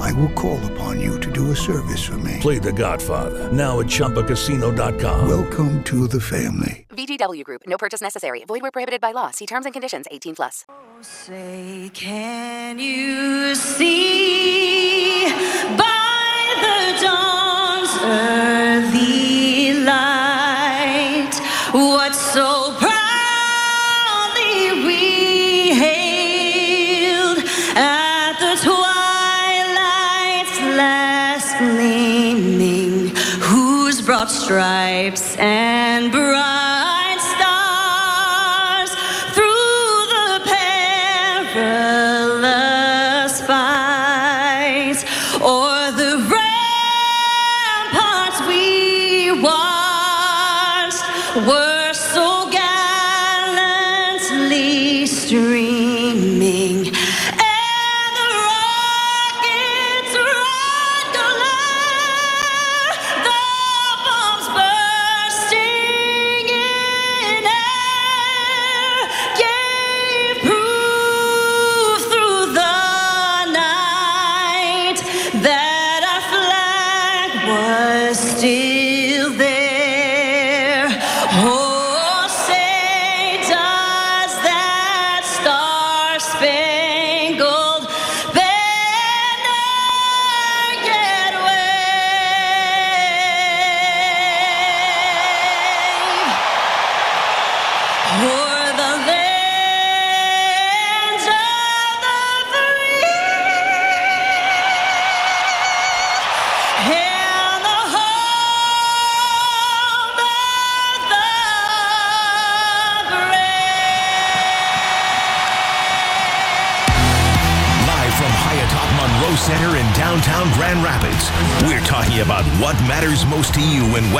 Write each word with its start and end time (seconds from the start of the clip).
I 0.00 0.12
will 0.12 0.30
call 0.30 0.58
upon 0.72 1.00
you 1.00 1.18
to 1.20 1.30
do 1.30 1.50
a 1.50 1.56
service 1.56 2.02
for 2.04 2.18
me. 2.18 2.38
Play 2.40 2.58
The 2.58 2.72
Godfather 2.72 3.50
now 3.52 3.80
at 3.80 3.86
ChumbaCasino.com. 3.86 5.28
Welcome 5.28 5.82
to 5.84 6.06
the 6.08 6.20
family. 6.20 6.86
VGW 6.90 7.44
Group. 7.44 7.62
No 7.66 7.76
purchase 7.78 8.00
necessary. 8.00 8.44
Void 8.46 8.62
where 8.62 8.70
prohibited 8.70 9.00
by 9.00 9.12
law. 9.12 9.30
See 9.30 9.46
terms 9.46 9.64
and 9.66 9.72
conditions. 9.72 10.06
18 10.10 10.34
plus. 10.36 10.64
Oh, 10.68 10.74
Say, 11.02 11.90
can 11.94 12.78
you 12.78 13.54
see 13.54 15.24
by 15.76 16.54
the 16.62 17.02
dawn's 17.04 17.96
early 18.02 19.72
light 19.84 20.21
stripes 34.52 35.34
and 35.38 36.12
bright 36.12 36.61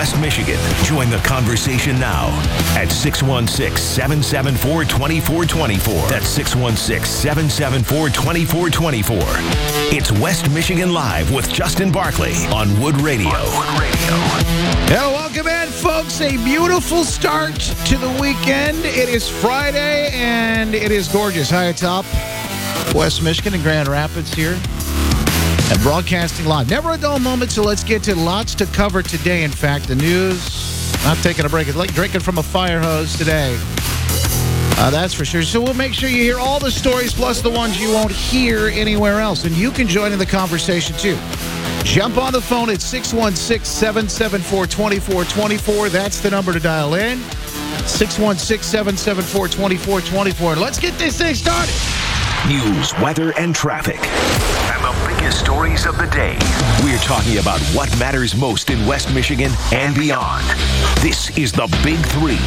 West 0.03 0.21
Michigan. 0.21 0.59
Join 0.83 1.11
the 1.11 1.19
conversation 1.19 1.97
now 2.01 2.27
at 2.77 2.91
616 2.91 3.77
774 3.77 4.83
2424. 4.83 6.09
That's 6.09 6.27
616 6.27 7.07
774 7.07 8.09
2424. 8.09 9.17
It's 9.97 10.11
West 10.11 10.51
Michigan 10.51 10.93
Live 10.93 11.33
with 11.33 11.49
Justin 11.49 11.93
Barclay 11.93 12.35
on 12.47 12.69
Wood 12.81 13.01
Radio. 13.01 13.31
Hello, 14.91 15.13
welcome 15.13 15.47
in, 15.47 15.69
folks. 15.69 16.21
A 16.21 16.33
beautiful 16.39 17.05
start 17.05 17.55
to 17.55 17.97
the 17.97 18.11
weekend. 18.21 18.79
It 18.85 19.09
is 19.09 19.29
Friday, 19.29 20.11
and 20.15 20.75
it 20.75 20.91
is 20.91 21.07
gorgeous. 21.07 21.49
High 21.49 21.67
atop 21.67 22.05
West 22.93 23.23
Michigan 23.23 23.55
and 23.55 23.63
Grand 23.63 23.87
Rapids 23.87 24.35
here. 24.35 24.59
And 25.73 25.81
broadcasting 25.81 26.45
live. 26.45 26.69
Never 26.69 26.91
a 26.91 26.99
dull 26.99 27.19
moment, 27.19 27.51
so 27.51 27.63
let's 27.63 27.83
get 27.83 28.03
to 28.03 28.15
lots 28.15 28.55
to 28.57 28.67
cover 28.67 29.03
today. 29.03 29.43
In 29.43 29.51
fact, 29.51 29.89
the 29.89 29.95
news, 29.95 31.03
not 31.03 31.17
taking 31.19 31.47
a 31.47 31.49
break. 31.49 31.67
It's 31.67 31.79
like 31.79 31.95
drinking 31.95 32.21
from 32.21 32.37
a 32.37 32.43
fire 32.43 32.79
hose 32.79 33.17
today. 33.17 33.59
Uh, 34.77 34.91
that's 34.91 35.15
for 35.15 35.25
sure. 35.25 35.43
So 35.43 35.63
we'll 35.63 35.73
make 35.73 35.95
sure 35.95 36.11
you 36.11 36.25
hear 36.25 36.39
all 36.39 36.59
the 36.59 36.71
stories 36.71 37.15
plus 37.15 37.41
the 37.41 37.49
ones 37.49 37.81
you 37.81 37.91
won't 37.91 38.13
hear 38.13 38.67
anywhere 38.69 39.19
else. 39.21 39.47
And 39.47 39.57
you 39.57 39.71
can 39.71 39.89
join 39.89 40.13
in 40.13 40.19
the 40.19 40.27
conversation 40.27 40.95
too. 40.99 41.17
Jump 41.85 42.19
on 42.19 42.35
the 42.35 42.43
phone 42.43 42.69
at 42.69 42.83
616 42.83 43.65
774 43.65 44.67
2424. 44.67 45.89
That's 45.89 46.21
the 46.21 46.29
number 46.29 46.53
to 46.53 46.61
dial 46.61 46.93
in. 46.93 47.19
616 47.87 48.63
774 48.63 49.49
2424. 49.49 50.57
Let's 50.57 50.79
get 50.79 50.99
this 50.99 51.17
thing 51.17 51.35
started. 51.35 51.75
News, 52.47 52.93
weather, 53.01 53.33
and 53.39 53.55
traffic. 53.55 54.01
And 55.33 55.41
the 55.41 55.45
biggest 55.45 55.45
stories 55.45 55.87
of 55.87 55.97
the 55.99 56.07
day. 56.07 56.37
We're 56.85 56.99
talking 56.99 57.39
about 57.39 57.61
what 57.75 57.89
matters 57.99 58.35
most 58.35 58.71
in 58.71 58.85
West 58.87 59.13
Michigan 59.15 59.51
and 59.73 59.95
beyond. 59.95 60.45
This 61.01 61.37
is 61.39 61.53
the 61.53 61.67
Big 61.83 61.99
Three. 62.07 62.39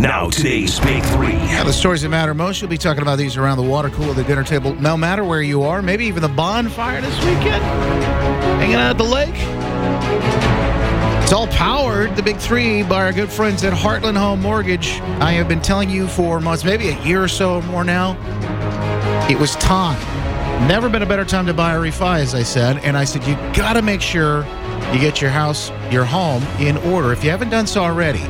Now, 0.00 0.28
today's 0.30 0.78
Big 0.80 1.02
Three. 1.04 1.34
Now, 1.34 1.64
the 1.64 1.72
stories 1.72 2.02
that 2.02 2.08
matter 2.08 2.34
most, 2.34 2.60
you'll 2.60 2.70
be 2.70 2.78
talking 2.78 3.02
about 3.02 3.18
these 3.18 3.36
around 3.36 3.58
the 3.58 3.64
water 3.64 3.90
cooler, 3.90 4.12
the 4.14 4.24
dinner 4.24 4.44
table, 4.44 4.74
no 4.74 4.96
matter 4.96 5.24
where 5.24 5.42
you 5.42 5.62
are, 5.62 5.82
maybe 5.82 6.04
even 6.06 6.22
the 6.22 6.28
bonfire 6.28 7.00
this 7.00 7.18
weekend, 7.24 7.62
hanging 8.60 8.76
out 8.76 8.90
at 8.90 8.98
the 8.98 9.04
lake. 9.04 9.34
It's 11.22 11.32
all 11.32 11.48
powered, 11.48 12.14
the 12.16 12.22
big 12.22 12.36
three, 12.38 12.82
by 12.82 13.04
our 13.04 13.12
good 13.12 13.30
friends 13.30 13.64
at 13.64 13.72
Heartland 13.72 14.16
Home 14.16 14.42
Mortgage. 14.42 15.00
I 15.20 15.32
have 15.32 15.48
been 15.48 15.60
telling 15.60 15.90
you 15.90 16.06
for 16.06 16.40
months, 16.40 16.64
maybe 16.64 16.88
a 16.88 17.02
year 17.02 17.22
or 17.22 17.28
so 17.28 17.56
or 17.56 17.62
more 17.62 17.84
now, 17.84 18.16
it 19.28 19.38
was 19.38 19.56
time. 19.56 20.15
Never 20.62 20.88
been 20.88 21.02
a 21.02 21.06
better 21.06 21.24
time 21.24 21.46
to 21.46 21.54
buy 21.54 21.74
a 21.74 21.78
refi, 21.78 22.20
as 22.20 22.34
I 22.34 22.42
said. 22.42 22.78
And 22.78 22.96
I 22.96 23.04
said, 23.04 23.24
you 23.24 23.34
got 23.54 23.74
to 23.74 23.82
make 23.82 24.00
sure 24.00 24.44
you 24.92 24.98
get 24.98 25.20
your 25.20 25.30
house, 25.30 25.70
your 25.90 26.04
home 26.04 26.42
in 26.58 26.76
order. 26.78 27.12
If 27.12 27.22
you 27.22 27.30
haven't 27.30 27.50
done 27.50 27.66
so 27.66 27.82
already, 27.82 28.24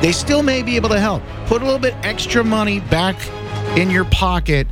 they 0.00 0.12
still 0.12 0.42
may 0.42 0.62
be 0.62 0.76
able 0.76 0.88
to 0.90 1.00
help. 1.00 1.22
Put 1.46 1.62
a 1.62 1.64
little 1.64 1.80
bit 1.80 1.94
extra 2.02 2.44
money 2.44 2.80
back 2.80 3.16
in 3.76 3.90
your 3.90 4.04
pocket. 4.04 4.66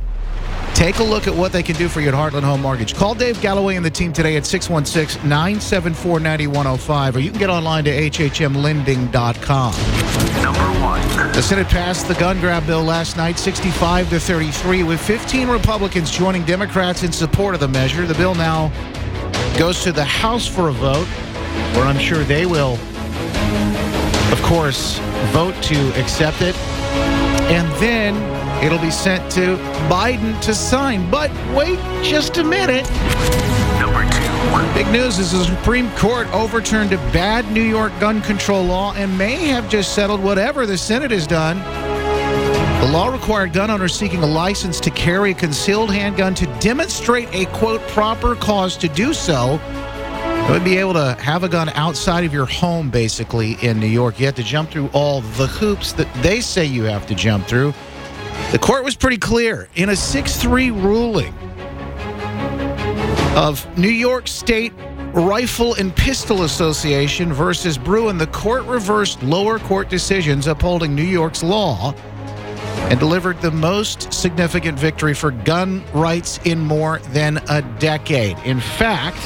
Take 0.75 0.99
a 0.99 1.03
look 1.03 1.27
at 1.27 1.35
what 1.35 1.51
they 1.51 1.61
can 1.61 1.75
do 1.75 1.89
for 1.89 1.99
you 1.99 2.07
at 2.07 2.13
Heartland 2.13 2.43
Home 2.43 2.61
Mortgage. 2.61 2.95
Call 2.95 3.15
Dave 3.15 3.41
Galloway 3.41 3.75
and 3.75 3.85
the 3.85 3.89
team 3.89 4.13
today 4.13 4.37
at 4.37 4.45
616 4.45 5.21
974 5.27 6.21
9105, 6.21 7.15
or 7.15 7.19
you 7.19 7.31
can 7.31 7.39
get 7.39 7.49
online 7.49 7.83
to 7.83 7.91
hhmlending.com. 7.91 9.73
Number. 10.41 10.78
The 11.39 11.43
Senate 11.43 11.69
passed 11.69 12.09
the 12.09 12.15
gun 12.15 12.37
grab 12.41 12.67
bill 12.67 12.83
last 12.83 13.15
night, 13.15 13.39
65 13.39 14.09
to 14.09 14.19
33, 14.19 14.83
with 14.83 14.99
15 14.99 15.47
Republicans 15.47 16.11
joining 16.11 16.43
Democrats 16.43 17.03
in 17.03 17.13
support 17.13 17.53
of 17.53 17.61
the 17.61 17.67
measure. 17.69 18.05
The 18.05 18.13
bill 18.15 18.35
now 18.35 18.69
goes 19.57 19.81
to 19.85 19.93
the 19.93 20.03
House 20.03 20.45
for 20.45 20.67
a 20.67 20.73
vote, 20.73 21.07
where 21.77 21.85
I'm 21.85 21.97
sure 21.97 22.25
they 22.25 22.45
will, 22.45 22.73
of 24.33 24.41
course, 24.43 24.99
vote 25.31 25.55
to 25.63 25.97
accept 25.97 26.41
it. 26.41 26.57
And 27.47 27.71
then 27.81 28.17
it'll 28.61 28.77
be 28.77 28.91
sent 28.91 29.31
to 29.31 29.55
Biden 29.87 30.37
to 30.41 30.53
sign. 30.53 31.09
But 31.09 31.31
wait 31.55 31.79
just 32.03 32.37
a 32.37 32.43
minute. 32.43 32.85
Big 34.73 34.87
news 34.87 35.19
is 35.19 35.31
the 35.31 35.43
Supreme 35.43 35.91
Court 35.91 36.27
overturned 36.33 36.91
a 36.91 36.97
bad 37.11 37.51
New 37.51 37.61
York 37.61 37.91
gun 37.99 38.19
control 38.21 38.63
law 38.63 38.93
and 38.93 39.15
may 39.15 39.35
have 39.47 39.69
just 39.69 39.93
settled 39.93 40.23
whatever 40.23 40.65
the 40.65 40.77
Senate 40.77 41.11
has 41.11 41.27
done. 41.27 41.57
The 42.83 42.91
law 42.91 43.09
required 43.09 43.53
gun 43.53 43.69
owners 43.69 43.93
seeking 43.93 44.23
a 44.23 44.25
license 44.25 44.79
to 44.79 44.89
carry 44.89 45.31
a 45.31 45.33
concealed 45.35 45.91
handgun 45.91 46.33
to 46.33 46.47
demonstrate 46.59 47.27
a 47.31 47.45
quote 47.57 47.81
proper 47.89 48.33
cause 48.35 48.75
to 48.77 48.87
do 48.87 49.13
so. 49.13 49.59
You 50.47 50.53
would 50.53 50.63
be 50.63 50.77
able 50.77 50.93
to 50.93 51.15
have 51.19 51.43
a 51.43 51.49
gun 51.49 51.69
outside 51.69 52.23
of 52.23 52.33
your 52.33 52.47
home, 52.47 52.89
basically, 52.89 53.55
in 53.61 53.79
New 53.79 53.87
York. 53.87 54.19
You 54.19 54.25
have 54.25 54.35
to 54.35 54.43
jump 54.43 54.71
through 54.71 54.89
all 54.93 55.21
the 55.21 55.45
hoops 55.45 55.91
that 55.93 56.11
they 56.23 56.41
say 56.41 56.65
you 56.65 56.85
have 56.85 57.05
to 57.05 57.13
jump 57.13 57.45
through. 57.45 57.73
The 58.51 58.57
court 58.59 58.83
was 58.83 58.95
pretty 58.95 59.17
clear 59.17 59.69
in 59.75 59.89
a 59.89 59.95
6 59.95 60.35
3 60.37 60.71
ruling 60.71 61.35
of 63.35 63.77
New 63.77 63.89
York 63.89 64.27
State 64.27 64.73
Rifle 65.13 65.73
and 65.75 65.95
Pistol 65.95 66.43
Association 66.43 67.33
versus 67.33 67.77
Bruen. 67.77 68.17
The 68.17 68.27
court 68.27 68.63
reversed 68.65 69.21
lower 69.23 69.59
court 69.59 69.89
decisions 69.89 70.47
upholding 70.47 70.93
New 70.95 71.03
York's 71.03 71.43
law 71.43 71.93
and 72.89 72.99
delivered 72.99 73.41
the 73.41 73.51
most 73.51 74.11
significant 74.11 74.77
victory 74.77 75.13
for 75.13 75.31
gun 75.31 75.83
rights 75.93 76.39
in 76.45 76.59
more 76.59 76.99
than 77.09 77.37
a 77.49 77.61
decade. 77.79 78.37
In 78.39 78.59
fact, 78.59 79.17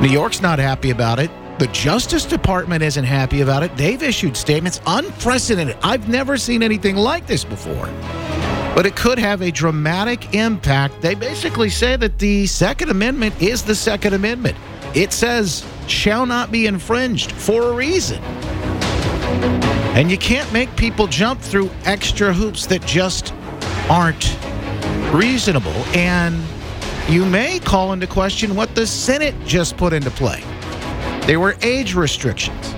New 0.00 0.08
York's 0.08 0.40
not 0.40 0.58
happy 0.58 0.90
about 0.90 1.18
it. 1.18 1.30
The 1.58 1.68
Justice 1.68 2.24
Department 2.24 2.82
isn't 2.82 3.04
happy 3.04 3.40
about 3.40 3.62
it. 3.62 3.76
They've 3.76 4.02
issued 4.02 4.36
statements 4.36 4.80
unprecedented. 4.86 5.76
I've 5.82 6.08
never 6.08 6.36
seen 6.36 6.62
anything 6.62 6.96
like 6.96 7.26
this 7.26 7.44
before. 7.44 7.88
But 8.74 8.86
it 8.86 8.96
could 8.96 9.18
have 9.18 9.40
a 9.40 9.52
dramatic 9.52 10.34
impact. 10.34 11.00
They 11.00 11.14
basically 11.14 11.70
say 11.70 11.96
that 11.96 12.18
the 12.18 12.46
Second 12.46 12.90
Amendment 12.90 13.40
is 13.40 13.62
the 13.62 13.74
Second 13.74 14.14
Amendment. 14.14 14.56
It 14.94 15.12
says, 15.12 15.64
shall 15.86 16.26
not 16.26 16.50
be 16.50 16.66
infringed 16.66 17.30
for 17.32 17.70
a 17.70 17.72
reason. 17.72 18.22
And 19.94 20.10
you 20.10 20.18
can't 20.18 20.52
make 20.52 20.74
people 20.76 21.06
jump 21.06 21.40
through 21.40 21.70
extra 21.84 22.32
hoops 22.32 22.66
that 22.66 22.84
just 22.84 23.32
aren't 23.88 24.36
reasonable. 25.12 25.72
And 25.94 26.42
you 27.08 27.24
may 27.24 27.60
call 27.60 27.92
into 27.92 28.06
question 28.06 28.56
what 28.56 28.74
the 28.74 28.86
Senate 28.86 29.34
just 29.46 29.76
put 29.76 29.92
into 29.92 30.10
play. 30.10 30.42
There 31.26 31.38
were 31.38 31.54
age 31.62 31.94
restrictions 31.94 32.74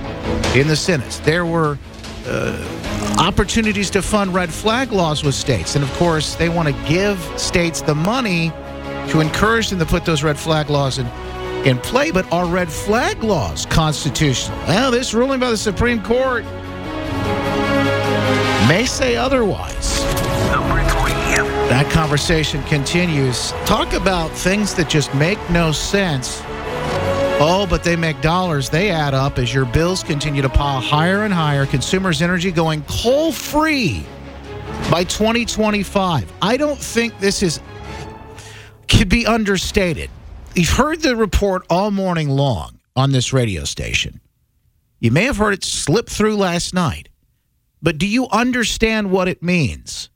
in 0.55 0.69
the 0.69 0.77
Senate. 0.77 1.21
There 1.25 1.47
were 1.47 1.79
uh, 2.27 2.76
opportunities 3.19 3.91
to 3.91 4.03
fund 4.03 4.35
red 4.35 4.53
flag 4.53 4.93
laws 4.93 5.25
with 5.25 5.35
states. 5.35 5.75
And 5.75 5.85
of 5.85 5.93
course, 5.95 6.35
they 6.35 6.49
want 6.49 6.69
to 6.69 6.75
give 6.89 7.19
states 7.39 7.81
the 7.81 7.95
money 7.95 8.51
to 9.09 9.21
encourage 9.21 9.71
them 9.71 9.79
to 9.79 9.87
put 9.87 10.05
those 10.05 10.23
red 10.23 10.39
flag 10.39 10.71
laws 10.71 10.99
in, 10.99 11.07
in 11.67 11.79
play. 11.79 12.11
But 12.11 12.31
are 12.33 12.47
red 12.47 12.71
flag 12.71 13.23
laws 13.23 13.67
constitutional? 13.67 14.59
Well, 14.67 14.91
this 14.91 15.15
ruling 15.15 15.41
by 15.41 15.51
the 15.51 15.57
Supreme 15.57 16.03
Court 16.03 16.45
may 18.69 18.85
say 18.87 19.17
otherwise. 19.17 20.01
That 21.69 21.91
conversation 21.91 22.63
continues. 22.65 23.53
Talk 23.65 23.93
about 23.93 24.31
things 24.31 24.75
that 24.75 24.89
just 24.89 25.13
make 25.15 25.39
no 25.51 25.73
sense. 25.73 26.43
Oh, 27.39 27.67
but 27.69 27.85
they 27.85 27.97
make 27.97 28.21
dollars. 28.23 28.71
They 28.71 28.91
add 28.91 29.13
up 29.13 29.39
as 29.39 29.53
your 29.53 29.67
bills 29.67 30.03
continue 30.03 30.41
to 30.41 30.49
pile 30.49 30.81
higher 30.81 31.25
and 31.25 31.35
higher. 31.35 31.67
Consumers' 31.67 32.23
energy 32.23 32.51
going 32.51 32.83
coal 32.89 33.31
free 33.31 34.07
by 34.91 35.05
2025. 35.05 36.33
I 36.41 36.57
don't 36.57 36.79
think 36.79 37.19
this 37.19 37.43
is 37.43 37.61
could 38.89 39.11
be 39.11 39.27
understated. 39.27 40.09
You've 40.55 40.71
heard 40.71 41.03
the 41.03 41.15
report 41.15 41.67
all 41.69 41.91
morning 41.91 42.31
long 42.31 42.81
on 42.95 43.13
this 43.13 43.33
radio 43.33 43.65
station. 43.65 44.21
You 44.99 45.11
may 45.11 45.25
have 45.25 45.37
heard 45.37 45.53
it 45.53 45.65
slip 45.65 46.09
through 46.09 46.37
last 46.37 46.73
night. 46.73 47.11
But 47.83 47.99
do 47.99 48.07
you 48.07 48.27
understand 48.29 49.11
what 49.11 49.29
it 49.29 49.43
means? 49.43 50.09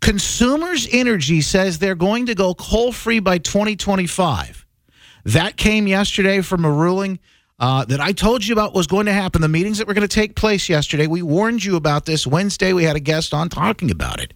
Consumers 0.00 0.86
Energy 0.92 1.40
says 1.40 1.78
they're 1.78 1.94
going 1.94 2.26
to 2.26 2.34
go 2.34 2.54
coal 2.54 2.92
free 2.92 3.20
by 3.20 3.38
2025. 3.38 4.63
That 5.24 5.56
came 5.56 5.86
yesterday 5.86 6.40
from 6.40 6.64
a 6.64 6.70
ruling 6.70 7.18
uh, 7.58 7.84
that 7.86 8.00
I 8.00 8.12
told 8.12 8.44
you 8.44 8.52
about 8.52 8.74
was 8.74 8.86
going 8.86 9.06
to 9.06 9.12
happen. 9.12 9.40
The 9.40 9.48
meetings 9.48 9.78
that 9.78 9.86
were 9.86 9.94
going 9.94 10.06
to 10.06 10.14
take 10.14 10.34
place 10.34 10.68
yesterday, 10.68 11.06
we 11.06 11.22
warned 11.22 11.64
you 11.64 11.76
about 11.76 12.04
this. 12.04 12.26
Wednesday, 12.26 12.72
we 12.72 12.84
had 12.84 12.96
a 12.96 13.00
guest 13.00 13.32
on 13.32 13.48
talking 13.48 13.90
about 13.90 14.20
it. 14.20 14.34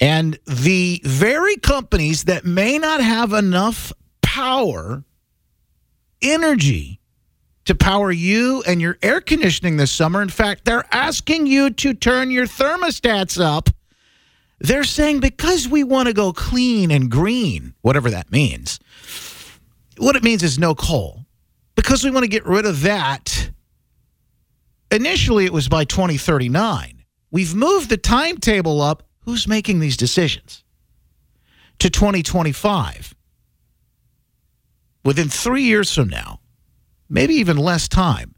And 0.00 0.38
the 0.46 1.00
very 1.04 1.56
companies 1.56 2.24
that 2.24 2.44
may 2.44 2.78
not 2.78 3.00
have 3.00 3.32
enough 3.32 3.92
power, 4.22 5.04
energy, 6.20 7.00
to 7.64 7.74
power 7.74 8.12
you 8.12 8.62
and 8.66 8.80
your 8.80 8.98
air 9.02 9.20
conditioning 9.20 9.76
this 9.76 9.90
summer. 9.90 10.20
In 10.20 10.28
fact, 10.28 10.64
they're 10.64 10.84
asking 10.92 11.46
you 11.46 11.70
to 11.70 11.94
turn 11.94 12.30
your 12.30 12.46
thermostats 12.46 13.40
up. 13.40 13.70
They're 14.58 14.84
saying 14.84 15.20
because 15.20 15.68
we 15.68 15.84
want 15.84 16.08
to 16.08 16.12
go 16.14 16.32
clean 16.32 16.90
and 16.90 17.10
green, 17.10 17.74
whatever 17.82 18.10
that 18.10 18.30
means. 18.30 18.78
What 19.98 20.16
it 20.16 20.24
means 20.24 20.42
is 20.42 20.58
no 20.58 20.74
coal. 20.74 21.24
Because 21.76 22.04
we 22.04 22.10
want 22.10 22.24
to 22.24 22.28
get 22.28 22.46
rid 22.46 22.66
of 22.66 22.82
that. 22.82 23.50
Initially, 24.90 25.44
it 25.44 25.52
was 25.52 25.68
by 25.68 25.84
2039. 25.84 27.04
We've 27.30 27.54
moved 27.54 27.90
the 27.90 27.96
timetable 27.96 28.80
up. 28.80 29.02
Who's 29.20 29.48
making 29.48 29.80
these 29.80 29.96
decisions? 29.96 30.62
To 31.80 31.90
2025. 31.90 33.14
Within 35.04 35.28
three 35.28 35.64
years 35.64 35.92
from 35.92 36.08
now, 36.08 36.40
maybe 37.08 37.34
even 37.34 37.56
less 37.56 37.88
time, 37.88 38.34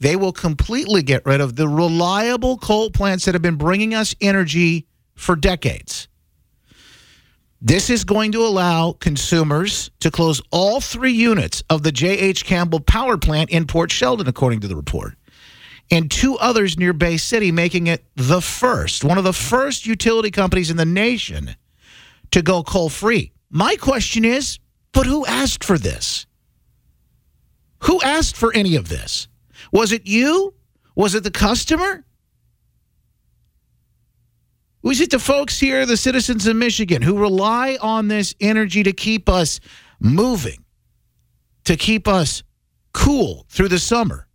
they 0.00 0.16
will 0.16 0.32
completely 0.32 1.02
get 1.02 1.24
rid 1.24 1.40
of 1.40 1.56
the 1.56 1.68
reliable 1.68 2.58
coal 2.58 2.90
plants 2.90 3.24
that 3.24 3.34
have 3.34 3.42
been 3.42 3.56
bringing 3.56 3.94
us 3.94 4.14
energy 4.20 4.86
for 5.14 5.36
decades. 5.36 6.08
This 7.66 7.88
is 7.88 8.04
going 8.04 8.32
to 8.32 8.44
allow 8.44 8.92
consumers 8.92 9.90
to 10.00 10.10
close 10.10 10.42
all 10.50 10.82
three 10.82 11.14
units 11.14 11.62
of 11.70 11.82
the 11.82 11.92
J.H. 11.92 12.44
Campbell 12.44 12.80
power 12.80 13.16
plant 13.16 13.48
in 13.48 13.66
Port 13.66 13.90
Sheldon, 13.90 14.28
according 14.28 14.60
to 14.60 14.68
the 14.68 14.76
report, 14.76 15.14
and 15.90 16.10
two 16.10 16.36
others 16.36 16.78
near 16.78 16.92
Bay 16.92 17.16
City, 17.16 17.50
making 17.50 17.86
it 17.86 18.04
the 18.16 18.42
first, 18.42 19.02
one 19.02 19.16
of 19.16 19.24
the 19.24 19.32
first 19.32 19.86
utility 19.86 20.30
companies 20.30 20.70
in 20.70 20.76
the 20.76 20.84
nation 20.84 21.56
to 22.32 22.42
go 22.42 22.62
coal 22.62 22.90
free. 22.90 23.32
My 23.48 23.76
question 23.76 24.26
is 24.26 24.58
but 24.92 25.06
who 25.06 25.24
asked 25.24 25.64
for 25.64 25.78
this? 25.78 26.26
Who 27.84 27.98
asked 28.02 28.36
for 28.36 28.54
any 28.54 28.76
of 28.76 28.90
this? 28.90 29.26
Was 29.72 29.90
it 29.90 30.06
you? 30.06 30.52
Was 30.94 31.14
it 31.14 31.24
the 31.24 31.30
customer? 31.30 32.03
Was 34.84 35.00
it 35.00 35.10
the 35.10 35.18
folks 35.18 35.58
here, 35.58 35.86
the 35.86 35.96
citizens 35.96 36.46
of 36.46 36.56
Michigan, 36.56 37.00
who 37.00 37.18
rely 37.18 37.78
on 37.80 38.08
this 38.08 38.34
energy 38.38 38.82
to 38.82 38.92
keep 38.92 39.30
us 39.30 39.58
moving, 39.98 40.62
to 41.64 41.74
keep 41.74 42.06
us 42.06 42.42
cool 42.92 43.46
through 43.48 43.68
the 43.68 43.78
summer, 43.78 44.28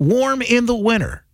warm 0.00 0.42
in 0.42 0.66
the 0.66 0.74
winter? 0.74 1.24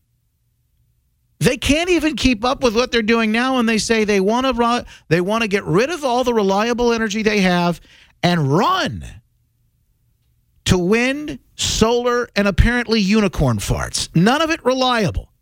They 1.39 1.57
can't 1.57 1.89
even 1.89 2.17
keep 2.17 2.45
up 2.45 2.63
with 2.63 2.77
what 2.77 2.93
they're 2.93 3.01
doing 3.01 3.33
now, 3.33 3.59
and 3.59 3.67
they 3.67 3.79
say 3.79 4.05
they 4.05 4.21
want 4.21 4.45
to 4.45 4.87
they 5.09 5.23
want 5.23 5.41
to 5.41 5.49
get 5.49 5.65
rid 5.65 5.89
of 5.89 6.05
all 6.05 6.23
the 6.23 6.35
reliable 6.35 6.93
energy 6.93 7.23
they 7.23 7.41
have 7.41 7.81
and 8.23 8.53
run 8.53 9.07
to 10.67 10.77
wind, 10.77 11.39
solar, 11.57 12.29
and 12.37 12.47
apparently 12.47 13.01
unicorn 13.01 13.57
farts. 13.57 14.15
None 14.15 14.43
of 14.43 14.51
it 14.51 14.63
reliable. 14.67 15.34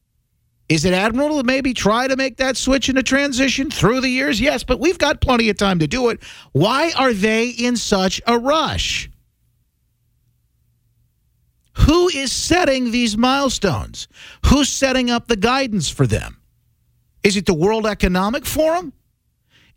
Is 0.68 0.84
it 0.84 0.94
admirable 0.94 1.38
to 1.38 1.44
maybe 1.44 1.74
try 1.74 2.08
to 2.08 2.16
make 2.16 2.38
that 2.38 2.56
switch 2.56 2.88
in 2.88 2.96
a 2.96 3.02
transition 3.02 3.70
through 3.70 4.00
the 4.00 4.08
years? 4.08 4.40
Yes, 4.40 4.64
but 4.64 4.80
we've 4.80 4.98
got 4.98 5.20
plenty 5.20 5.50
of 5.50 5.56
time 5.56 5.78
to 5.80 5.86
do 5.86 6.08
it. 6.08 6.22
Why 6.52 6.92
are 6.96 7.12
they 7.12 7.48
in 7.48 7.76
such 7.76 8.22
a 8.26 8.38
rush? 8.38 9.10
Who 11.74 12.08
is 12.08 12.32
setting 12.32 12.90
these 12.90 13.16
milestones? 13.16 14.08
Who's 14.46 14.68
setting 14.68 15.10
up 15.10 15.26
the 15.26 15.36
guidance 15.36 15.88
for 15.88 16.06
them? 16.06 16.38
Is 17.22 17.36
it 17.36 17.46
the 17.46 17.54
World 17.54 17.86
Economic 17.86 18.44
Forum? 18.44 18.92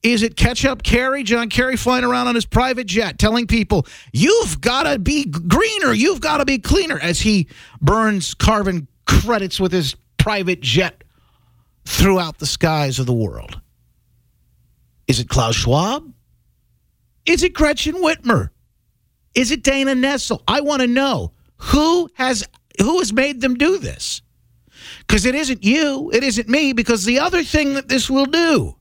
Is 0.03 0.21
it 0.21 0.35
catch 0.35 0.65
up 0.65 0.83
Kerry, 0.83 1.23
John 1.23 1.49
Kerry 1.49 1.77
flying 1.77 2.03
around 2.03 2.27
on 2.27 2.35
his 2.35 2.45
private 2.45 2.85
jet 2.85 3.17
telling 3.17 3.47
people, 3.47 3.87
you've 4.13 4.61
got 4.61 4.83
to 4.83 4.99
be 4.99 5.25
greener, 5.25 5.93
you've 5.93 6.21
got 6.21 6.37
to 6.37 6.45
be 6.45 6.59
cleaner, 6.59 6.99
as 6.99 7.21
he 7.21 7.47
burns 7.81 8.33
carbon 8.35 8.87
credits 9.07 9.59
with 9.59 9.71
his 9.71 9.95
private 10.25 10.59
jet 10.59 11.03
throughout 11.85 12.39
the 12.39 12.47
skies 12.47 12.97
of 12.97 13.05
the 13.05 13.13
world? 13.13 13.61
Is 15.07 15.19
it 15.19 15.29
Klaus 15.29 15.55
Schwab? 15.55 16.11
Is 17.27 17.43
it 17.43 17.53
Gretchen 17.53 17.93
Whitmer? 17.93 18.49
Is 19.35 19.51
it 19.51 19.61
Dana 19.61 19.93
Nessel? 19.93 20.41
I 20.47 20.61
want 20.61 20.81
to 20.81 20.87
know 20.87 21.33
who 21.57 22.09
has 22.15 22.43
who 22.81 22.97
has 22.97 23.13
made 23.13 23.39
them 23.39 23.53
do 23.53 23.77
this? 23.77 24.23
Because 25.01 25.27
it 25.27 25.35
isn't 25.35 25.63
you, 25.63 26.09
it 26.11 26.23
isn't 26.23 26.49
me, 26.49 26.73
because 26.73 27.05
the 27.05 27.19
other 27.19 27.43
thing 27.43 27.75
that 27.75 27.87
this 27.87 28.09
will 28.09 28.25
do, 28.25 28.75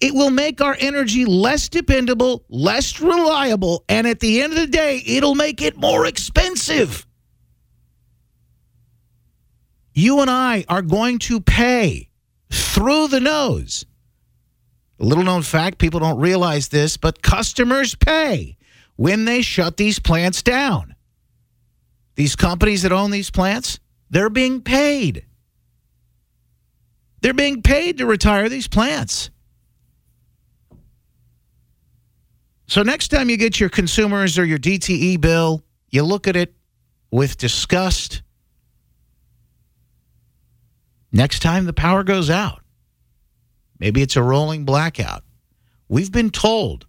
it 0.00 0.14
will 0.14 0.30
make 0.30 0.62
our 0.62 0.78
energy 0.80 1.26
less 1.26 1.68
dependable, 1.68 2.42
less 2.48 3.02
reliable, 3.02 3.84
and 3.90 4.06
at 4.06 4.20
the 4.20 4.40
end 4.40 4.54
of 4.54 4.60
the 4.60 4.66
day, 4.66 5.02
it'll 5.06 5.34
make 5.34 5.60
it 5.60 5.76
more 5.76 6.06
expensive. 6.06 7.05
You 9.96 10.20
and 10.20 10.28
I 10.28 10.66
are 10.68 10.82
going 10.82 11.18
to 11.20 11.40
pay 11.40 12.10
through 12.50 13.08
the 13.08 13.18
nose. 13.18 13.86
Little 14.98 15.24
known 15.24 15.40
fact, 15.40 15.78
people 15.78 16.00
don't 16.00 16.20
realize 16.20 16.68
this, 16.68 16.98
but 16.98 17.22
customers 17.22 17.94
pay 17.94 18.58
when 18.96 19.24
they 19.24 19.40
shut 19.40 19.78
these 19.78 19.98
plants 19.98 20.42
down. 20.42 20.94
These 22.14 22.36
companies 22.36 22.82
that 22.82 22.92
own 22.92 23.10
these 23.10 23.30
plants, 23.30 23.80
they're 24.10 24.28
being 24.28 24.60
paid. 24.60 25.24
They're 27.22 27.32
being 27.32 27.62
paid 27.62 27.96
to 27.96 28.04
retire 28.04 28.50
these 28.50 28.68
plants. 28.68 29.30
So 32.66 32.82
next 32.82 33.08
time 33.08 33.30
you 33.30 33.38
get 33.38 33.58
your 33.58 33.70
consumers 33.70 34.38
or 34.38 34.44
your 34.44 34.58
DTE 34.58 35.22
bill, 35.22 35.64
you 35.88 36.02
look 36.02 36.28
at 36.28 36.36
it 36.36 36.54
with 37.10 37.38
disgust. 37.38 38.20
Next 41.16 41.40
time 41.40 41.64
the 41.64 41.72
power 41.72 42.04
goes 42.04 42.28
out, 42.28 42.60
maybe 43.78 44.02
it's 44.02 44.16
a 44.16 44.22
rolling 44.22 44.66
blackout. 44.66 45.24
We've 45.88 46.12
been 46.12 46.28
told 46.28 46.86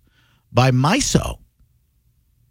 by 0.51 0.71
MISO, 0.71 1.37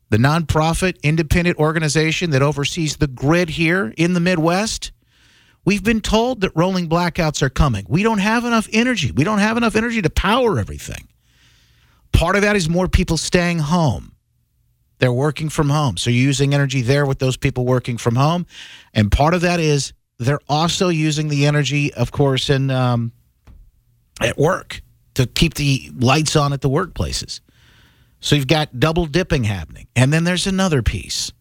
the 0.09 0.17
nonprofit 0.17 0.97
independent 1.03 1.59
organization 1.59 2.31
that 2.31 2.41
oversees 2.41 2.97
the 2.97 3.07
grid 3.07 3.51
here 3.51 3.93
in 3.99 4.15
the 4.15 4.21
Midwest, 4.21 4.91
we've 5.67 5.85
been 5.85 6.01
told 6.01 6.41
that 6.41 6.53
rolling 6.55 6.89
blackouts 6.89 7.43
are 7.43 7.51
coming. 7.51 7.85
We 7.91 8.03
don't 8.03 8.21
have 8.21 8.47
enough 8.47 8.69
energy. 8.73 9.11
We 9.11 9.25
don't 9.25 9.41
have 9.41 9.59
enough 9.59 9.77
energy 9.77 10.01
to 10.01 10.09
power 10.09 10.59
everything. 10.59 11.09
Part 12.11 12.37
of 12.37 12.43
that 12.43 12.57
is 12.57 12.71
more 12.71 12.89
people 12.89 13.19
staying 13.19 13.59
home. 13.59 14.15
They're 14.99 15.13
working 15.13 15.51
from 15.51 15.69
home. 15.69 15.99
So 15.99 16.09
you're 16.09 16.25
using 16.25 16.55
energy 16.55 16.81
there 16.81 17.05
with 17.05 17.19
those 17.19 17.37
people 17.37 17.67
working 17.67 17.99
from 17.99 18.17
home. 18.17 18.47
And 18.95 19.13
part 19.13 19.35
of 19.35 19.43
that 19.43 19.61
is 19.61 19.93
they're 20.19 20.41
also 20.49 20.89
using 20.89 21.29
the 21.29 21.47
energy, 21.47 21.93
of 21.95 22.13
course, 22.13 22.49
in 22.51 22.71
um, 22.71 23.13
at 24.21 24.39
work 24.39 24.83
to 25.15 25.27
keep 25.27 25.55
the 25.55 25.91
lights 25.97 26.37
on 26.37 26.53
at 26.53 26.61
the 26.61 26.71
workplaces. 26.71 27.41
So 28.21 28.35
you've 28.35 28.47
got 28.47 28.79
double 28.79 29.07
dipping 29.07 29.45
happening. 29.45 29.89
And 29.95 30.13
then 30.13 30.25
there's 30.25 30.47
another 30.47 30.83
piece. 30.83 31.33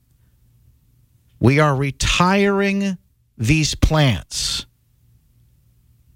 We 1.40 1.60
are 1.60 1.76
retiring 1.76 2.98
these 3.38 3.76
plants. 3.76 4.66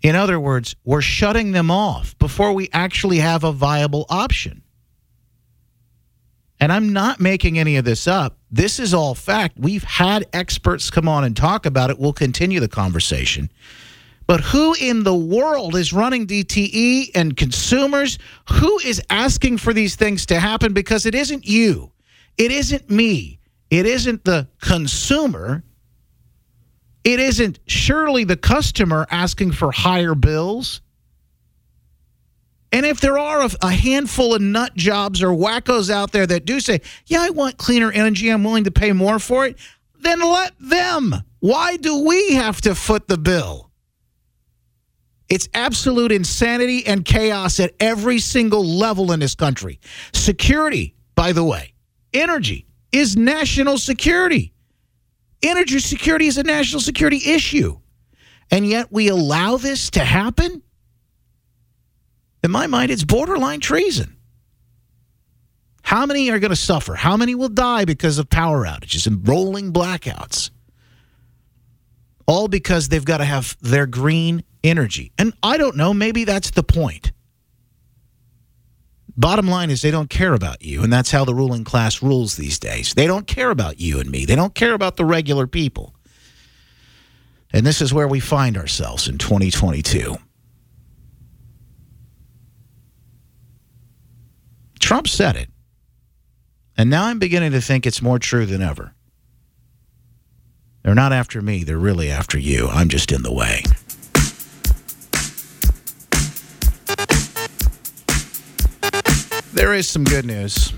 In 0.02 0.16
other 0.16 0.40
words, 0.40 0.76
we're 0.84 1.02
shutting 1.02 1.52
them 1.52 1.70
off 1.70 2.18
before 2.18 2.54
we 2.54 2.70
actually 2.72 3.18
have 3.18 3.44
a 3.44 3.52
viable 3.52 4.06
option. 4.10 4.64
And 6.60 6.72
I'm 6.72 6.94
not 6.94 7.20
making 7.20 7.60
any 7.60 7.78
of 7.78 7.86
this 7.86 8.08
up. 8.08 8.39
This 8.52 8.80
is 8.80 8.94
all 8.94 9.14
fact. 9.14 9.58
We've 9.60 9.84
had 9.84 10.26
experts 10.34 10.90
come 10.90 11.08
on 11.08 11.24
and 11.24 11.38
talk 11.38 11.66
about 11.66 11.90
it. 11.90 12.00
We'll 12.00 12.14
continue 12.14 12.60
the 12.60 12.68
conversation. 12.68 13.52
But 14.26 14.42
who 14.42 14.76
in 14.76 15.04
the 15.04 15.16
world 15.16 15.76
is 15.76 15.92
running 15.92 16.28
DTE 16.28 17.12
and 17.16 17.36
consumers? 17.36 18.20
Who 18.52 18.80
is 18.80 19.02
asking 19.10 19.58
for 19.58 19.74
these 19.74 19.96
things 19.96 20.28
to 20.28 20.40
happen? 20.40 20.74
Because 20.74 21.06
it 21.06 21.16
isn't 21.16 21.48
you, 21.48 21.92
it 22.38 22.52
isn't 22.52 22.90
me, 22.90 23.40
it 23.70 23.86
isn't 23.86 24.26
the 24.26 24.48
consumer. 24.62 25.64
It 27.06 27.20
isn't 27.20 27.60
surely 27.66 28.26
the 28.26 28.36
customer 28.36 29.08
asking 29.10 29.54
for 29.54 29.72
higher 29.72 30.16
bills. 30.16 30.82
And 32.72 32.86
if 32.86 33.02
there 33.02 33.18
are 33.18 33.42
a, 33.42 33.50
a, 33.62 33.72
handful 33.72 34.36
of 34.36 34.42
nut 34.42 34.76
jobs 34.76 35.24
or 35.24 35.30
wackos 35.30 35.90
out 35.90 36.12
there 36.12 36.28
that 36.28 36.46
do 36.46 36.60
say, 36.60 36.82
yeah, 37.08 37.22
I 37.22 37.32
want 37.32 37.58
cleaner 37.58 37.92
energy, 37.92 38.30
I'm 38.30 38.44
willing 38.44 38.66
to 38.66 38.72
pay 38.72 38.92
more 38.92 39.18
for 39.18 39.48
it, 39.48 39.58
then 40.02 40.22
let 40.22 40.54
them. 40.60 41.16
Why 41.40 41.78
do 41.78 42.04
we 42.04 42.34
have 42.34 42.62
to 42.62 42.76
foot 42.76 43.08
the 43.08 43.18
bill? 43.18 43.72
It's 45.30 45.48
absolute 45.54 46.12
insanity 46.12 46.86
and 46.86 47.06
chaos 47.06 47.60
at 47.60 47.74
every 47.80 48.20
single 48.20 48.66
level 48.66 49.12
in 49.12 49.20
this 49.20 49.36
country. 49.36 49.80
Security, 50.14 50.96
by 51.16 51.34
the 51.34 51.44
way, 51.44 51.74
energy 52.14 52.68
is 52.92 53.16
national 53.16 53.78
security. 53.78 54.54
Energy 55.42 55.80
security 55.80 56.28
is 56.28 56.38
a 56.38 56.44
national 56.44 56.82
security 56.82 57.22
issue. 57.32 57.80
And 58.52 58.68
yet 58.68 58.92
we 58.92 59.08
allow 59.10 59.58
this 59.58 59.92
to 59.92 60.04
happen? 60.04 60.64
In 62.44 62.52
my 62.52 62.68
mind, 62.68 62.92
it's 62.92 63.04
borderline 63.04 63.60
treason. 63.60 64.16
How 65.82 66.06
many 66.06 66.30
are 66.30 66.40
going 66.40 66.50
to 66.50 66.56
suffer? 66.56 66.96
How 66.96 67.18
many 67.18 67.36
will 67.36 67.50
die 67.50 67.86
because 67.86 68.20
of 68.20 68.30
power 68.30 68.66
outages 68.66 69.08
and 69.08 69.28
rolling 69.28 69.74
blackouts? 69.74 70.52
All 72.28 72.48
because 72.48 72.90
they've 72.90 73.04
got 73.04 73.18
to 73.18 73.26
have 73.26 73.58
their 73.60 73.88
green 73.88 74.44
energy. 74.64 75.12
And 75.18 75.34
I 75.42 75.58
don't 75.58 75.76
know, 75.76 75.94
maybe 75.94 76.26
that's 76.26 76.52
the 76.52 76.64
point. 76.64 77.12
Bottom 79.18 79.48
line 79.48 79.70
is 79.70 79.82
they 79.82 79.92
don't 79.92 80.10
care 80.10 80.34
about 80.34 80.62
you, 80.62 80.82
and 80.82 80.94
that's 80.94 81.12
how 81.12 81.26
the 81.26 81.34
ruling 81.34 81.66
class 81.66 82.02
rules 82.02 82.38
these 82.38 82.58
days. 82.58 82.94
They 82.94 83.08
don't 83.08 83.28
care 83.28 83.50
about 83.50 83.80
you 83.80 84.00
and 84.00 84.10
me. 84.10 84.26
They 84.26 84.36
don't 84.36 84.56
care 84.56 84.74
about 84.74 84.96
the 84.96 85.04
regular 85.04 85.46
people. 85.46 85.94
And 87.52 87.66
this 87.66 87.82
is 87.82 87.94
where 87.94 88.08
we 88.08 88.20
find 88.20 88.56
ourselves 88.58 89.10
in 89.10 89.18
2022. 89.18 90.16
Trump 94.80 95.08
said 95.08 95.36
it. 95.36 95.50
And 96.78 96.90
now 96.90 97.06
I'm 97.06 97.20
beginning 97.20 97.52
to 97.52 97.62
think 97.62 97.86
it's 97.86 98.02
more 98.02 98.20
true 98.20 98.46
than 98.46 98.62
ever. 98.62 98.94
They're 100.84 100.96
not 100.96 101.12
after 101.12 101.42
me, 101.42 101.64
they're 101.64 101.78
really 101.78 102.10
after 102.10 102.40
you. 102.40 102.68
I'm 102.70 102.90
just 102.90 103.12
in 103.12 103.22
the 103.22 103.34
way. 103.34 103.64
There 109.54 109.74
is 109.74 109.90
some 109.90 110.06
good 110.06 110.26
news. 110.26 110.72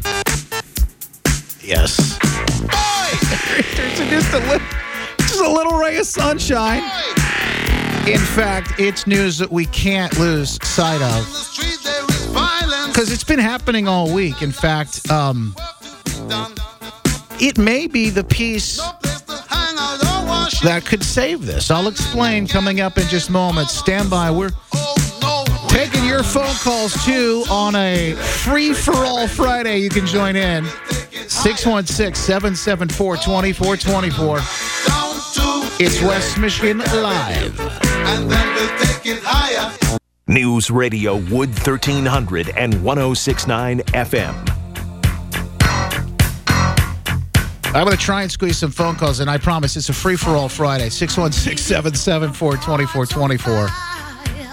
Yes. 1.61 2.17
There's 3.75 4.09
just 4.09 4.33
a, 4.33 4.39
little, 4.39 4.67
just 5.19 5.39
a 5.39 5.49
little 5.49 5.77
ray 5.77 5.97
of 5.97 6.07
sunshine. 6.07 6.81
In 8.07 8.19
fact, 8.19 8.79
it's 8.79 9.05
news 9.05 9.37
that 9.37 9.51
we 9.51 9.65
can't 9.67 10.17
lose 10.17 10.57
sight 10.67 11.01
of 11.03 11.80
because 13.01 13.13
it's 13.13 13.23
been 13.23 13.39
happening 13.39 13.87
all 13.87 14.13
week. 14.13 14.43
In 14.43 14.51
fact, 14.51 15.09
um, 15.09 15.55
it 17.39 17.57
may 17.57 17.87
be 17.87 18.11
the 18.11 18.23
piece 18.23 18.77
that 20.61 20.83
could 20.85 21.03
save 21.03 21.47
this. 21.47 21.71
I'll 21.71 21.87
explain 21.87 22.45
coming 22.45 22.79
up 22.79 22.99
in 22.99 23.07
just 23.07 23.31
moments. 23.31 23.73
Stand 23.73 24.11
by. 24.11 24.29
We're 24.29 24.51
taking 25.69 26.05
your 26.05 26.21
phone 26.21 26.53
calls 26.57 26.93
too 27.03 27.43
on 27.49 27.75
a 27.75 28.13
free 28.13 28.71
for 28.71 28.93
all 28.93 29.27
Friday. 29.27 29.79
You 29.79 29.89
can 29.89 30.05
join 30.05 30.35
in 30.35 30.63
616 31.27 32.13
774 32.13 33.15
2424. 33.17 34.37
It's 35.83 35.99
West 36.03 36.37
Michigan 36.37 36.77
Live. 36.77 37.57
News 40.27 40.69
Radio 40.71 41.15
Wood 41.15 41.49
1300 41.49 42.49
and 42.49 42.83
1069 42.83 43.79
FM. 43.79 44.47
I'm 47.73 47.85
going 47.85 47.95
to 47.95 48.03
try 48.03 48.21
and 48.21 48.31
squeeze 48.31 48.57
some 48.57 48.71
phone 48.71 48.95
calls, 48.95 49.21
and 49.21 49.29
I 49.29 49.37
promise 49.37 49.77
it's 49.77 49.89
a 49.89 49.93
free 49.93 50.17
for 50.17 50.31
all 50.31 50.49
Friday 50.49 50.89
616 50.89 51.57
774 51.57 52.53
2424. 52.53 53.67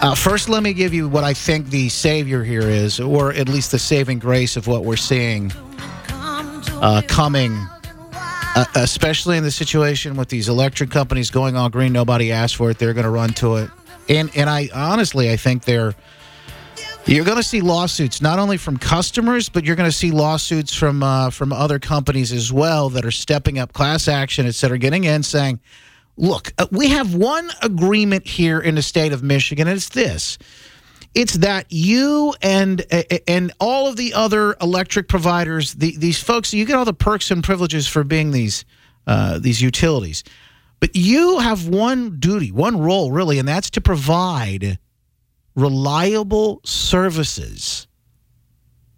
Uh, 0.01 0.15
first, 0.15 0.49
let 0.49 0.63
me 0.63 0.73
give 0.73 0.95
you 0.95 1.09
what 1.09 1.25
I 1.25 1.35
think 1.35 1.71
the 1.71 1.89
savior 1.89 2.45
here 2.45 2.63
is, 2.63 3.01
or 3.01 3.33
at 3.33 3.49
least 3.49 3.73
the 3.73 3.79
saving 3.79 4.21
grace 4.21 4.57
of 4.57 4.69
what 4.69 4.85
we're 4.85 4.97
seeing 4.97 5.53
uh, 6.11 7.03
coming, 7.09 7.53
uh, 8.15 8.65
especially 8.77 9.37
in 9.37 9.43
the 9.43 9.51
situation 9.51 10.17
with 10.17 10.29
these 10.29 10.49
electric 10.49 10.91
companies 10.91 11.31
going 11.31 11.57
all 11.57 11.69
green. 11.69 11.93
Nobody 11.93 12.31
asked 12.31 12.55
for 12.55 12.71
it; 12.71 12.79
they're 12.79 12.95
going 12.95 13.05
to 13.05 13.11
run 13.11 13.31
to 13.31 13.57
it, 13.57 13.71
and 14.09 14.31
and 14.37 14.49
I 14.49 14.69
honestly 14.75 15.31
I 15.31 15.37
think 15.37 15.65
they're. 15.65 15.95
You're 17.07 17.25
going 17.25 17.39
to 17.39 17.43
see 17.43 17.63
lawsuits 17.63 18.21
not 18.21 18.39
only 18.39 18.59
from 18.59 18.77
customers, 18.77 19.49
but 19.49 19.65
you're 19.65 19.77
going 19.77 19.89
to 19.89 19.97
see 19.97 20.11
lawsuits 20.11 20.75
from 20.75 21.03
uh, 21.03 21.31
from 21.31 21.55
other 21.55 21.79
companies 21.79 22.33
as 22.33 22.53
well 22.53 22.91
that 22.91 23.05
are 23.07 23.11
stepping 23.11 23.59
up 23.59 23.73
class 23.73 24.09
action, 24.09 24.47
et 24.47 24.55
cetera, 24.55 24.77
getting 24.77 25.05
in 25.05 25.23
saying, 25.23 25.59
look, 26.19 26.53
uh, 26.59 26.67
we 26.71 26.89
have 26.89 27.15
one 27.15 27.51
agreement 27.63 28.27
here 28.27 28.61
in 28.61 28.75
the 28.75 28.83
state 28.83 29.15
of 29.15 29.23
Michigan, 29.23 29.69
and 29.69 29.77
it's 29.79 29.89
this. 29.89 30.37
It's 31.15 31.35
that 31.39 31.65
you 31.71 32.35
and 32.43 32.85
and 33.27 33.53
all 33.59 33.89
of 33.89 33.97
the 33.97 34.13
other 34.13 34.55
electric 34.61 35.09
providers, 35.09 35.75
the, 35.75 35.97
these 35.97 36.23
folks, 36.23 36.53
you 36.53 36.67
get 36.67 36.77
all 36.77 36.85
the 36.85 36.93
perks 36.93 37.31
and 37.31 37.43
privileges 37.43 37.89
for 37.89 38.05
being 38.05 38.33
these 38.33 38.67
uh, 39.07 39.39
these 39.39 39.63
utilities, 39.63 40.25
but 40.81 40.95
you 40.95 41.39
have 41.39 41.69
one 41.69 42.19
duty, 42.19 42.53
one 42.53 42.81
role, 42.81 43.13
really, 43.13 43.39
and 43.39 43.49
that's 43.49 43.71
to 43.71 43.81
provide 43.81 44.79
reliable 45.55 46.61
services, 46.65 47.87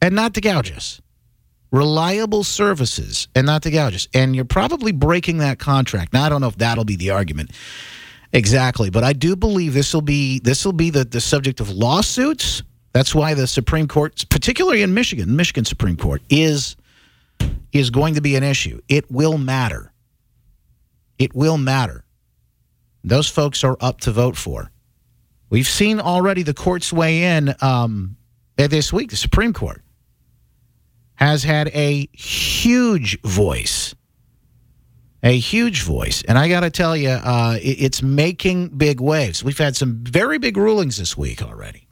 and 0.03 0.15
not 0.15 0.35
to 0.35 0.41
gouge 0.41 0.71
us 0.71 1.01
reliable 1.73 2.43
services 2.43 3.29
and 3.35 3.47
not 3.47 3.63
to 3.63 3.71
gouge 3.71 3.95
us. 3.95 4.09
And 4.15 4.35
you're 4.35 4.45
probably 4.45 4.93
breaking 4.93 5.39
that 5.39 5.59
contract. 5.59 6.13
Now 6.13 6.25
I 6.25 6.29
don't 6.29 6.41
know 6.41 6.49
if 6.49 6.57
that'll 6.57 6.85
be 6.85 6.97
the 6.97 7.11
argument 7.11 7.53
exactly, 8.33 8.91
but 8.91 9.05
I 9.05 9.13
do 9.13 9.37
believe 9.37 9.75
this 9.75 9.95
will 9.95 10.03
be 10.03 10.41
this 10.41 10.65
will 10.65 10.73
be 10.73 10.91
the, 10.91 11.05
the 11.05 11.21
subject 11.21 11.61
of 11.61 11.71
lawsuits. 11.71 12.63
That's 12.93 13.15
why 13.15 13.35
the 13.35 13.47
Supreme 13.47 13.87
Court, 13.87 14.25
particularly 14.31 14.83
in 14.83 14.95
Michigan, 14.95 15.37
Michigan 15.37 15.65
Supreme 15.65 15.97
Court, 15.97 16.23
is 16.29 16.77
is 17.73 17.91
going 17.91 18.15
to 18.15 18.21
be 18.21 18.37
an 18.37 18.43
issue. 18.43 18.81
It 18.89 19.11
will 19.11 19.39
matter. 19.39 19.90
It 21.21 21.35
will 21.35 21.59
matter. 21.59 22.05
Those 23.05 23.29
folks 23.29 23.62
are 23.62 23.77
up 23.81 24.00
to 24.00 24.11
vote 24.11 24.37
for. 24.37 24.73
We've 25.50 25.69
seen 25.69 26.00
already 26.00 26.43
the 26.43 26.55
courts 26.55 26.93
weigh 26.93 27.37
in 27.37 27.55
um, 27.61 28.17
this 28.57 28.91
week. 28.91 29.11
The 29.11 29.17
Supreme 29.17 29.53
Court 29.53 29.83
has 31.17 31.45
had 31.45 31.69
a 31.69 32.09
huge 32.12 33.21
voice. 33.21 33.95
A 35.23 35.39
huge 35.39 35.83
voice. 35.83 36.23
And 36.27 36.39
I 36.39 36.49
got 36.49 36.61
to 36.61 36.71
tell 36.71 36.97
you, 36.97 37.11
uh, 37.11 37.59
it's 37.61 38.03
making 38.03 38.69
big 38.79 39.03
waves. 39.03 39.45
We've 39.45 39.59
had 39.59 39.77
some 39.77 40.03
very 40.03 40.39
big 40.39 40.57
rulings 40.57 40.97
this 40.97 41.19
week 41.19 41.43
already. 41.43 41.87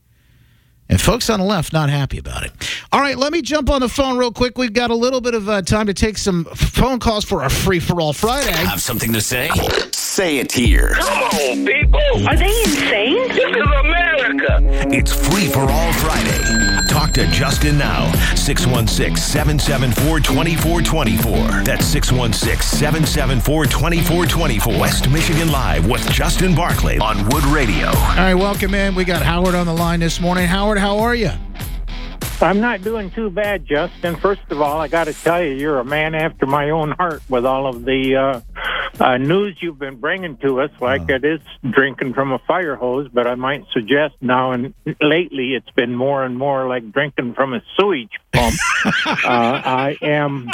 And 0.90 1.00
folks 1.00 1.28
on 1.28 1.40
the 1.40 1.44
left 1.46 1.72
not 1.72 1.90
happy 1.90 2.18
about 2.18 2.44
it. 2.44 2.52
All 2.92 3.00
right, 3.00 3.16
let 3.16 3.30
me 3.32 3.42
jump 3.42 3.68
on 3.68 3.82
the 3.82 3.88
phone 3.88 4.16
real 4.16 4.32
quick. 4.32 4.56
We've 4.56 4.72
got 4.72 4.90
a 4.90 4.94
little 4.94 5.20
bit 5.20 5.34
of 5.34 5.48
uh, 5.48 5.60
time 5.62 5.86
to 5.86 5.94
take 5.94 6.16
some 6.16 6.44
phone 6.46 6.98
calls 6.98 7.24
for 7.24 7.42
our 7.42 7.50
free 7.50 7.78
for 7.78 8.00
all 8.00 8.14
Friday. 8.14 8.50
I 8.52 8.56
Have 8.64 8.80
something 8.80 9.12
to 9.12 9.20
say? 9.20 9.50
Say 9.92 10.38
it 10.38 10.50
here. 10.50 10.94
Come 10.94 11.22
on, 11.22 11.66
people. 11.66 12.00
Are 12.28 12.36
they 12.36 12.60
insane? 12.62 13.28
This 13.28 13.54
is 13.54 13.66
America. 13.80 14.58
It's 14.90 15.12
Free 15.28 15.48
for 15.48 15.70
All 15.70 15.92
Friday. 15.94 16.67
Talk 16.88 17.12
to 17.12 17.26
Justin 17.28 17.78
now. 17.78 18.10
616 18.34 19.16
774 19.16 20.20
2424. 20.20 21.62
That's 21.62 21.86
616 21.86 22.62
774 22.62 23.66
2424. 23.66 24.80
West 24.80 25.10
Michigan 25.10 25.52
Live 25.52 25.86
with 25.86 26.08
Justin 26.10 26.54
Barclay 26.54 26.98
on 26.98 27.28
Wood 27.28 27.44
Radio. 27.44 27.88
All 27.88 28.16
right, 28.16 28.34
welcome 28.34 28.74
in. 28.74 28.94
We 28.94 29.04
got 29.04 29.22
Howard 29.22 29.54
on 29.54 29.66
the 29.66 29.74
line 29.74 30.00
this 30.00 30.20
morning. 30.20 30.46
Howard, 30.46 30.78
how 30.78 30.98
are 30.98 31.14
you? 31.14 31.30
I'm 32.40 32.60
not 32.60 32.82
doing 32.82 33.10
too 33.10 33.30
bad, 33.30 33.66
Justin. 33.66 34.14
First 34.16 34.42
of 34.50 34.60
all, 34.62 34.80
I 34.80 34.86
got 34.86 35.04
to 35.04 35.12
tell 35.12 35.42
you, 35.42 35.54
you're 35.54 35.80
a 35.80 35.84
man 35.84 36.14
after 36.14 36.46
my 36.46 36.70
own 36.70 36.92
heart 36.92 37.20
with 37.28 37.44
all 37.44 37.66
of 37.66 37.84
the 37.84 38.14
uh, 38.16 38.40
uh, 39.00 39.16
news 39.16 39.56
you've 39.60 39.78
been 39.78 39.96
bringing 39.96 40.36
to 40.38 40.60
us. 40.60 40.70
Like 40.80 41.08
it 41.08 41.24
is 41.24 41.40
drinking 41.68 42.14
from 42.14 42.32
a 42.32 42.38
fire 42.40 42.76
hose, 42.76 43.08
but 43.12 43.26
I 43.26 43.34
might 43.34 43.64
suggest 43.72 44.14
now 44.20 44.52
and 44.52 44.74
lately 45.00 45.54
it's 45.54 45.70
been 45.70 45.94
more 45.94 46.24
and 46.24 46.36
more 46.36 46.68
like 46.68 46.92
drinking 46.92 47.34
from 47.34 47.54
a 47.54 47.62
sewage 47.78 48.12
pump. 48.32 48.54
uh, 49.06 49.22
I 49.24 49.96
am. 50.02 50.50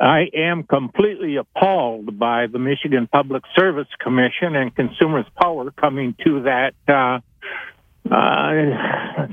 I 0.00 0.28
am 0.32 0.62
completely 0.62 1.36
appalled 1.36 2.20
by 2.20 2.46
the 2.46 2.60
Michigan 2.60 3.08
Public 3.10 3.42
Service 3.56 3.88
Commission 3.98 4.54
and 4.54 4.72
Consumers 4.72 5.26
Power 5.40 5.72
coming 5.72 6.14
to 6.24 6.42
that 6.42 6.74
uh, 6.86 7.18
uh, 8.08 9.26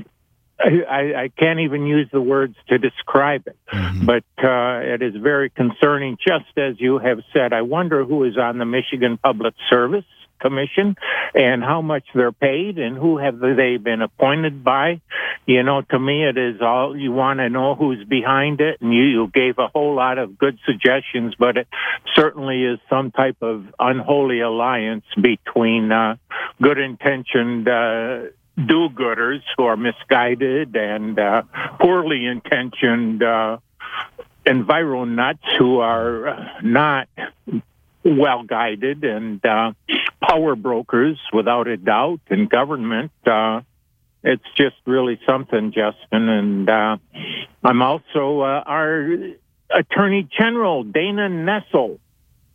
I, 0.58 1.24
I 1.24 1.30
can't 1.38 1.60
even 1.60 1.86
use 1.86 2.08
the 2.12 2.20
words 2.20 2.56
to 2.68 2.78
describe 2.78 3.46
it, 3.46 3.56
but 4.04 4.24
uh, 4.42 4.80
it 4.82 5.02
is 5.02 5.14
very 5.16 5.50
concerning. 5.50 6.16
Just 6.26 6.56
as 6.56 6.80
you 6.80 6.98
have 6.98 7.18
said, 7.32 7.52
I 7.52 7.62
wonder 7.62 8.04
who 8.04 8.24
is 8.24 8.38
on 8.38 8.58
the 8.58 8.64
Michigan 8.64 9.18
Public 9.18 9.54
Service 9.68 10.04
Commission 10.40 10.96
and 11.34 11.62
how 11.62 11.82
much 11.82 12.04
they're 12.14 12.32
paid 12.32 12.78
and 12.78 12.96
who 12.96 13.18
have 13.18 13.38
they 13.38 13.76
been 13.76 14.02
appointed 14.02 14.62
by. 14.64 15.00
You 15.46 15.62
know, 15.62 15.82
to 15.82 15.98
me, 15.98 16.24
it 16.24 16.36
is 16.36 16.60
all 16.60 16.96
you 16.96 17.12
want 17.12 17.38
to 17.38 17.48
know 17.48 17.74
who's 17.74 18.04
behind 18.04 18.60
it, 18.60 18.80
and 18.80 18.92
you, 18.92 19.02
you 19.02 19.30
gave 19.32 19.58
a 19.58 19.68
whole 19.68 19.94
lot 19.94 20.18
of 20.18 20.38
good 20.38 20.58
suggestions, 20.66 21.34
but 21.38 21.56
it 21.56 21.68
certainly 22.14 22.64
is 22.64 22.78
some 22.90 23.10
type 23.12 23.36
of 23.42 23.64
unholy 23.78 24.40
alliance 24.40 25.04
between 25.20 25.92
uh, 25.92 26.16
good 26.60 26.78
intentioned. 26.78 27.68
Uh, 27.68 28.22
do-gooders 28.56 29.42
who 29.56 29.64
are 29.64 29.76
misguided 29.76 30.74
and 30.76 31.18
uh, 31.18 31.42
poorly 31.80 32.24
intentioned 32.24 33.22
uh, 33.22 33.58
enviro 34.46 35.06
nuts 35.06 35.42
who 35.58 35.80
are 35.80 36.28
uh, 36.28 36.48
not 36.62 37.08
well 38.04 38.44
guided 38.44 39.04
and 39.04 39.44
uh, 39.44 39.72
power 40.20 40.56
brokers 40.56 41.18
without 41.32 41.66
a 41.66 41.76
doubt 41.76 42.20
and 42.30 42.48
government 42.48 43.10
uh, 43.26 43.60
it's 44.22 44.44
just 44.56 44.76
really 44.86 45.20
something 45.26 45.72
justin 45.72 46.28
and 46.28 46.70
uh, 46.70 46.96
i'm 47.62 47.82
also 47.82 48.40
uh, 48.40 48.62
our 48.64 49.18
attorney 49.70 50.26
general 50.38 50.82
dana 50.82 51.28
nessel 51.28 51.98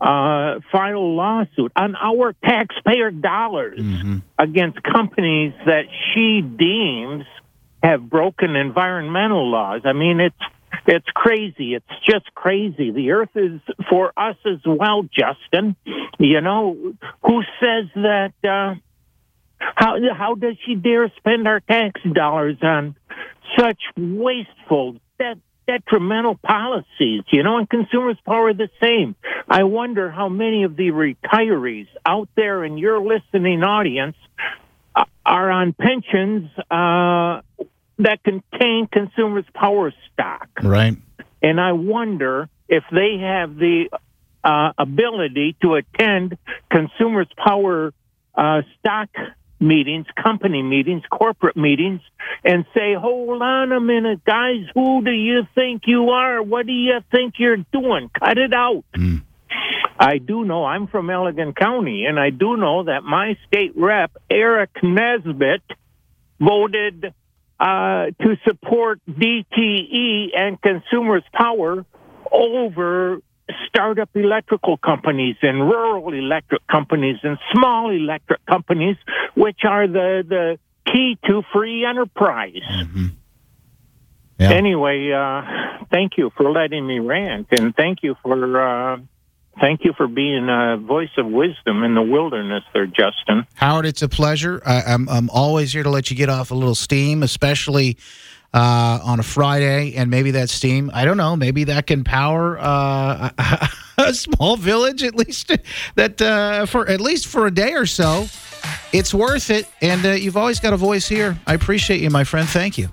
uh, 0.02 0.60
filed 0.72 0.96
a 0.96 1.00
lawsuit 1.00 1.72
on 1.76 1.96
our 1.96 2.34
taxpayer 2.44 3.12
dollars 3.12 3.80
against 4.40 4.82
companies 4.82 5.54
that 5.66 5.86
she 6.14 6.42
deems 6.42 7.26
have 7.84 8.10
broken 8.10 8.56
environmental 8.56 9.50
laws. 9.50 9.82
I 9.86 9.94
mean, 9.94 10.20
it's 10.20 10.36
it's 10.88 11.06
crazy. 11.14 11.76
It's 11.76 11.86
just 12.10 12.34
crazy. 12.34 12.92
The 12.92 13.12
earth 13.12 13.36
is 13.36 13.62
for 13.90 14.12
us 14.18 14.38
as 14.46 14.60
well, 14.66 15.04
Justin. 15.04 15.76
You 16.20 16.42
know, 16.42 16.96
who 17.24 17.44
says 17.60 17.86
that? 17.96 18.34
Uh, 18.44 18.76
how 19.76 19.98
how 20.18 20.34
does 20.34 20.56
she 20.66 20.74
dare 20.74 21.12
spend 21.18 21.48
our 21.48 21.60
tax 21.60 22.02
dollars 22.12 22.58
on 22.64 22.96
such 23.58 23.82
wasteful, 23.96 24.98
that 25.20 25.38
detrimental 25.72 26.36
policies? 26.36 27.24
You 27.32 27.44
know, 27.44 27.58
and 27.58 27.70
consumers 27.70 28.18
power 28.26 28.54
the 28.54 28.70
same. 28.82 29.16
I 29.48 29.64
wonder 29.64 30.12
how 30.12 30.30
many 30.30 30.64
of 30.64 30.76
the 30.76 30.92
retirees 30.92 31.88
out 32.06 32.30
there 32.36 32.64
in 32.64 32.78
your 32.78 33.00
listening 33.00 33.64
audience 33.64 34.18
are 35.26 35.50
on 35.50 35.74
pensions 35.74 36.50
uh, 36.70 37.42
that 38.00 38.20
contain 38.24 38.88
consumers 38.92 39.46
power 39.54 39.94
stock. 40.12 40.50
Right. 40.62 40.98
And 41.42 41.60
I 41.60 41.72
wonder 41.72 42.50
if 42.68 42.84
they 42.92 43.20
have 43.20 43.56
the 43.56 43.90
uh, 44.44 44.72
ability 44.78 45.56
to 45.62 45.76
attend 45.76 46.38
consumers 46.70 47.28
power 47.38 47.94
uh, 48.36 48.62
stock 48.80 49.10
meetings, 49.62 50.08
company 50.22 50.64
meetings, 50.64 51.04
corporate 51.10 51.56
meetings, 51.56 52.02
and 52.44 52.66
say, 52.74 52.96
hold 52.96 53.42
on 53.42 53.72
a 53.72 53.80
minute, 53.80 54.26
guys, 54.26 54.66
who 54.74 55.04
do 55.04 55.12
you 55.12 55.48
think 55.54 55.84
you 55.86 56.10
are? 56.10 56.42
What 56.42 56.66
do 56.66 56.74
you 56.74 57.00
think 57.12 57.36
you're 57.38 57.64
doing? 57.72 58.10
Cut 58.18 58.38
it 58.38 58.54
out. 58.54 58.84
I 60.00 60.18
do 60.18 60.44
know 60.44 60.66
I'm 60.66 60.88
from 60.88 61.08
Allegan 61.08 61.56
County, 61.56 62.06
and 62.06 62.20
I 62.20 62.32
do 62.32 62.58
know 62.58 62.84
that 62.86 63.04
my 63.04 63.38
state 63.48 63.74
rep, 63.76 64.12
Aric 64.32 64.82
Nesbitt, 64.82 65.62
voted 66.40 67.14
uh, 67.60 68.08
to 68.20 68.38
support 68.44 69.00
DTE 69.08 70.30
and 70.36 70.60
Consumers 70.60 71.24
Power 71.32 71.86
over 72.32 73.20
startup 73.68 74.10
electrical 74.16 74.78
companies 74.78 75.36
and 75.42 75.62
rural 75.62 76.14
electric 76.14 76.66
companies 76.68 77.18
and 77.24 77.38
small 77.52 77.90
electric 77.90 78.46
companies, 78.46 78.98
which 79.36 79.60
are 79.64 79.88
the, 79.88 80.24
the 80.28 80.60
key 80.92 81.18
to 81.26 81.44
free 81.54 81.86
enterprise. 81.86 82.62
Yeah. 84.40 84.52
Anyway, 84.52 85.12
uh, 85.12 85.86
thank 85.92 86.18
you 86.18 86.32
for 86.36 86.52
letting 86.52 86.88
me 86.88 87.00
rant, 87.00 87.48
and 87.52 87.76
thank 87.76 88.00
you 88.02 88.16
for 88.24 88.94
uh, 88.94 88.98
thank 89.60 89.84
you 89.84 89.94
for 89.94 90.08
being 90.08 90.50
a 90.50 90.78
voice 90.78 91.12
of 91.18 91.28
wisdom 91.28 91.84
in 91.84 91.94
the 91.94 92.02
wilderness, 92.02 92.64
there, 92.74 92.88
Justin. 92.88 93.46
Howard, 93.54 93.86
it's 93.86 94.02
a 94.02 94.10
pleasure. 94.10 94.60
I, 94.66 94.82
I'm 94.82 95.08
I'm 95.10 95.30
always 95.30 95.74
here 95.74 95.84
to 95.84 95.92
let 95.92 96.10
you 96.10 96.18
get 96.18 96.30
off 96.30 96.50
a 96.50 96.56
little 96.56 96.74
steam, 96.74 97.22
especially 97.22 97.98
uh, 98.54 99.00
on 99.04 99.20
a 99.20 99.24
Friday, 99.24 99.96
and 99.96 100.10
maybe 100.10 100.32
that 100.32 100.50
steam. 100.50 100.92
I 100.94 101.06
don't 101.06 101.18
know. 101.18 101.36
Maybe 101.36 101.66
that 101.66 101.88
can 101.88 102.04
power 102.04 102.58
uh, 102.60 103.30
a 103.98 104.14
small 104.14 104.58
village 104.58 105.04
at 105.04 105.16
least. 105.16 105.52
That 105.96 106.22
uh, 106.22 106.66
for 106.66 106.88
at 106.88 107.02
least 107.02 107.28
for 107.28 107.48
a 107.48 107.52
day 107.52 107.74
or 107.74 107.86
so, 107.86 108.28
it's 108.92 109.14
worth 109.14 109.50
it. 109.50 109.68
And 109.82 110.06
uh, 110.06 110.12
you've 110.12 110.38
always 110.38 110.60
got 110.60 110.74
a 110.74 110.78
voice 110.78 111.08
here. 111.08 111.38
I 111.48 111.54
appreciate 111.54 112.02
you, 112.02 112.10
my 112.10 112.24
friend. 112.24 112.48
Thank 112.48 112.78
you. 112.78 112.90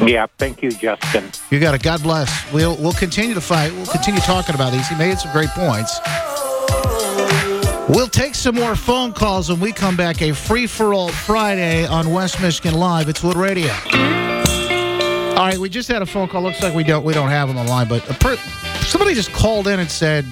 Yeah, 0.00 0.26
thank 0.38 0.62
you, 0.62 0.70
Justin. 0.70 1.30
You 1.50 1.60
got 1.60 1.74
it. 1.74 1.82
God 1.82 2.02
bless. 2.02 2.52
We'll 2.52 2.76
we'll 2.76 2.92
continue 2.92 3.34
to 3.34 3.40
fight. 3.40 3.72
We'll 3.72 3.86
continue 3.86 4.20
talking 4.20 4.54
about 4.54 4.72
these. 4.72 4.88
He 4.88 4.94
made 4.96 5.18
some 5.18 5.32
great 5.32 5.50
points. 5.50 5.98
We'll 7.88 8.08
take 8.08 8.36
some 8.36 8.54
more 8.54 8.76
phone 8.76 9.12
calls 9.12 9.50
when 9.50 9.58
we 9.58 9.72
come 9.72 9.96
back. 9.96 10.22
A 10.22 10.32
free 10.32 10.66
for 10.66 10.94
all 10.94 11.08
Friday 11.08 11.86
on 11.86 12.12
West 12.12 12.40
Michigan 12.40 12.74
Live. 12.74 13.08
It's 13.08 13.22
Wood 13.22 13.36
Radio. 13.36 13.72
All 15.40 15.46
right, 15.46 15.56
we 15.56 15.70
just 15.70 15.88
had 15.88 16.02
a 16.02 16.06
phone 16.06 16.28
call. 16.28 16.42
Looks 16.42 16.62
like 16.62 16.74
we 16.74 16.84
don't 16.84 17.02
we 17.02 17.14
don't 17.14 17.30
have 17.30 17.48
them 17.48 17.56
on 17.56 17.64
the 17.64 17.72
line, 17.72 17.88
but 17.88 18.06
a 18.10 18.12
per, 18.12 18.36
somebody 18.82 19.14
just 19.14 19.32
called 19.32 19.68
in 19.68 19.80
and 19.80 19.90
said 19.90 20.26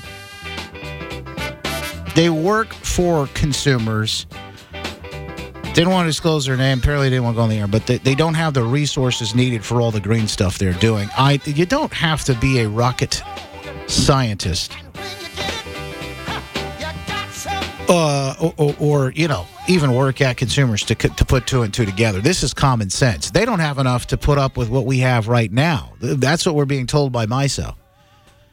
they 2.14 2.28
work 2.28 2.74
for 2.74 3.26
consumers. 3.28 4.26
Didn't 5.72 5.92
want 5.92 6.04
to 6.04 6.10
disclose 6.10 6.44
their 6.44 6.58
name. 6.58 6.80
Apparently, 6.80 7.08
didn't 7.08 7.24
want 7.24 7.36
to 7.36 7.38
go 7.38 7.44
on 7.44 7.48
the 7.48 7.56
air, 7.56 7.66
but 7.66 7.86
they, 7.86 7.96
they 7.96 8.14
don't 8.14 8.34
have 8.34 8.52
the 8.52 8.62
resources 8.62 9.34
needed 9.34 9.64
for 9.64 9.80
all 9.80 9.90
the 9.90 9.98
green 9.98 10.28
stuff 10.28 10.58
they're 10.58 10.74
doing. 10.74 11.08
I 11.16 11.40
you 11.46 11.64
don't 11.64 11.94
have 11.94 12.22
to 12.24 12.34
be 12.34 12.58
a 12.58 12.68
rocket 12.68 13.22
scientist 13.86 14.76
uh, 17.88 18.34
or, 18.38 18.52
or, 18.58 18.76
or 18.78 19.12
you 19.12 19.26
know, 19.26 19.46
even 19.68 19.94
work 19.94 20.20
at 20.20 20.36
consumers 20.36 20.82
to 20.84 20.94
to 20.94 21.24
put 21.24 21.46
two 21.46 21.62
and 21.62 21.72
two 21.72 21.84
together. 21.84 22.20
This 22.20 22.42
is 22.42 22.52
common 22.54 22.90
sense. 22.90 23.30
They 23.30 23.44
don't 23.44 23.60
have 23.60 23.78
enough 23.78 24.06
to 24.08 24.16
put 24.16 24.38
up 24.38 24.56
with 24.56 24.68
what 24.68 24.86
we 24.86 24.98
have 24.98 25.28
right 25.28 25.52
now. 25.52 25.92
That's 26.00 26.44
what 26.46 26.54
we're 26.54 26.64
being 26.64 26.86
told 26.86 27.12
by 27.12 27.26
MISO. 27.26 27.74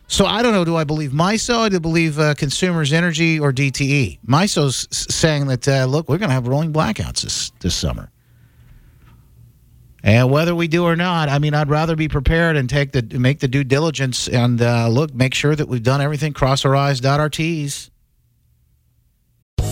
So 0.08 0.25
I 0.25 0.43
don't 0.43 0.54
know. 0.54 0.65
Do 0.65 0.75
I 0.75 0.84
believe 0.84 1.12
MISO? 1.12 1.69
Do 1.69 1.78
I 1.78 1.80
believe 1.80 2.19
uh, 2.19 2.36
Consumers 2.36 2.93
Energy 2.93 3.39
or 3.39 3.51
DTE? 3.51 4.19
MISO's 4.28 4.88
saying 4.91 5.47
that 5.47 5.67
uh, 5.67 5.86
look, 5.86 6.08
we're 6.10 6.19
going 6.19 6.30
to 6.30 6.36
have 6.36 6.47
rolling 6.47 6.71
blackouts 6.71 7.21
this 7.21 7.51
this 7.60 7.75
summer. 7.75 8.12
And 10.04 10.30
whether 10.30 10.54
we 10.54 10.67
do 10.67 10.84
or 10.84 10.95
not, 10.95 11.30
I 11.30 11.39
mean, 11.39 11.56
I'd 11.56 11.69
rather 11.69 11.95
be 11.95 12.08
prepared 12.08 12.58
and 12.58 12.69
take 12.69 12.91
the 12.91 13.01
make 13.17 13.39
the 13.39 13.47
due 13.47 13.63
diligence 13.63 14.28
and 14.28 14.62
uh, 14.62 14.88
look, 14.88 15.15
make 15.15 15.34
sure 15.34 15.56
that 15.56 15.67
we've 15.67 15.82
done 15.82 15.99
everything, 15.99 16.34
cross 16.34 16.63
our 16.63 16.75
I's, 16.75 16.99
dot 16.99 17.19
our 17.19 17.30
T's. 17.30 17.89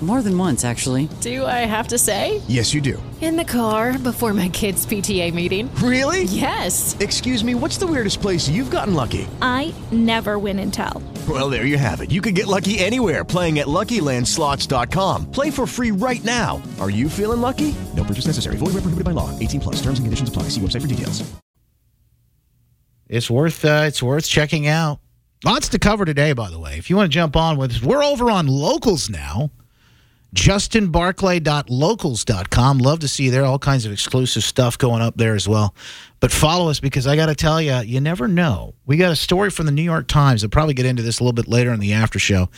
More 0.00 0.22
than 0.22 0.36
once, 0.38 0.64
actually. 0.64 1.10
Do 1.20 1.44
I 1.44 1.66
have 1.66 1.88
to 1.88 1.98
say? 1.98 2.40
Yes, 2.48 2.72
you 2.72 2.80
do. 2.80 3.02
In 3.20 3.36
the 3.36 3.44
car 3.44 3.98
before 3.98 4.32
my 4.32 4.48
kids' 4.48 4.86
PTA 4.86 5.34
meeting. 5.34 5.68
Really? 5.74 6.22
Yes. 6.24 6.96
Excuse 7.00 7.44
me, 7.44 7.54
what's 7.54 7.76
the 7.76 7.86
weirdest 7.86 8.22
place 8.22 8.48
you've 8.48 8.70
gotten 8.70 8.94
lucky? 8.94 9.28
I 9.42 9.74
never 9.92 10.38
win 10.38 10.58
and 10.58 10.72
tell. 10.72 11.02
Well, 11.28 11.50
there 11.50 11.66
you 11.66 11.76
have 11.76 12.00
it. 12.00 12.10
You 12.10 12.22
can 12.22 12.32
get 12.32 12.46
lucky 12.46 12.78
anywhere 12.78 13.24
playing 13.24 13.58
at 13.58 13.66
LuckyLandSlots.com. 13.66 15.30
Play 15.30 15.50
for 15.50 15.66
free 15.66 15.90
right 15.90 16.24
now. 16.24 16.62
Are 16.80 16.88
you 16.90 17.10
feeling 17.10 17.42
lucky? 17.42 17.74
No 17.94 18.02
purchase 18.04 18.26
necessary. 18.26 18.56
Void 18.56 18.72
where 18.72 18.80
prohibited 18.80 19.04
by 19.04 19.10
law. 19.10 19.38
18 19.38 19.60
plus. 19.60 19.76
Terms 19.82 19.98
and 19.98 20.06
conditions 20.06 20.30
apply. 20.30 20.44
See 20.44 20.62
website 20.62 20.80
for 20.80 20.88
details. 20.88 21.22
It's 23.06 23.28
worth 23.28 23.64
uh, 23.64 23.82
it's 23.86 24.02
worth 24.02 24.26
checking 24.26 24.66
out. 24.68 25.00
Lots 25.44 25.68
to 25.70 25.78
cover 25.78 26.04
today, 26.04 26.32
by 26.32 26.48
the 26.48 26.58
way. 26.60 26.78
If 26.78 26.88
you 26.88 26.96
want 26.96 27.10
to 27.10 27.14
jump 27.14 27.34
on 27.36 27.56
with 27.58 27.72
us, 27.72 27.82
we're 27.82 28.04
over 28.04 28.30
on 28.30 28.46
locals 28.46 29.10
now. 29.10 29.50
JustinBarclay.locals.com. 30.34 32.78
Love 32.78 33.00
to 33.00 33.08
see 33.08 33.24
you 33.24 33.30
there. 33.30 33.44
All 33.44 33.58
kinds 33.58 33.84
of 33.84 33.92
exclusive 33.92 34.44
stuff 34.44 34.78
going 34.78 35.02
up 35.02 35.16
there 35.16 35.34
as 35.34 35.48
well. 35.48 35.74
But 36.20 36.30
follow 36.30 36.70
us 36.70 36.80
because 36.80 37.06
I 37.06 37.16
got 37.16 37.26
to 37.26 37.34
tell 37.34 37.60
you, 37.60 37.76
you 37.78 38.00
never 38.00 38.28
know. 38.28 38.74
We 38.86 38.96
got 38.96 39.10
a 39.10 39.16
story 39.16 39.50
from 39.50 39.66
the 39.66 39.72
New 39.72 39.82
York 39.82 40.06
Times. 40.06 40.44
I'll 40.44 40.50
probably 40.50 40.74
get 40.74 40.86
into 40.86 41.02
this 41.02 41.18
a 41.18 41.24
little 41.24 41.32
bit 41.32 41.48
later 41.48 41.72
in 41.72 41.80
the 41.80 41.94
after 41.94 42.18
show. 42.18 42.48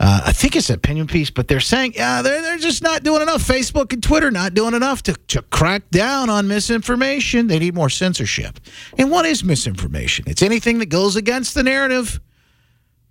Uh, 0.00 0.22
I 0.26 0.32
think 0.32 0.56
it's 0.56 0.68
an 0.68 0.74
opinion 0.74 1.06
piece, 1.06 1.30
but 1.30 1.46
they're 1.46 1.60
saying, 1.60 1.92
yeah, 1.94 2.22
they're, 2.22 2.42
they're 2.42 2.58
just 2.58 2.82
not 2.82 3.04
doing 3.04 3.22
enough. 3.22 3.46
Facebook 3.46 3.92
and 3.92 4.02
Twitter 4.02 4.32
not 4.32 4.52
doing 4.52 4.74
enough 4.74 5.04
to, 5.04 5.12
to 5.28 5.42
crack 5.42 5.88
down 5.90 6.28
on 6.28 6.48
misinformation. 6.48 7.46
They 7.46 7.60
need 7.60 7.74
more 7.74 7.88
censorship. 7.88 8.58
And 8.98 9.12
what 9.12 9.26
is 9.26 9.44
misinformation? 9.44 10.24
It's 10.26 10.42
anything 10.42 10.80
that 10.80 10.86
goes 10.86 11.14
against 11.14 11.54
the 11.54 11.62
narrative 11.62 12.20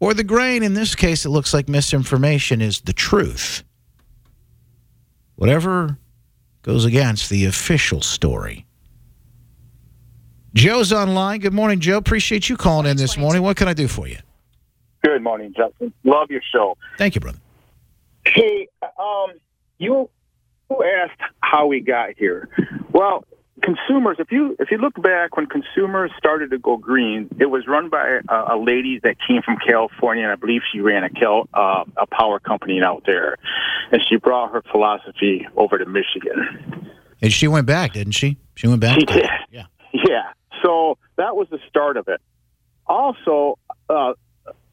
or 0.02 0.14
the 0.14 0.26
grain. 0.26 0.64
In 0.64 0.74
this 0.74 0.94
case, 0.94 1.24
it 1.24 1.30
looks 1.30 1.54
like 1.54 1.70
misinformation 1.70 2.60
is 2.60 2.82
the 2.82 2.94
truth. 2.94 3.64
Whatever 5.42 5.98
goes 6.62 6.86
against 6.86 7.32
the 7.32 7.46
official 7.46 8.04
story. 8.04 8.68
Joe's 10.54 10.94
online. 10.94 11.40
Good 11.40 11.52
morning, 11.52 11.80
Joe. 11.80 11.98
Appreciate 11.98 12.48
you 12.48 12.56
calling 12.56 12.86
in 12.86 12.96
this 12.96 13.18
morning. 13.18 13.42
What 13.42 13.58
can 13.58 13.68
I 13.68 13.74
do 13.74 13.88
for 13.88 14.08
you? 14.08 14.20
Good 15.04 15.24
morning, 15.24 15.52
Justin. 15.58 15.92
Love 16.04 16.30
your 16.30 16.44
show. 16.54 16.78
Thank 17.00 17.16
you, 17.16 17.22
brother. 17.22 17.40
Hey, 18.24 18.68
um, 18.84 19.32
you 19.80 20.12
you 20.70 20.84
asked 21.04 21.20
how 21.40 21.66
we 21.66 21.80
got 21.80 22.10
here. 22.16 22.48
Well, 22.92 23.26
consumers, 23.62 24.18
if 24.20 24.32
you 24.32 24.56
if 24.60 24.72
you 24.72 24.78
look 24.78 25.02
back 25.02 25.38
when 25.38 25.48
consumers 25.48 26.12
started 26.18 26.52
to 26.52 26.58
go 26.58 26.78
green, 26.78 27.30
it 27.40 27.46
was 27.46 27.68
run 27.68 27.90
by 27.90 28.20
a, 28.28 28.56
a 28.56 28.58
lady 28.58 29.00
that 29.04 29.16
came 29.28 29.42
from 29.42 29.58
California, 29.66 30.24
and 30.24 30.32
I 30.32 30.36
believe 30.36 30.62
she 30.72 30.80
ran 30.80 31.04
a 31.04 31.10
Cal, 31.10 31.48
uh, 31.54 31.84
a 31.98 32.08
power 32.08 32.40
company 32.40 32.82
out 32.82 33.04
there, 33.06 33.38
and 33.92 34.02
she 34.08 34.18
brought 34.18 34.52
her 34.52 34.62
philosophy 34.72 35.48
over 35.56 35.78
to 35.78 35.86
Michigan. 35.86 36.92
And 37.22 37.32
she 37.32 37.48
went 37.48 37.68
back, 37.68 37.94
didn't 37.94 38.14
she? 38.14 38.38
She 38.56 38.68
went 38.68 38.82
back. 38.82 39.00
She 39.00 39.06
did. 39.06 39.30
Yeah. 39.52 39.66
Yeah. 39.94 40.34
So 40.64 40.98
that 41.18 41.36
was 41.36 41.48
the 41.50 41.60
start 41.70 41.98
of 41.98 42.08
it. 42.08 42.22
Also, 42.88 43.58
uh, 43.90 44.14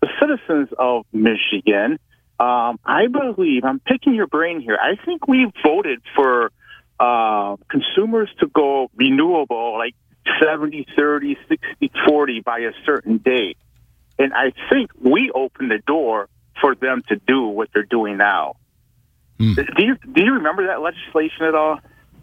the 0.00 0.08
citizens 0.20 0.68
of 0.78 1.04
Michigan, 1.12 1.98
um, 2.40 2.78
I 2.84 3.06
believe, 3.08 3.64
I'm 3.64 3.80
picking 3.80 4.14
your 4.14 4.26
brain 4.26 4.60
here. 4.60 4.78
I 4.80 4.96
think 5.04 5.26
we 5.28 5.50
voted 5.62 6.00
for 6.14 6.50
uh, 7.00 7.56
consumers 7.70 8.28
to 8.40 8.46
go 8.48 8.90
renewable 8.96 9.78
like 9.78 9.94
70 10.42 10.86
30, 10.96 11.36
60 11.48 11.90
40 12.06 12.40
by 12.40 12.58
a 12.60 12.72
certain 12.84 13.18
date. 13.18 13.58
And 14.18 14.32
I 14.34 14.52
think 14.70 14.90
we 15.00 15.30
opened 15.32 15.70
the 15.70 15.78
door 15.86 16.28
for 16.60 16.74
them 16.74 17.02
to 17.08 17.16
do 17.26 17.46
what 17.46 17.68
they're 17.72 17.84
doing 17.84 18.16
now. 18.16 18.56
Hmm. 19.38 19.54
Do 19.54 19.64
you 19.78 19.96
do 20.12 20.24
you 20.24 20.34
remember 20.34 20.66
that 20.66 20.80
legislation 20.80 21.46
at 21.46 21.54
all? 21.54 21.78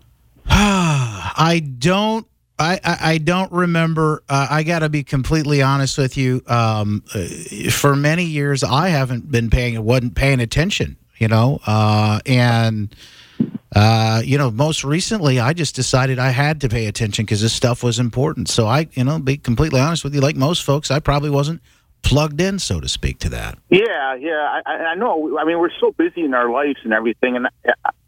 I 0.47 1.61
don't. 1.79 2.27
I, 2.57 2.79
I, 2.83 2.97
I 3.01 3.17
don't 3.17 3.51
remember. 3.51 4.23
Uh, 4.29 4.47
I 4.49 4.63
got 4.63 4.79
to 4.79 4.89
be 4.89 5.03
completely 5.03 5.61
honest 5.61 5.97
with 5.97 6.15
you. 6.15 6.41
Um, 6.47 7.03
uh, 7.13 7.69
for 7.69 7.95
many 7.97 8.23
years, 8.23 8.63
I 8.63 8.89
haven't 8.89 9.29
been 9.29 9.49
paying, 9.49 9.81
wasn't 9.83 10.15
paying 10.15 10.39
attention. 10.39 10.97
You 11.17 11.29
know, 11.29 11.59
uh, 11.65 12.19
and 12.25 12.93
uh, 13.73 14.21
you 14.23 14.37
know, 14.37 14.51
most 14.51 14.83
recently, 14.83 15.39
I 15.39 15.53
just 15.53 15.75
decided 15.75 16.19
I 16.19 16.29
had 16.29 16.61
to 16.61 16.69
pay 16.69 16.87
attention 16.87 17.25
because 17.25 17.41
this 17.41 17.53
stuff 17.53 17.83
was 17.83 17.99
important. 17.99 18.49
So 18.49 18.67
I, 18.67 18.87
you 18.93 19.03
know, 19.03 19.19
be 19.19 19.37
completely 19.37 19.79
honest 19.79 20.03
with 20.03 20.13
you, 20.13 20.21
like 20.21 20.35
most 20.35 20.63
folks, 20.63 20.91
I 20.91 20.99
probably 20.99 21.29
wasn't 21.29 21.61
plugged 22.05 22.39
in, 22.39 22.59
so 22.59 22.79
to 22.79 22.87
speak, 22.87 23.19
to 23.19 23.29
that. 23.29 23.57
Yeah, 23.69 24.15
yeah, 24.15 24.61
I, 24.65 24.71
I 24.71 24.95
know. 24.95 25.37
I 25.39 25.45
mean, 25.45 25.59
we're 25.59 25.71
so 25.79 25.91
busy 25.91 26.23
in 26.23 26.33
our 26.33 26.49
lives 26.49 26.79
and 26.83 26.93
everything, 26.93 27.35
and 27.35 27.47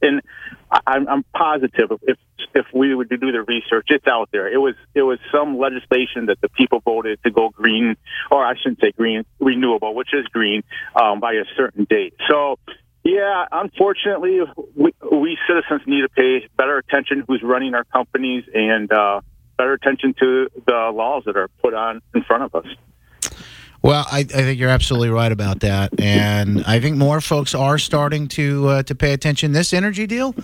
and 0.01 0.21
I'm, 0.85 1.07
I'm 1.07 1.23
positive 1.35 1.91
if 2.03 2.17
if 2.53 2.65
we 2.73 2.93
would 2.93 3.09
do 3.09 3.17
the 3.17 3.43
research, 3.47 3.87
it's 3.89 4.07
out 4.07 4.29
there. 4.31 4.47
It 4.51 4.57
was 4.57 4.75
it 4.93 5.01
was 5.01 5.19
some 5.31 5.57
legislation 5.57 6.27
that 6.27 6.39
the 6.41 6.49
people 6.49 6.81
voted 6.85 7.21
to 7.23 7.31
go 7.31 7.49
green, 7.49 7.97
or 8.31 8.45
I 8.45 8.53
shouldn't 8.55 8.79
say 8.79 8.91
green, 8.91 9.25
renewable, 9.39 9.95
which 9.95 10.13
is 10.13 10.25
green, 10.27 10.63
um, 10.95 11.19
by 11.19 11.33
a 11.33 11.45
certain 11.55 11.85
date. 11.89 12.13
So. 12.29 12.59
Yeah, 13.07 13.45
unfortunately, 13.49 14.41
we, 14.75 14.91
we 15.09 15.37
citizens 15.47 15.81
need 15.87 16.01
to 16.01 16.09
pay 16.09 16.45
better 16.57 16.77
attention 16.77 17.23
who's 17.25 17.41
running 17.41 17.73
our 17.73 17.85
companies 17.85 18.43
and 18.53 18.91
uh, 18.91 19.21
better 19.57 19.71
attention 19.71 20.13
to 20.19 20.49
the 20.65 20.91
laws 20.93 21.23
that 21.25 21.37
are 21.37 21.47
put 21.63 21.73
on 21.73 22.01
in 22.13 22.23
front 22.23 22.43
of 22.43 22.53
us. 22.55 22.65
Well, 23.87 24.05
I, 24.11 24.19
I 24.19 24.23
think 24.23 24.59
you're 24.59 24.69
absolutely 24.69 25.11
right 25.11 25.31
about 25.31 25.61
that, 25.61 25.97
and 25.97 26.61
I 26.65 26.81
think 26.81 26.97
more 26.97 27.21
folks 27.21 27.55
are 27.55 27.77
starting 27.77 28.27
to 28.27 28.67
uh, 28.67 28.83
to 28.83 28.93
pay 28.95 29.13
attention. 29.13 29.53
This 29.53 29.71
energy 29.71 30.05
deal, 30.05 30.35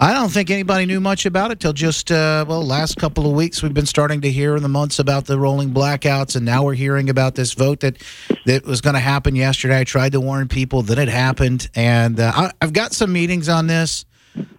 I 0.00 0.14
don't 0.14 0.30
think 0.30 0.48
anybody 0.48 0.86
knew 0.86 0.98
much 0.98 1.26
about 1.26 1.50
it 1.50 1.60
till 1.60 1.74
just 1.74 2.10
uh, 2.10 2.46
well, 2.48 2.64
last 2.64 2.96
couple 2.96 3.26
of 3.26 3.32
weeks. 3.32 3.62
We've 3.62 3.74
been 3.74 3.84
starting 3.84 4.22
to 4.22 4.30
hear 4.30 4.56
in 4.56 4.62
the 4.62 4.70
months 4.70 4.98
about 4.98 5.26
the 5.26 5.38
rolling 5.38 5.72
blackouts, 5.72 6.36
and 6.36 6.46
now 6.46 6.64
we're 6.64 6.72
hearing 6.72 7.10
about 7.10 7.34
this 7.34 7.52
vote 7.52 7.80
that 7.80 7.98
that 8.46 8.64
was 8.64 8.80
going 8.80 8.94
to 8.94 9.00
happen 9.00 9.36
yesterday. 9.36 9.80
I 9.80 9.84
tried 9.84 10.12
to 10.12 10.20
warn 10.22 10.48
people 10.48 10.80
that 10.84 10.98
it 10.98 11.08
happened, 11.08 11.68
and 11.74 12.18
uh, 12.18 12.32
I, 12.34 12.52
I've 12.62 12.72
got 12.72 12.94
some 12.94 13.12
meetings 13.12 13.50
on 13.50 13.66
this 13.66 14.06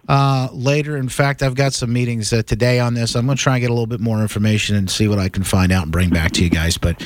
uh, 0.08 0.48
later. 0.52 0.96
In 0.96 1.08
fact, 1.08 1.42
I've 1.42 1.54
got 1.54 1.72
some 1.72 1.92
meetings 1.92 2.32
uh, 2.32 2.42
today 2.42 2.80
on 2.80 2.94
this. 2.94 3.14
I'm 3.14 3.26
going 3.26 3.36
to 3.36 3.42
try 3.42 3.54
and 3.54 3.60
get 3.60 3.70
a 3.70 3.72
little 3.72 3.86
bit 3.86 4.00
more 4.00 4.20
information 4.22 4.76
and 4.76 4.90
see 4.90 5.08
what 5.08 5.18
I 5.18 5.28
can 5.28 5.42
find 5.42 5.72
out 5.72 5.84
and 5.84 5.92
bring 5.92 6.10
back 6.10 6.32
to 6.32 6.44
you 6.44 6.50
guys. 6.50 6.78
But 6.78 7.02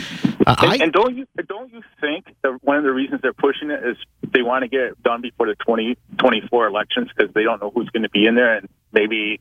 uh, 0.46 0.56
and, 0.60 0.70
I, 0.70 0.76
and 0.76 0.92
don't 0.92 1.16
you 1.16 1.26
don't 1.48 1.72
you 1.72 1.82
think 2.00 2.26
that 2.42 2.58
one 2.62 2.76
of 2.76 2.84
the 2.84 2.92
reasons 2.92 3.20
they're 3.22 3.32
pushing 3.32 3.70
it 3.70 3.84
is 3.84 3.96
they 4.32 4.42
want 4.42 4.62
to 4.62 4.68
get 4.68 4.80
it 4.80 5.02
done 5.02 5.20
before 5.20 5.46
the 5.46 5.54
2024 5.56 6.66
elections 6.66 7.08
because 7.16 7.32
they 7.34 7.42
don't 7.42 7.60
know 7.60 7.70
who's 7.74 7.88
going 7.90 8.04
to 8.04 8.10
be 8.10 8.26
in 8.26 8.34
there, 8.34 8.56
and 8.56 8.68
maybe 8.92 9.40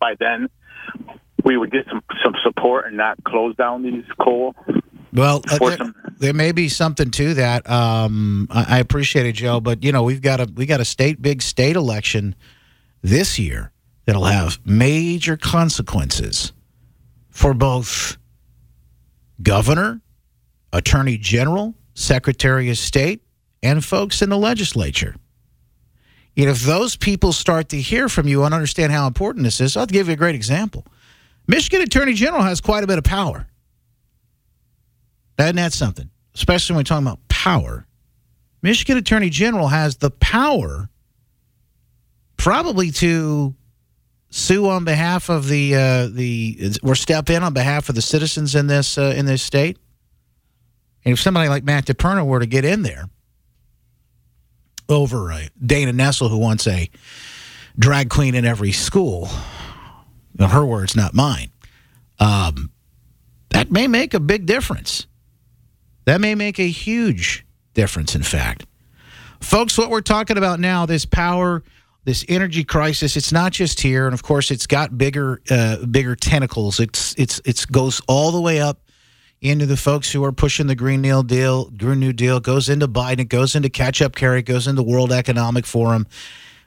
by 0.00 0.14
then 0.18 0.48
we 1.44 1.56
would 1.56 1.70
get 1.70 1.86
some 1.88 2.02
some 2.24 2.34
support 2.42 2.86
and 2.86 2.96
not 2.96 3.22
close 3.24 3.54
down 3.56 3.82
these 3.82 4.04
coal. 4.20 4.54
Well, 5.12 5.42
uh, 5.50 5.58
there, 5.58 5.76
some- 5.76 5.94
there 6.18 6.34
may 6.34 6.52
be 6.52 6.68
something 6.68 7.10
to 7.12 7.34
that. 7.34 7.68
Um, 7.70 8.48
I, 8.50 8.76
I 8.76 8.78
appreciate 8.78 9.26
it, 9.26 9.32
Joe, 9.32 9.60
but 9.60 9.82
you 9.82 9.92
know 9.92 10.02
we've 10.02 10.22
got 10.22 10.40
a 10.40 10.50
we 10.54 10.66
got 10.66 10.80
a 10.80 10.84
state 10.84 11.22
big 11.22 11.42
state 11.42 11.76
election 11.76 12.34
this 13.02 13.38
year 13.38 13.72
that'll 14.04 14.24
have 14.24 14.58
major 14.64 15.36
consequences 15.36 16.52
for 17.30 17.54
both 17.54 18.16
governor, 19.42 20.00
attorney 20.72 21.16
general, 21.16 21.74
secretary 21.94 22.70
of 22.70 22.78
state, 22.78 23.22
and 23.62 23.84
folks 23.84 24.22
in 24.22 24.30
the 24.30 24.38
legislature. 24.38 25.14
And 26.36 26.48
if 26.48 26.60
those 26.62 26.96
people 26.96 27.32
start 27.32 27.68
to 27.70 27.80
hear 27.80 28.08
from 28.08 28.28
you 28.28 28.44
and 28.44 28.54
understand 28.54 28.92
how 28.92 29.06
important 29.06 29.44
this 29.44 29.60
is, 29.60 29.76
I'll 29.76 29.86
give 29.86 30.06
you 30.06 30.14
a 30.14 30.16
great 30.16 30.36
example. 30.36 30.84
Michigan 31.48 31.82
Attorney 31.82 32.12
General 32.12 32.42
has 32.42 32.60
quite 32.60 32.84
a 32.84 32.86
bit 32.86 32.98
of 32.98 33.04
power. 33.04 33.46
Isn't 35.38 35.56
that 35.56 35.72
something? 35.72 36.10
Especially 36.34 36.74
when 36.74 36.80
we're 36.80 36.84
talking 36.84 37.06
about 37.06 37.26
power. 37.28 37.86
Michigan 38.62 38.96
Attorney 38.96 39.30
General 39.30 39.68
has 39.68 39.96
the 39.96 40.10
power 40.10 40.88
probably 42.36 42.90
to 42.92 43.54
sue 44.30 44.68
on 44.68 44.84
behalf 44.84 45.28
of 45.28 45.48
the 45.48 45.74
uh, 45.74 46.08
the 46.08 46.72
or 46.82 46.94
step 46.94 47.30
in 47.30 47.42
on 47.42 47.52
behalf 47.52 47.88
of 47.88 47.94
the 47.94 48.02
citizens 48.02 48.54
in 48.54 48.66
this 48.66 48.98
uh, 48.98 49.14
in 49.16 49.26
this 49.26 49.42
state? 49.42 49.78
And 51.04 51.12
if 51.12 51.20
somebody 51.20 51.48
like 51.48 51.64
Matt 51.64 51.86
DePerno 51.86 52.26
were 52.26 52.40
to 52.40 52.46
get 52.46 52.64
in 52.64 52.82
there 52.82 53.08
over 54.88 55.32
uh, 55.32 55.42
Dana 55.64 55.92
Nessel, 55.92 56.30
who 56.30 56.38
wants 56.38 56.66
a 56.66 56.90
drag 57.78 58.10
queen 58.10 58.34
in 58.34 58.44
every 58.44 58.72
school, 58.72 59.28
her 60.38 60.64
words, 60.64 60.96
not 60.96 61.14
mine. 61.14 61.50
Um, 62.18 62.70
that 63.50 63.70
may 63.70 63.86
make 63.86 64.14
a 64.14 64.20
big 64.20 64.46
difference. 64.46 65.06
That 66.08 66.22
may 66.22 66.34
make 66.34 66.58
a 66.58 66.70
huge 66.70 67.44
difference, 67.74 68.14
in 68.14 68.22
fact. 68.22 68.64
Folks, 69.40 69.76
what 69.76 69.90
we're 69.90 70.00
talking 70.00 70.38
about 70.38 70.58
now, 70.58 70.86
this 70.86 71.04
power, 71.04 71.62
this 72.04 72.24
energy 72.30 72.64
crisis, 72.64 73.14
it's 73.14 73.30
not 73.30 73.52
just 73.52 73.78
here, 73.78 74.06
and 74.06 74.14
of 74.14 74.22
course, 74.22 74.50
it's 74.50 74.66
got 74.66 74.96
bigger, 74.96 75.42
uh, 75.50 75.84
bigger 75.84 76.16
tentacles. 76.16 76.80
It's 76.80 77.14
it's 77.18 77.42
it's 77.44 77.66
goes 77.66 78.00
all 78.08 78.30
the 78.30 78.40
way 78.40 78.58
up 78.58 78.80
into 79.42 79.66
the 79.66 79.76
folks 79.76 80.10
who 80.10 80.24
are 80.24 80.32
pushing 80.32 80.66
the 80.66 80.74
Green 80.74 81.02
New 81.02 81.22
Deal. 81.24 81.68
Green 81.68 82.00
New 82.00 82.14
Deal 82.14 82.40
goes 82.40 82.70
into 82.70 82.88
Biden, 82.88 83.20
it 83.20 83.24
goes 83.24 83.54
into 83.54 83.68
catch 83.68 84.00
up 84.00 84.16
Kerry, 84.16 84.38
it 84.38 84.46
goes 84.46 84.66
into 84.66 84.82
World 84.82 85.12
Economic 85.12 85.66
Forum, 85.66 86.06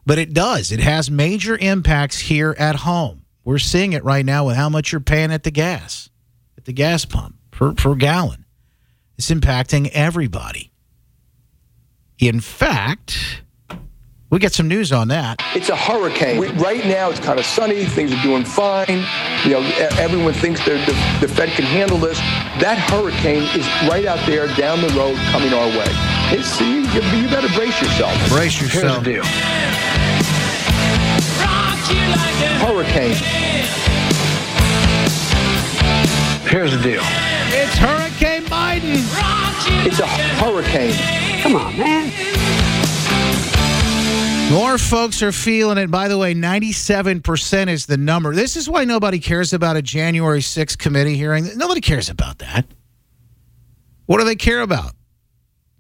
but 0.05 0.19
it 0.19 0.35
does. 0.35 0.71
It 0.71 0.81
has 0.81 1.09
major 1.09 1.57
impacts 1.57 2.19
here 2.19 2.55
at 2.59 2.75
home. 2.75 3.25
We're 3.43 3.57
seeing 3.57 3.93
it 3.93 4.03
right 4.03 4.23
now 4.23 4.45
with 4.45 4.55
how 4.55 4.69
much 4.69 4.91
you're 4.91 5.01
paying 5.01 5.31
at 5.31 5.41
the 5.41 5.49
gas, 5.49 6.11
at 6.59 6.65
the 6.65 6.73
gas 6.73 7.05
pump 7.05 7.37
per 7.49 7.73
per 7.73 7.95
gallon. 7.95 8.45
It's 9.21 9.29
impacting 9.29 9.87
everybody. 9.89 10.71
In 12.17 12.39
fact, 12.39 13.43
we 14.31 14.39
get 14.39 14.51
some 14.51 14.67
news 14.67 14.91
on 14.91 15.09
that. 15.09 15.39
It's 15.53 15.69
a 15.69 15.75
hurricane. 15.75 16.39
We, 16.39 16.47
right 16.53 16.83
now, 16.85 17.11
it's 17.11 17.19
kind 17.19 17.37
of 17.37 17.45
sunny. 17.45 17.85
Things 17.85 18.11
are 18.11 18.23
doing 18.23 18.43
fine. 18.43 19.05
You 19.45 19.51
know, 19.51 19.61
everyone 19.99 20.33
thinks 20.33 20.65
the, 20.65 20.71
the, 20.71 20.93
the 21.21 21.27
Fed 21.31 21.49
can 21.49 21.65
handle 21.65 21.99
this. 21.99 22.17
That 22.61 22.79
hurricane 22.89 23.43
is 23.55 23.67
right 23.87 24.07
out 24.07 24.25
there 24.25 24.47
down 24.55 24.81
the 24.81 24.89
road 24.95 25.15
coming 25.29 25.53
our 25.53 25.67
way. 25.67 25.85
It's, 26.33 26.59
you, 26.59 26.81
you 27.21 27.29
better 27.29 27.53
brace 27.53 27.79
yourself. 27.79 28.17
Brace 28.27 28.59
yourself. 28.59 29.05
Here's 29.05 29.05
yourself. 29.05 29.05
the 29.05 29.13
deal. 29.13 29.25
Hurricane. 32.65 33.15
Here's 36.49 36.71
the 36.71 36.81
deal. 36.81 37.03
It's 37.53 37.77
Hurricane 37.77 38.00
Biden. 38.81 39.85
It's 39.85 39.99
a 39.99 40.07
hurricane. 40.07 40.95
Come 41.41 41.55
on, 41.55 41.77
man. 41.77 42.11
More 44.51 44.77
folks 44.77 45.21
are 45.21 45.31
feeling 45.31 45.77
it. 45.77 45.89
By 45.89 46.07
the 46.07 46.17
way, 46.17 46.33
97% 46.33 47.69
is 47.69 47.85
the 47.85 47.95
number. 47.97 48.35
This 48.35 48.57
is 48.57 48.67
why 48.69 48.83
nobody 48.83 49.19
cares 49.19 49.53
about 49.53 49.77
a 49.77 49.81
January 49.81 50.41
6th 50.41 50.77
committee 50.77 51.15
hearing. 51.15 51.47
Nobody 51.55 51.79
cares 51.79 52.09
about 52.09 52.39
that. 52.39 52.65
What 54.07 54.17
do 54.17 54.25
they 54.25 54.35
care 54.35 54.61
about? 54.61 54.93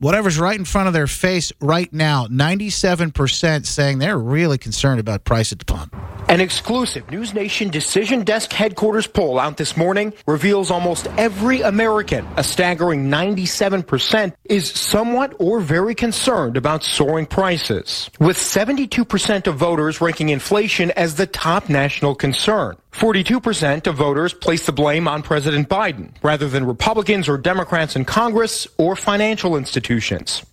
Whatever's 0.01 0.39
right 0.39 0.57
in 0.57 0.65
front 0.65 0.87
of 0.87 0.95
their 0.95 1.05
face 1.05 1.53
right 1.61 1.93
now, 1.93 2.25
97% 2.25 3.67
saying 3.67 3.99
they're 3.99 4.17
really 4.17 4.57
concerned 4.57 4.99
about 4.99 5.25
price 5.25 5.51
at 5.51 5.59
the 5.59 5.65
pump. 5.65 5.95
An 6.27 6.41
exclusive 6.41 7.11
News 7.11 7.35
Nation 7.35 7.69
Decision 7.69 8.23
Desk 8.23 8.51
headquarters 8.51 9.05
poll 9.05 9.37
out 9.37 9.57
this 9.57 9.77
morning 9.77 10.11
reveals 10.25 10.71
almost 10.71 11.05
every 11.19 11.61
American, 11.61 12.25
a 12.35 12.43
staggering 12.43 13.09
97%, 13.11 14.33
is 14.45 14.71
somewhat 14.71 15.35
or 15.37 15.59
very 15.59 15.93
concerned 15.93 16.57
about 16.57 16.83
soaring 16.83 17.27
prices, 17.27 18.09
with 18.19 18.37
72% 18.37 19.45
of 19.45 19.55
voters 19.55 20.01
ranking 20.01 20.29
inflation 20.29 20.89
as 20.91 21.13
the 21.13 21.27
top 21.27 21.69
national 21.69 22.15
concern. 22.15 22.75
42% 22.91 23.87
of 23.87 23.95
voters 23.95 24.33
place 24.33 24.65
the 24.65 24.73
blame 24.73 25.07
on 25.07 25.21
President 25.21 25.69
Biden 25.69 26.11
rather 26.21 26.49
than 26.49 26.65
Republicans 26.65 27.29
or 27.29 27.37
Democrats 27.37 27.95
in 27.95 28.03
Congress 28.03 28.67
or 28.77 28.95
financial 28.97 29.55
institutions. 29.55 29.90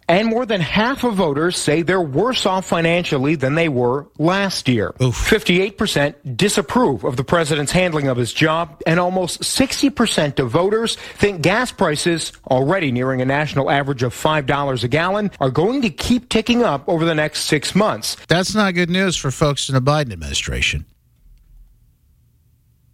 And 0.08 0.26
more 0.28 0.46
than 0.46 0.60
half 0.60 1.04
of 1.04 1.14
voters 1.14 1.56
say 1.56 1.82
they're 1.82 2.00
worse 2.00 2.46
off 2.46 2.66
financially 2.66 3.34
than 3.34 3.54
they 3.54 3.68
were 3.68 4.08
last 4.18 4.68
year. 4.68 4.94
58% 4.98 6.36
disapprove 6.36 7.04
of 7.04 7.16
the 7.16 7.24
president's 7.24 7.72
handling 7.72 8.08
of 8.08 8.16
his 8.16 8.32
job, 8.32 8.82
and 8.86 8.98
almost 8.98 9.42
60% 9.42 10.38
of 10.38 10.50
voters 10.50 10.96
think 10.96 11.42
gas 11.42 11.70
prices, 11.70 12.32
already 12.50 12.90
nearing 12.90 13.20
a 13.20 13.26
national 13.26 13.70
average 13.70 14.02
of 14.02 14.14
$5 14.14 14.84
a 14.84 14.88
gallon, 14.88 15.30
are 15.40 15.50
going 15.50 15.82
to 15.82 15.90
keep 15.90 16.28
ticking 16.28 16.62
up 16.62 16.88
over 16.88 17.04
the 17.04 17.14
next 17.14 17.44
six 17.44 17.74
months. 17.74 18.16
That's 18.28 18.54
not 18.54 18.74
good 18.74 18.90
news 18.90 19.16
for 19.16 19.30
folks 19.30 19.68
in 19.68 19.74
the 19.74 19.82
Biden 19.82 20.12
administration. 20.12 20.86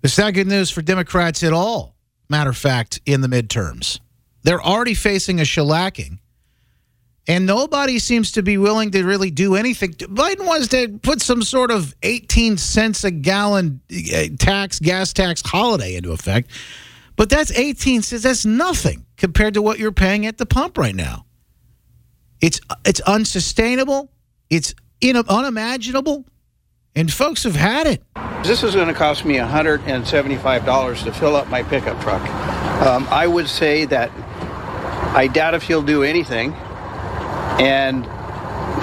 It's 0.03 0.19
not 0.19 0.35
good 0.35 0.49
news 0.49 0.71
for 0.71 0.83
Democrats 0.83 1.43
at 1.43 1.55
all, 1.55 1.95
matter 2.29 2.51
of 2.51 2.57
fact, 2.59 3.01
in 3.07 3.23
the 3.23 3.29
midterms. 3.29 4.01
They're 4.43 4.63
already 4.63 4.93
facing 4.93 5.41
a 5.41 5.45
shellacking, 5.45 6.19
and 7.27 7.47
nobody 7.47 7.99
seems 7.99 8.33
to 8.33 8.43
be 8.43 8.59
willing 8.59 8.91
to 8.91 9.03
really 9.05 9.31
do 9.31 9.55
anything. 9.55 9.93
Biden 9.93 10.47
wants 10.47 10.69
to 10.69 10.99
put 11.03 11.23
some 11.23 11.43
sort 11.43 11.71
of 11.71 11.95
18 12.03 12.59
cents 12.59 13.05
a 13.05 13.11
gallon 13.11 13.81
uh, 13.91 14.25
tax, 14.39 14.79
gas 14.79 15.13
tax 15.13 15.43
holiday 15.45 15.97
into 15.97 16.13
effect, 16.13 16.51
but 17.17 17.31
that's 17.31 17.51
18 17.53 18.03
cents. 18.03 18.23
That's 18.25 18.45
nothing 18.45 19.07
compared 19.17 19.55
to 19.55 19.63
what 19.63 19.79
you're 19.79 19.93
paying 19.93 20.27
at 20.27 20.39
the 20.39 20.47
pump 20.47 20.77
right 20.77 20.95
now. 20.95 21.25
It's, 22.41 22.61
it's 22.85 23.01
unsustainable, 23.01 24.11
it's 24.51 24.75
in, 25.01 25.17
unimaginable, 25.17 26.27
and 26.95 27.11
folks 27.11 27.45
have 27.45 27.57
had 27.57 27.87
it. 27.87 28.03
This 28.45 28.63
is 28.63 28.75
going 28.75 28.89
to 28.89 28.95
cost 28.95 29.25
me 29.25 29.37
$175 29.37 31.05
to 31.05 31.13
fill 31.13 31.37
up 31.37 31.49
my 31.49 31.63
pickup 31.63 32.01
truck. 32.03 32.21
Um, 32.83 33.07
I 33.11 33.27
would 33.27 33.49
say 33.49 33.87
that 33.87 34.11
I 35.17 35.27
doubt 35.27 35.55
if 35.55 35.63
he'll 35.63 35.83
do 35.83 36.03
anything, 36.03 36.55
and 37.61 38.05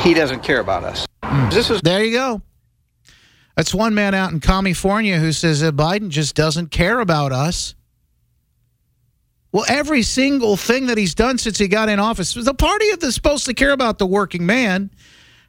he 0.01 0.13
doesn't 0.13 0.43
care 0.43 0.59
about 0.59 0.83
us. 0.83 1.05
Hmm. 1.23 1.49
This 1.49 1.69
is 1.69 1.81
there 1.81 2.03
you 2.03 2.13
go. 2.13 2.41
That's 3.55 3.73
one 3.73 3.93
man 3.93 4.13
out 4.13 4.31
in 4.31 4.39
California 4.39 5.17
who 5.19 5.31
says 5.31 5.61
that 5.61 5.75
Biden 5.75 6.09
just 6.09 6.35
doesn't 6.35 6.71
care 6.71 6.99
about 6.99 7.31
us. 7.31 7.75
Well, 9.51 9.65
every 9.67 10.01
single 10.01 10.55
thing 10.55 10.87
that 10.87 10.97
he's 10.97 11.13
done 11.13 11.37
since 11.37 11.57
he 11.57 11.67
got 11.67 11.89
in 11.89 11.99
office, 11.99 12.33
the 12.33 12.53
party 12.53 12.85
that's 12.95 13.13
supposed 13.13 13.45
to 13.47 13.53
care 13.53 13.71
about 13.71 13.99
the 13.99 14.07
working 14.07 14.45
man, 14.45 14.89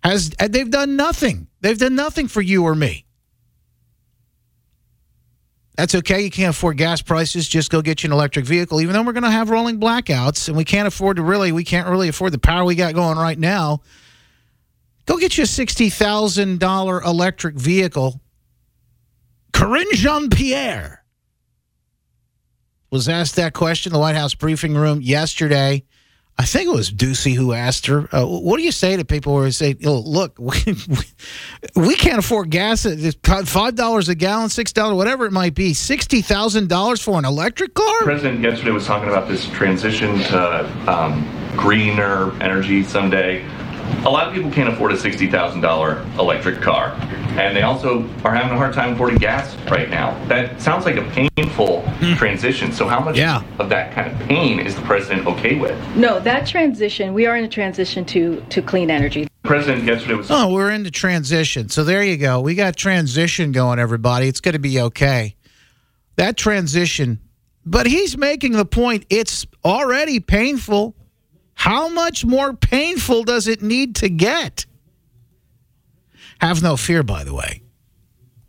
has 0.02 0.30
they've 0.30 0.70
done 0.70 0.96
nothing. 0.96 1.46
They've 1.60 1.78
done 1.78 1.94
nothing 1.94 2.26
for 2.26 2.40
you 2.40 2.64
or 2.64 2.74
me. 2.74 3.04
That's 5.76 5.94
okay. 5.94 6.20
You 6.20 6.30
can't 6.30 6.54
afford 6.54 6.76
gas 6.76 7.00
prices. 7.00 7.48
Just 7.48 7.70
go 7.70 7.80
get 7.80 8.02
you 8.02 8.08
an 8.08 8.12
electric 8.12 8.44
vehicle. 8.44 8.80
Even 8.80 8.92
though 8.92 9.02
we're 9.02 9.14
going 9.14 9.22
to 9.22 9.30
have 9.30 9.48
rolling 9.48 9.80
blackouts, 9.80 10.48
and 10.48 10.56
we 10.56 10.64
can't 10.64 10.86
afford 10.86 11.16
to 11.16 11.22
really, 11.22 11.50
we 11.50 11.64
can't 11.64 11.88
really 11.88 12.08
afford 12.08 12.32
the 12.32 12.38
power 12.38 12.64
we 12.64 12.74
got 12.74 12.94
going 12.94 13.16
right 13.16 13.38
now. 13.38 13.80
Go 15.06 15.16
get 15.16 15.36
you 15.36 15.44
a 15.44 15.46
sixty 15.46 15.88
thousand 15.88 16.60
dollar 16.60 17.00
electric 17.02 17.54
vehicle. 17.56 18.20
Karine 19.52 19.92
Jean-Pierre 19.92 21.04
was 22.90 23.08
asked 23.08 23.36
that 23.36 23.52
question 23.54 23.90
in 23.90 23.94
the 23.94 23.98
White 23.98 24.14
House 24.14 24.34
briefing 24.34 24.74
room 24.74 25.00
yesterday. 25.00 25.84
I 26.38 26.44
think 26.44 26.66
it 26.66 26.74
was 26.74 26.90
Doocy 26.90 27.34
who 27.34 27.52
asked 27.52 27.86
her, 27.86 28.08
uh, 28.14 28.24
"What 28.26 28.56
do 28.56 28.62
you 28.62 28.72
say 28.72 28.96
to 28.96 29.04
people 29.04 29.40
who 29.40 29.50
say, 29.50 29.76
oh, 29.84 29.98
look, 29.98 30.36
we, 30.38 30.74
we 31.76 31.94
can't 31.94 32.18
afford 32.18 32.50
gas 32.50 32.86
at 32.86 32.98
five 33.46 33.74
dollars 33.74 34.08
a 34.08 34.14
gallon, 34.14 34.48
six 34.48 34.72
dollars, 34.72 34.96
whatever 34.96 35.26
it 35.26 35.32
might 35.32 35.54
be, 35.54 35.74
sixty 35.74 36.22
thousand 36.22 36.68
dollars 36.68 37.00
for 37.02 37.18
an 37.18 37.24
electric 37.24 37.74
car?" 37.74 38.00
The 38.00 38.04
president 38.06 38.40
yesterday 38.40 38.70
was 38.70 38.86
talking 38.86 39.08
about 39.08 39.28
this 39.28 39.46
transition 39.50 40.18
to 40.18 40.92
um, 40.92 41.52
greener 41.56 42.32
energy 42.42 42.82
someday. 42.82 43.44
A 44.04 44.10
lot 44.10 44.28
of 44.28 44.34
people 44.34 44.50
can't 44.50 44.68
afford 44.68 44.92
a 44.92 44.96
sixty 44.96 45.30
thousand 45.30 45.60
dollar 45.60 46.02
electric 46.18 46.60
car, 46.60 46.92
and 47.38 47.56
they 47.56 47.62
also 47.62 48.02
are 48.24 48.34
having 48.34 48.52
a 48.52 48.56
hard 48.56 48.74
time 48.74 48.94
affording 48.94 49.18
gas 49.18 49.54
right 49.70 49.88
now. 49.88 50.12
That 50.26 50.60
sounds 50.60 50.84
like 50.84 50.96
a 50.96 51.04
painful 51.10 51.82
hmm. 51.82 52.14
transition. 52.14 52.72
So, 52.72 52.88
how 52.88 53.00
much 53.00 53.18
of 53.18 53.68
that 53.68 53.92
kind 53.92 54.10
of 54.10 54.18
pain 54.28 54.58
is 54.58 54.74
the 54.74 54.82
president 54.82 55.26
okay 55.26 55.56
with? 55.56 55.78
No, 55.96 56.18
that 56.20 56.46
transition, 56.46 57.14
we 57.14 57.26
are 57.26 57.36
in 57.36 57.44
a 57.44 57.48
transition 57.48 58.04
to, 58.06 58.40
to 58.50 58.62
clean 58.62 58.90
energy. 58.90 59.24
The 59.24 59.48
president 59.48 59.84
yesterday 59.84 60.14
was. 60.14 60.30
Oh, 60.30 60.52
we're 60.52 60.70
in 60.70 60.82
the 60.82 60.90
transition. 60.90 61.68
So 61.68 61.84
there 61.84 62.02
you 62.02 62.16
go. 62.16 62.40
We 62.40 62.54
got 62.54 62.76
transition 62.76 63.52
going, 63.52 63.78
everybody. 63.78 64.28
It's 64.28 64.40
going 64.40 64.54
to 64.54 64.58
be 64.58 64.80
okay. 64.80 65.36
That 66.16 66.36
transition, 66.36 67.20
but 67.64 67.86
he's 67.86 68.18
making 68.18 68.52
the 68.52 68.64
point 68.64 69.06
it's 69.10 69.46
already 69.64 70.20
painful. 70.20 70.94
How 71.62 71.88
much 71.88 72.24
more 72.24 72.54
painful 72.54 73.22
does 73.22 73.46
it 73.46 73.62
need 73.62 73.94
to 73.96 74.08
get? 74.08 74.66
Have 76.40 76.60
no 76.60 76.76
fear, 76.76 77.04
by 77.04 77.22
the 77.22 77.32
way. 77.32 77.62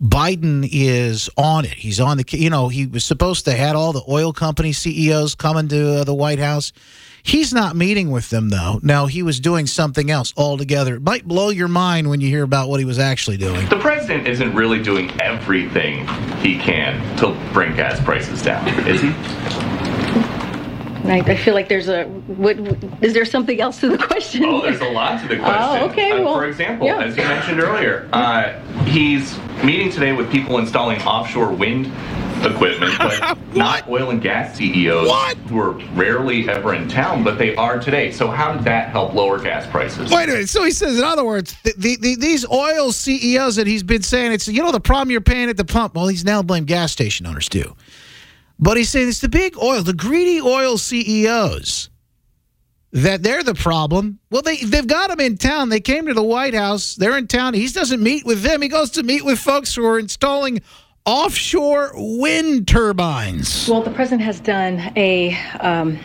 Biden 0.02 0.68
is 0.72 1.30
on 1.38 1.64
it. 1.66 1.74
He's 1.74 2.00
on 2.00 2.18
the, 2.18 2.26
you 2.32 2.50
know, 2.50 2.70
he 2.70 2.88
was 2.88 3.06
supposed 3.06 3.46
to 3.46 3.52
had 3.52 3.76
all 3.76 3.94
the 3.94 4.02
oil 4.10 4.34
company 4.34 4.74
CEOs 4.74 5.36
coming 5.36 5.68
to 5.68 6.00
uh, 6.00 6.04
the 6.06 6.14
White 6.16 6.40
House. 6.40 6.74
He's 7.22 7.54
not 7.54 7.76
meeting 7.76 8.10
with 8.10 8.32
them 8.32 8.50
though. 8.50 8.80
Now 8.82 9.06
he 9.06 9.22
was 9.22 9.40
doing 9.40 9.68
something 9.68 10.10
else 10.10 10.34
altogether. 10.36 10.96
It 10.96 11.04
might 11.04 11.28
blow 11.28 11.50
your 11.50 11.68
mind 11.68 12.10
when 12.10 12.20
you 12.20 12.30
hear 12.30 12.42
about 12.42 12.68
what 12.68 12.80
he 12.80 12.86
was 12.86 12.98
actually 12.98 13.38
doing. 13.38 13.70
The 13.70 13.80
president 13.80 14.28
isn't 14.28 14.56
really 14.56 14.82
doing 14.82 15.12
everything 15.22 16.08
he 16.40 16.58
can 16.58 17.16
to 17.18 17.38
bring 17.54 17.76
gas 17.76 18.04
prices 18.04 18.42
down, 18.42 18.68
is 18.88 19.02
he? 19.02 19.83
And 21.04 21.12
I, 21.12 21.18
I 21.18 21.36
feel 21.36 21.54
like 21.54 21.68
there's 21.68 21.90
a. 21.90 22.06
What, 22.06 22.58
is 23.04 23.14
there 23.14 23.26
something 23.26 23.60
else 23.60 23.80
to 23.82 23.90
the 23.90 23.98
question? 23.98 24.46
Oh, 24.46 24.62
there's 24.62 24.80
a 24.80 24.90
lot 24.90 25.22
to 25.22 25.28
the 25.28 25.38
question. 25.38 25.82
Oh, 25.82 25.90
okay. 25.90 26.12
Uh, 26.12 26.24
well, 26.24 26.36
for 26.36 26.46
example, 26.46 26.88
yeah. 26.88 27.04
as 27.04 27.18
you 27.18 27.24
mentioned 27.24 27.60
earlier, 27.60 28.10
uh, 28.14 28.58
he's 28.86 29.38
meeting 29.64 29.92
today 29.92 30.14
with 30.14 30.32
people 30.32 30.58
installing 30.60 31.02
offshore 31.02 31.52
wind 31.52 31.88
equipment, 32.46 32.98
but 32.98 33.38
not 33.54 33.88
oil 33.90 34.10
and 34.12 34.22
gas 34.22 34.56
CEOs 34.56 35.12
who 35.50 35.60
are 35.60 35.72
rarely 35.94 36.50
ever 36.50 36.74
in 36.74 36.88
town, 36.88 37.24
but 37.24 37.38
they 37.38 37.56
are 37.56 37.80
today. 37.80 38.12
So 38.12 38.28
how 38.28 38.54
did 38.54 38.64
that 38.64 38.90
help 38.90 39.14
lower 39.14 39.40
gas 39.40 39.68
prices? 39.68 40.10
Wait 40.10 40.30
a 40.30 40.34
minute. 40.34 40.50
So 40.50 40.64
he 40.64 40.72
says, 40.72 40.98
in 40.98 41.04
other 41.04 41.26
words, 41.26 41.56
the, 41.64 41.74
the, 41.78 41.98
the, 41.98 42.16
these 42.16 42.50
oil 42.50 42.92
CEOs 42.92 43.58
that 43.58 43.68
he's 43.68 43.84
been 43.84 44.04
saying, 44.04 44.32
it's, 44.32 44.48
you 44.48 44.62
know, 44.62 44.72
the 44.72 44.80
problem 44.80 45.12
you're 45.12 45.22
paying 45.22 45.50
at 45.50 45.58
the 45.58 45.66
pump. 45.66 45.96
Well, 45.96 46.08
he's 46.08 46.26
now 46.26 46.42
blamed 46.42 46.68
gas 46.68 46.92
station 46.92 47.26
owners 47.26 47.50
too. 47.50 47.76
But 48.60 48.78
he's 48.78 48.90
saying 48.90 49.10
it's 49.10 49.20
the 49.20 49.30
big 49.30 49.58
oil, 49.58 49.82
the 49.82 49.94
greedy 49.94 50.40
oil 50.40 50.78
CEOs 50.78 51.90
that 52.94 53.24
they're 53.24 53.44
the 53.44 53.56
problem. 53.56 54.20
Well, 54.30 54.44
they, 54.44 54.58
they've 54.58 54.86
got 54.86 55.10
him 55.10 55.20
in 55.20 55.38
town. 55.38 55.70
They 55.70 55.80
came 55.80 56.06
to 56.06 56.14
the 56.14 56.24
White 56.24 56.54
House. 56.54 56.96
They're 56.96 57.18
in 57.18 57.28
town. 57.28 57.56
He 57.56 57.68
doesn't 57.68 58.02
meet 58.02 58.26
with 58.26 58.44
them. 58.44 58.62
He 58.62 58.68
goes 58.68 58.92
to 58.92 59.04
meet 59.04 59.26
with 59.26 59.40
folks 59.40 59.74
who 59.74 59.84
are 59.86 59.98
installing 59.98 60.62
offshore 61.06 61.92
wind 61.96 62.68
turbines. 62.68 63.68
Well, 63.68 63.82
the 63.82 63.92
president 63.92 64.22
has 64.22 64.40
done 64.40 64.94
a. 64.96 65.36
Um, 65.60 66.00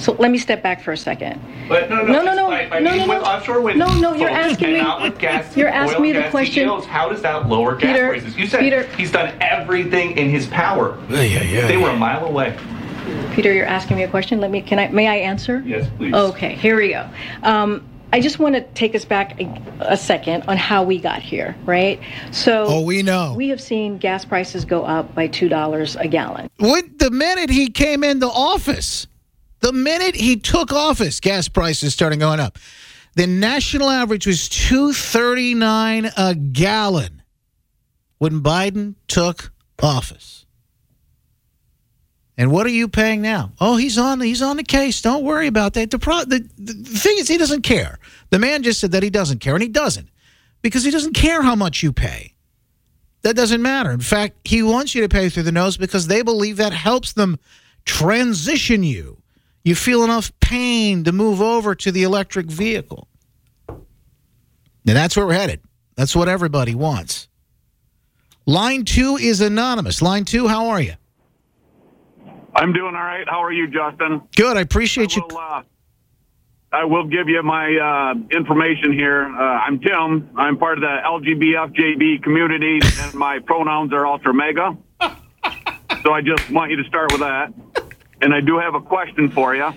so 0.00 0.12
let 0.18 0.30
me 0.30 0.38
step 0.38 0.62
back 0.62 0.80
for 0.82 0.92
a 0.92 0.96
second. 0.96 1.40
But 1.68 1.90
no, 1.90 2.02
No, 2.02 2.12
no, 2.12 2.22
no, 2.24 2.34
no, 2.34 2.50
I, 2.50 2.68
I 2.76 2.80
no, 2.80 2.96
no, 2.96 3.06
no. 3.06 3.20
offshore 3.22 3.60
wind 3.60 3.78
No, 3.78 3.86
no, 3.98 4.14
you're 4.14 4.28
asking 4.28 4.72
me- 4.72 5.10
gas, 5.18 5.56
you're 5.56 5.68
asking 5.68 6.02
me 6.02 6.12
the 6.12 6.24
question- 6.30 6.64
CEOs, 6.68 6.86
how 6.86 7.08
does 7.08 7.22
that 7.22 7.48
lower 7.48 7.76
gas 7.76 7.92
Peter, 7.94 8.08
prices? 8.08 8.36
You 8.36 8.46
said 8.46 8.60
Peter- 8.60 8.84
he's 8.96 9.12
done 9.12 9.32
everything 9.40 10.16
in 10.16 10.30
his 10.30 10.46
power. 10.46 10.98
Yeah, 11.10 11.22
yeah. 11.22 11.66
They 11.68 11.76
were 11.76 11.90
a 11.90 11.96
mile 11.96 12.24
away. 12.26 12.56
Peter, 13.32 13.52
you're 13.52 13.66
asking 13.66 13.96
me 13.96 14.02
a 14.04 14.08
question. 14.08 14.40
Let 14.40 14.50
me. 14.50 14.60
Can 14.62 14.78
I? 14.78 14.88
May 14.88 15.06
I 15.08 15.16
answer? 15.16 15.62
Yes, 15.66 15.88
please. 15.96 16.12
Okay, 16.14 16.54
here 16.54 16.76
we 16.76 16.90
go. 16.90 17.08
Um, 17.42 17.86
I 18.12 18.20
just 18.20 18.38
want 18.40 18.56
to 18.56 18.62
take 18.74 18.94
us 18.96 19.04
back 19.04 19.40
a, 19.40 19.46
a 19.80 19.96
second 19.96 20.44
on 20.48 20.56
how 20.56 20.82
we 20.82 20.98
got 20.98 21.20
here, 21.22 21.54
right? 21.64 22.00
So, 22.32 22.66
Oh, 22.68 22.80
we 22.82 23.02
know. 23.02 23.34
we 23.36 23.48
have 23.50 23.60
seen 23.60 23.98
gas 23.98 24.24
prices 24.24 24.64
go 24.64 24.84
up 24.84 25.14
by 25.14 25.28
two 25.28 25.48
dollars 25.48 25.94
a 25.96 26.08
gallon. 26.08 26.50
When, 26.58 26.92
the 26.98 27.10
minute 27.10 27.50
he 27.50 27.68
came 27.68 28.02
into 28.02 28.26
office, 28.26 29.06
the 29.60 29.72
minute 29.72 30.14
he 30.14 30.36
took 30.36 30.72
office, 30.72 31.20
gas 31.20 31.48
prices 31.48 31.92
started 31.92 32.18
going 32.18 32.40
up. 32.40 32.58
The 33.14 33.26
national 33.26 33.90
average 33.90 34.26
was 34.26 34.48
two 34.48 34.92
thirty 34.92 35.54
nine 35.54 36.10
a 36.16 36.34
gallon 36.34 37.22
when 38.18 38.40
Biden 38.40 38.94
took 39.08 39.52
office. 39.82 40.46
And 42.38 42.50
what 42.50 42.66
are 42.66 42.70
you 42.70 42.88
paying 42.88 43.20
now? 43.20 43.52
Oh, 43.60 43.76
he's 43.76 43.98
on 43.98 44.20
he's 44.20 44.40
on 44.40 44.56
the 44.56 44.62
case. 44.62 45.02
Don't 45.02 45.24
worry 45.24 45.46
about 45.46 45.74
that. 45.74 45.90
The, 45.90 45.98
pro, 45.98 46.24
the, 46.24 46.48
the 46.56 46.72
thing 46.72 47.18
is, 47.18 47.28
he 47.28 47.36
doesn't 47.36 47.62
care. 47.62 47.98
The 48.30 48.38
man 48.38 48.62
just 48.62 48.80
said 48.80 48.92
that 48.92 49.02
he 49.02 49.10
doesn't 49.10 49.40
care, 49.40 49.54
and 49.54 49.62
he 49.62 49.68
doesn't 49.68 50.08
because 50.62 50.84
he 50.84 50.90
doesn't 50.90 51.12
care 51.12 51.42
how 51.42 51.54
much 51.54 51.82
you 51.82 51.92
pay. 51.92 52.34
That 53.22 53.36
doesn't 53.36 53.60
matter. 53.60 53.90
In 53.90 54.00
fact, 54.00 54.36
he 54.44 54.62
wants 54.62 54.94
you 54.94 55.02
to 55.02 55.08
pay 55.08 55.28
through 55.28 55.42
the 55.42 55.52
nose 55.52 55.76
because 55.76 56.06
they 56.06 56.22
believe 56.22 56.56
that 56.56 56.72
helps 56.72 57.12
them 57.12 57.38
transition 57.84 58.82
you. 58.82 59.19
You 59.62 59.74
feel 59.74 60.04
enough 60.04 60.32
pain 60.40 61.04
to 61.04 61.12
move 61.12 61.40
over 61.40 61.74
to 61.74 61.92
the 61.92 62.02
electric 62.02 62.46
vehicle. 62.46 63.08
And 63.68 64.96
that's 64.96 65.16
where 65.16 65.26
we're 65.26 65.34
headed. 65.34 65.60
That's 65.96 66.16
what 66.16 66.28
everybody 66.28 66.74
wants. 66.74 67.28
Line 68.46 68.84
two 68.84 69.16
is 69.16 69.40
anonymous. 69.40 70.00
Line 70.00 70.24
two, 70.24 70.48
how 70.48 70.68
are 70.68 70.80
you? 70.80 70.94
I'm 72.54 72.72
doing 72.72 72.94
all 72.96 73.02
right. 73.02 73.28
How 73.28 73.42
are 73.44 73.52
you, 73.52 73.68
Justin? 73.68 74.22
Good. 74.34 74.56
I 74.56 74.62
appreciate 74.62 75.14
you. 75.14 75.22
Will, 75.28 75.38
uh, 75.38 75.62
I 76.72 76.84
will 76.84 77.06
give 77.06 77.28
you 77.28 77.42
my 77.42 77.76
uh, 77.76 78.36
information 78.36 78.92
here. 78.92 79.24
Uh, 79.24 79.40
I'm 79.40 79.78
Tim. 79.80 80.30
I'm 80.36 80.56
part 80.56 80.78
of 80.78 80.82
the 80.82 80.96
LGBFJB 81.04 82.22
community, 82.22 82.80
and 83.00 83.14
my 83.14 83.38
pronouns 83.44 83.92
are 83.92 84.06
Ultra 84.06 84.34
Mega. 84.34 84.76
so 86.02 86.12
I 86.12 86.22
just 86.22 86.50
want 86.50 86.70
you 86.70 86.76
to 86.82 86.84
start 86.88 87.12
with 87.12 87.20
that. 87.20 87.52
And 88.22 88.34
I 88.34 88.40
do 88.40 88.58
have 88.58 88.74
a 88.74 88.80
question 88.80 89.30
for 89.30 89.54
you. 89.54 89.70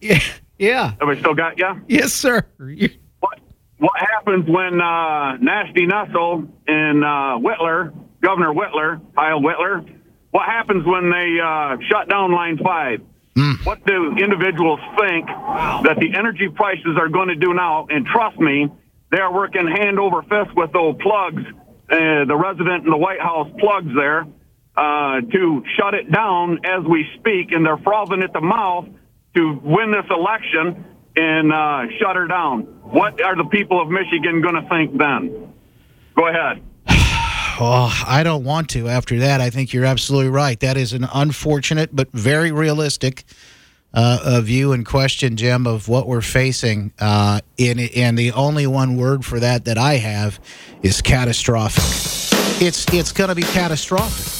Yeah. 0.00 0.20
Yeah. 0.58 0.92
Have 1.00 1.08
I 1.08 1.16
still 1.18 1.34
got 1.34 1.58
you? 1.58 1.68
Yes, 1.86 2.12
sir. 2.12 2.44
What 3.20 3.38
What 3.78 3.92
happens 3.96 4.48
when 4.48 4.80
uh, 4.80 5.36
Nasty 5.36 5.86
Nessel 5.86 6.48
and 6.66 7.04
uh, 7.04 7.38
Whitler, 7.38 7.92
Governor 8.20 8.52
Whitler, 8.52 9.00
Kyle 9.14 9.40
Whitler, 9.40 9.88
what 10.30 10.46
happens 10.46 10.84
when 10.84 11.10
they 11.10 11.38
uh, 11.42 11.76
shut 11.88 12.08
down 12.08 12.32
Line 12.32 12.58
5? 12.58 13.00
What 13.64 13.86
do 13.86 14.16
individuals 14.18 14.80
think 14.98 15.26
that 15.26 15.96
the 16.00 16.12
energy 16.18 16.48
prices 16.48 16.96
are 16.98 17.08
going 17.08 17.28
to 17.28 17.36
do 17.36 17.54
now? 17.54 17.86
And 17.88 18.04
trust 18.04 18.36
me, 18.38 18.66
they 19.12 19.18
are 19.20 19.32
working 19.32 19.66
hand 19.66 20.00
over 20.00 20.22
fist 20.22 20.56
with 20.56 20.72
those 20.72 20.96
plugs, 21.00 21.42
uh, 21.88 22.24
the 22.26 22.36
resident 22.36 22.84
in 22.84 22.90
the 22.90 22.96
White 22.96 23.20
House 23.20 23.48
plugs 23.60 23.94
there, 23.94 24.26
uh, 24.78 25.20
to 25.22 25.64
shut 25.76 25.94
it 25.94 26.10
down 26.10 26.60
as 26.64 26.84
we 26.88 27.04
speak. 27.18 27.50
And 27.50 27.66
they're 27.66 27.78
frothing 27.78 28.22
at 28.22 28.32
the 28.32 28.40
mouth 28.40 28.86
to 29.34 29.60
win 29.64 29.90
this 29.90 30.06
election 30.08 30.84
and 31.16 31.52
uh, 31.52 31.86
shut 31.98 32.14
her 32.14 32.28
down. 32.28 32.62
What 32.84 33.20
are 33.22 33.34
the 33.34 33.44
people 33.44 33.82
of 33.82 33.88
Michigan 33.88 34.40
going 34.40 34.54
to 34.54 34.68
think 34.68 34.96
then? 34.96 35.52
Go 36.16 36.28
ahead. 36.28 36.62
Oh, 37.60 37.92
I 38.06 38.22
don't 38.22 38.44
want 38.44 38.68
to 38.70 38.86
after 38.86 39.18
that. 39.18 39.40
I 39.40 39.50
think 39.50 39.72
you're 39.72 39.84
absolutely 39.84 40.30
right. 40.30 40.60
That 40.60 40.76
is 40.76 40.92
an 40.92 41.08
unfortunate 41.12 41.90
but 41.92 42.08
very 42.12 42.52
realistic 42.52 43.24
uh, 43.92 44.40
view 44.44 44.72
and 44.72 44.86
question, 44.86 45.36
Jim, 45.36 45.66
of 45.66 45.88
what 45.88 46.06
we're 46.06 46.20
facing. 46.20 46.92
Uh, 47.00 47.40
in, 47.56 47.80
and 47.96 48.16
the 48.16 48.30
only 48.30 48.68
one 48.68 48.96
word 48.96 49.24
for 49.24 49.40
that 49.40 49.64
that 49.64 49.76
I 49.76 49.94
have 49.94 50.38
is 50.82 51.02
catastrophic. 51.02 51.82
It's, 52.62 52.86
it's 52.94 53.10
going 53.10 53.30
to 53.30 53.34
be 53.34 53.42
catastrophic. 53.42 54.37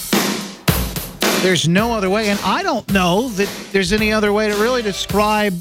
There's 1.43 1.69
no 1.69 1.93
other 1.93 2.11
way. 2.11 2.29
And 2.29 2.39
I 2.41 2.63
don't 2.63 2.91
know 2.93 3.29
that 3.31 3.49
there's 3.73 3.93
any 3.93 4.13
other 4.13 4.33
way 4.33 4.49
to 4.49 4.57
really 4.57 4.83
describe 4.83 5.55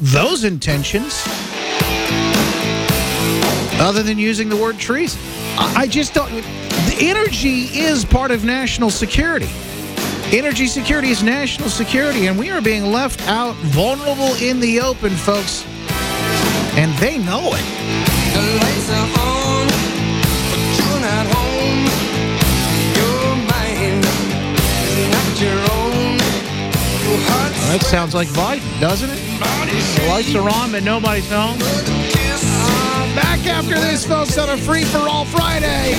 those 0.00 0.44
intentions 0.44 1.22
other 3.78 4.02
than 4.02 4.18
using 4.18 4.48
the 4.48 4.56
word 4.56 4.78
treason. 4.78 5.20
I 5.58 5.86
just 5.86 6.14
don't. 6.14 6.30
The 6.30 6.96
energy 7.00 7.64
is 7.64 8.04
part 8.04 8.30
of 8.30 8.44
national 8.44 8.90
security. 8.90 9.48
Energy 10.32 10.66
security 10.66 11.10
is 11.10 11.22
national 11.22 11.68
security, 11.68 12.26
and 12.28 12.38
we 12.38 12.50
are 12.50 12.60
being 12.60 12.92
left 12.92 13.20
out 13.28 13.54
vulnerable 13.56 14.34
in 14.36 14.60
the 14.60 14.80
open, 14.80 15.10
folks. 15.10 15.64
And 16.76 16.96
they 16.98 17.18
know 17.18 17.52
it. 17.54 19.29
That 27.70 27.82
sounds 27.82 28.14
like 28.14 28.26
Biden, 28.28 28.80
doesn't 28.80 29.10
it? 29.10 29.18
The 30.00 30.06
lights 30.08 30.34
are 30.34 30.48
on, 30.48 30.72
but 30.72 30.82
nobody's 30.82 31.30
home. 31.30 31.56
Uh, 31.62 33.14
back 33.14 33.46
after 33.46 33.78
this, 33.78 34.04
folks, 34.04 34.36
on 34.38 34.50
a 34.50 34.56
free 34.56 34.82
for 34.82 34.98
all 34.98 35.24
Friday. 35.24 35.94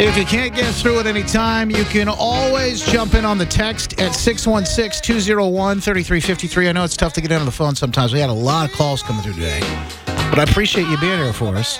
If 0.00 0.16
you 0.16 0.24
can't 0.24 0.54
get 0.54 0.74
through 0.74 0.98
at 0.98 1.06
any 1.06 1.22
time, 1.22 1.70
you 1.70 1.84
can 1.84 2.08
always 2.08 2.82
jump 2.82 3.14
in 3.14 3.24
on 3.24 3.38
the 3.38 3.46
text 3.46 4.00
at 4.00 4.12
616 4.12 5.00
201 5.00 5.80
3353. 5.80 6.68
I 6.68 6.72
know 6.72 6.82
it's 6.82 6.96
tough 6.96 7.12
to 7.12 7.20
get 7.20 7.30
on 7.32 7.44
the 7.44 7.52
phone 7.52 7.76
sometimes. 7.76 8.12
We 8.12 8.18
had 8.18 8.30
a 8.30 8.32
lot 8.32 8.68
of 8.68 8.76
calls 8.76 9.04
coming 9.04 9.22
through 9.22 9.34
today, 9.34 9.60
but 10.30 10.40
I 10.40 10.42
appreciate 10.42 10.88
you 10.88 10.98
being 10.98 11.18
here 11.18 11.32
for 11.32 11.54
us. 11.54 11.78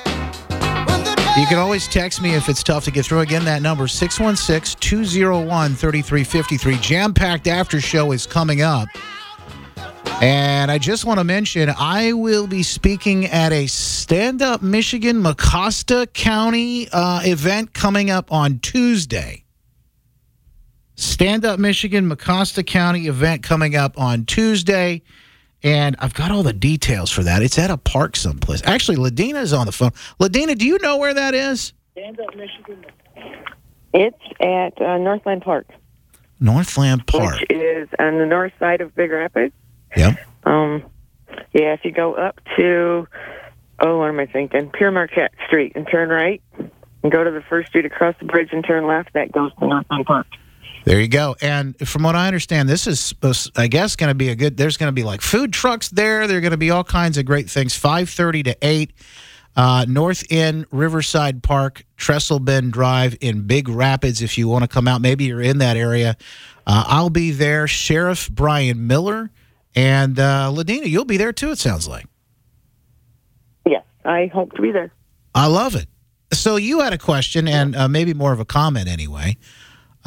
You 1.38 1.46
can 1.46 1.59
always 1.59 1.87
text 1.87 2.20
me 2.20 2.35
if 2.35 2.48
it's 2.48 2.64
tough 2.64 2.85
to 2.87 2.90
get 2.90 3.07
through. 3.07 3.20
Again, 3.20 3.44
that 3.44 3.62
number 3.62 3.87
616 3.87 4.81
201 4.81 5.74
3353. 5.77 6.79
Jam 6.79 7.14
packed 7.14 7.46
after 7.46 7.81
show 7.81 8.11
is 8.11 8.27
coming 8.27 8.61
up. 8.61 8.88
And 10.20 10.68
I 10.68 10.79
just 10.79 11.05
want 11.05 11.20
to 11.20 11.24
mention 11.24 11.70
I 11.78 12.12
will 12.12 12.49
be 12.49 12.64
speaking 12.64 13.26
at 13.26 13.53
a 13.53 13.68
Stand 13.68 14.43
Up 14.43 14.62
Michigan 14.62 15.22
Mecosta 15.22 16.12
County 16.12 16.89
uh, 16.89 17.20
event 17.22 17.72
coming 17.72 18.11
up 18.11 18.32
on 18.32 18.59
Tuesday. 18.59 19.45
Stand 20.97 21.45
Up 21.45 21.61
Michigan 21.61 22.11
Mecosta 22.11 22.66
County 22.66 23.07
event 23.07 23.45
coming 23.45 23.76
up 23.76 23.97
on 23.97 24.24
Tuesday. 24.24 25.03
And 25.62 25.96
I've 25.98 26.14
got 26.14 26.30
all 26.30 26.42
the 26.42 26.52
details 26.52 27.11
for 27.11 27.22
that. 27.24 27.42
It's 27.42 27.59
at 27.59 27.70
a 27.70 27.76
park 27.76 28.16
someplace. 28.16 28.62
Actually, 28.64 28.96
Ladina 28.98 29.42
is 29.42 29.52
on 29.52 29.66
the 29.66 29.72
phone. 29.72 29.90
Ladina, 30.20 30.56
do 30.56 30.66
you 30.66 30.78
know 30.80 30.98
where 30.98 31.14
that 31.14 31.34
is? 31.34 31.72
It's 33.92 34.16
at 34.40 34.80
uh, 34.80 34.98
Northland 34.98 35.42
Park, 35.42 35.66
Northland 36.38 37.06
Park. 37.06 37.40
which 37.40 37.50
is 37.50 37.88
on 37.98 38.18
the 38.18 38.26
north 38.26 38.52
side 38.61 38.80
of 38.80 38.94
Big 38.94 39.11
Rapids. 39.11 39.54
Yep. 39.96 40.18
Um, 40.44 40.84
yeah, 41.52 41.72
if 41.72 41.84
you 41.84 41.90
go 41.90 42.14
up 42.14 42.38
to, 42.56 43.09
oh, 43.80 43.98
what 43.98 44.11
am 44.11 44.20
I 44.20 44.26
thinking? 44.26 44.70
Pere 44.70 44.90
Marquette 44.90 45.32
Street 45.46 45.72
and 45.74 45.88
turn 45.90 46.11
right, 46.11 46.42
and 47.02 47.11
go 47.11 47.24
to 47.24 47.30
the 47.30 47.42
first 47.48 47.68
street 47.68 47.86
across 47.86 48.14
the 48.20 48.26
bridge 48.26 48.50
and 48.52 48.64
turn 48.64 48.86
left, 48.86 49.14
that 49.14 49.32
goes 49.32 49.52
to 49.59 49.66
Northland 49.66 50.06
Park. 50.06 50.26
There 50.89 51.03
you 51.03 51.09
go. 51.09 51.36
And 51.43 51.76
from 51.86 52.03
what 52.03 52.16
I 52.16 52.28
understand, 52.28 52.66
this 52.66 52.86
is, 52.86 52.99
supposed- 52.99 53.51
I 53.59 53.66
guess, 53.66 53.95
going 53.95 54.09
to 54.09 54.14
be 54.14 54.30
a 54.30 54.34
good. 54.34 54.57
There's 54.57 54.78
going 54.78 54.89
to 54.89 54.93
be 54.93 55.05
like 55.05 55.20
food 55.20 55.53
trucks 55.53 55.91
there. 55.91 56.26
There 56.26 56.39
are 56.39 56.41
going 56.41 56.53
to 56.53 56.57
be 56.57 56.70
all 56.70 56.82
kinds 56.82 57.18
of 57.18 57.26
great 57.26 57.51
things. 57.51 57.76
Five 57.76 58.09
thirty 58.09 58.43
to 58.45 58.57
eight, 58.62 58.95
uh, 59.55 59.84
North 59.86 60.24
End 60.30 60.64
Riverside 60.72 61.43
Park, 61.43 61.84
Trestle 61.99 62.39
Bend 62.39 62.72
Drive 62.72 63.18
in 63.20 63.47
Big 63.47 63.68
Rapids. 63.68 64.22
If 64.22 64.39
you 64.39 64.49
want 64.49 64.62
to 64.62 64.68
come 64.68 64.89
out, 64.89 65.03
maybe 65.03 65.24
you're 65.24 65.43
in 65.43 65.59
that 65.59 65.76
area. 65.76 66.16
Uh, 66.66 66.84
I'll 66.86 67.11
be 67.11 67.32
there. 67.32 67.68
Sheriff 67.68 68.30
Brian 68.30 68.86
Miller 68.86 69.30
and 69.74 70.18
uh, 70.18 70.51
Ladina, 70.51 70.86
you'll 70.86 71.05
be 71.05 71.18
there 71.18 71.34
too. 71.34 71.51
It 71.51 71.59
sounds 71.59 71.86
like. 71.86 72.07
Yes, 73.66 73.84
I 74.07 74.30
hope 74.32 74.55
to 74.55 74.62
be 74.62 74.72
there. 74.72 74.91
I 75.34 75.49
love 75.49 75.74
it. 75.74 75.86
So 76.32 76.57
you 76.57 76.80
had 76.80 76.95
a 76.95 76.99
question 76.99 77.47
and 77.47 77.76
uh, 77.76 77.89
maybe 77.89 78.14
more 78.14 78.32
of 78.32 78.41
a 78.41 78.47
comment 78.47 78.89
anyway. 78.89 79.36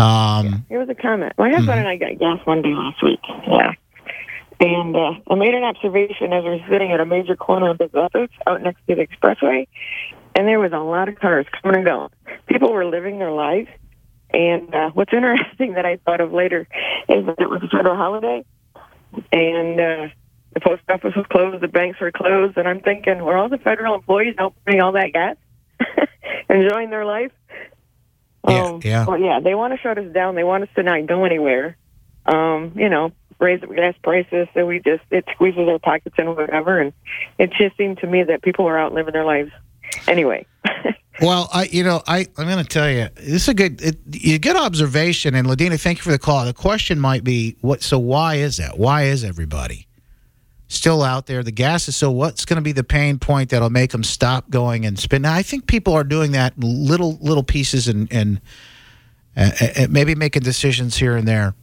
Um, 0.01 0.65
Here 0.67 0.79
was 0.79 0.89
a 0.89 0.95
comment. 0.95 1.33
My 1.37 1.49
husband 1.49 1.79
and 1.79 1.87
I 1.87 1.97
got 1.97 2.17
gas 2.17 2.45
one 2.45 2.61
day 2.61 2.73
last 2.73 3.03
week. 3.03 3.19
Yeah. 3.47 3.73
And 4.59 4.95
uh, 4.95 5.13
I 5.29 5.35
made 5.35 5.53
an 5.53 5.63
observation 5.63 6.33
as 6.33 6.43
we 6.43 6.49
were 6.51 6.65
sitting 6.69 6.91
at 6.91 6.99
a 6.99 7.05
major 7.05 7.35
corner 7.35 7.69
of 7.69 7.77
the 7.77 7.89
Rapids 7.93 8.33
out 8.45 8.61
next 8.61 8.79
to 8.87 8.95
the 8.95 9.07
expressway, 9.07 9.67
and 10.35 10.47
there 10.47 10.59
was 10.59 10.71
a 10.71 10.79
lot 10.79 11.09
of 11.09 11.19
cars 11.19 11.45
coming 11.61 11.77
and 11.77 11.85
going. 11.85 12.09
People 12.47 12.71
were 12.71 12.85
living 12.85 13.17
their 13.19 13.31
lives. 13.31 13.69
And 14.33 14.73
uh, 14.73 14.91
what's 14.91 15.11
interesting 15.13 15.73
that 15.75 15.85
I 15.85 15.97
thought 15.97 16.21
of 16.21 16.31
later 16.31 16.67
is 17.09 17.25
that 17.25 17.35
it 17.39 17.49
was 17.49 17.61
a 17.63 17.75
federal 17.75 17.95
holiday, 17.95 18.45
and 19.31 19.79
uh, 19.79 20.07
the 20.53 20.59
post 20.61 20.83
office 20.89 21.15
was 21.15 21.25
closed, 21.29 21.61
the 21.61 21.67
banks 21.67 21.99
were 21.99 22.11
closed, 22.11 22.57
and 22.57 22.67
I'm 22.67 22.81
thinking, 22.81 23.23
were 23.23 23.37
all 23.37 23.49
the 23.49 23.57
federal 23.57 23.95
employees 23.95 24.35
out 24.37 24.53
all 24.81 24.91
that 24.93 25.11
gas, 25.11 25.37
enjoying 26.49 26.91
their 26.91 27.05
life? 27.05 27.31
Um, 28.43 28.81
yeah. 28.83 29.05
Well, 29.05 29.19
yeah, 29.19 29.39
they 29.39 29.55
want 29.55 29.73
to 29.73 29.79
shut 29.79 29.97
us 29.97 30.11
down. 30.13 30.35
They 30.35 30.43
want 30.43 30.63
us 30.63 30.69
to 30.75 30.83
not 30.83 31.05
go 31.05 31.25
anywhere. 31.25 31.77
Um, 32.25 32.73
you 32.75 32.89
know, 32.89 33.11
raise 33.39 33.61
the 33.61 33.67
gas 33.67 33.95
prices, 34.03 34.47
so 34.53 34.65
we 34.65 34.79
just 34.79 35.03
it 35.09 35.25
squeezes 35.33 35.67
our 35.67 35.79
pockets 35.79 36.15
and 36.17 36.35
whatever. 36.35 36.79
And 36.79 36.93
it 37.37 37.51
just 37.53 37.77
seemed 37.77 37.99
to 37.99 38.07
me 38.07 38.23
that 38.23 38.41
people 38.41 38.65
were 38.65 38.77
out 38.77 38.93
living 38.93 39.13
their 39.13 39.25
lives. 39.25 39.51
Anyway, 40.07 40.45
Well, 41.21 41.49
I 41.53 41.65
you 41.65 41.83
know 41.83 42.01
I 42.07 42.27
I'm 42.37 42.47
going 42.47 42.57
to 42.57 42.63
tell 42.63 42.89
you 42.89 43.07
this 43.15 43.43
is 43.43 43.47
a 43.49 43.53
good 43.53 43.81
it, 43.81 43.99
a 44.25 44.39
good 44.39 44.55
observation 44.55 45.35
and 45.35 45.47
Ladina, 45.47 45.79
thank 45.79 45.99
you 45.99 46.03
for 46.03 46.11
the 46.11 46.19
call. 46.19 46.45
The 46.45 46.53
question 46.53 46.99
might 46.99 47.23
be 47.23 47.57
what 47.61 47.83
so 47.83 47.99
why 47.99 48.35
is 48.35 48.57
that? 48.57 48.79
Why 48.79 49.03
is 49.03 49.23
everybody 49.23 49.87
still 50.71 51.03
out 51.03 51.25
there? 51.27 51.43
The 51.43 51.51
gas 51.51 51.87
is 51.87 51.95
so 51.95 52.09
what's 52.11 52.45
going 52.45 52.55
to 52.55 52.61
be 52.61 52.71
the 52.71 52.83
pain 52.83 53.19
point 53.19 53.49
that'll 53.49 53.69
make 53.69 53.91
them 53.91 54.03
stop 54.03 54.49
going 54.49 54.85
and 54.85 54.97
spend? 54.97 55.23
Now, 55.23 55.33
I 55.33 55.43
think 55.43 55.67
people 55.67 55.93
are 55.93 56.03
doing 56.03 56.31
that 56.31 56.57
little 56.57 57.17
little 57.21 57.43
pieces 57.43 57.87
and 57.87 58.11
and 58.11 58.41
uh, 59.35 59.87
maybe 59.89 60.15
making 60.15 60.43
decisions 60.43 60.97
here 60.97 61.15
and 61.15 61.27
there. 61.27 61.53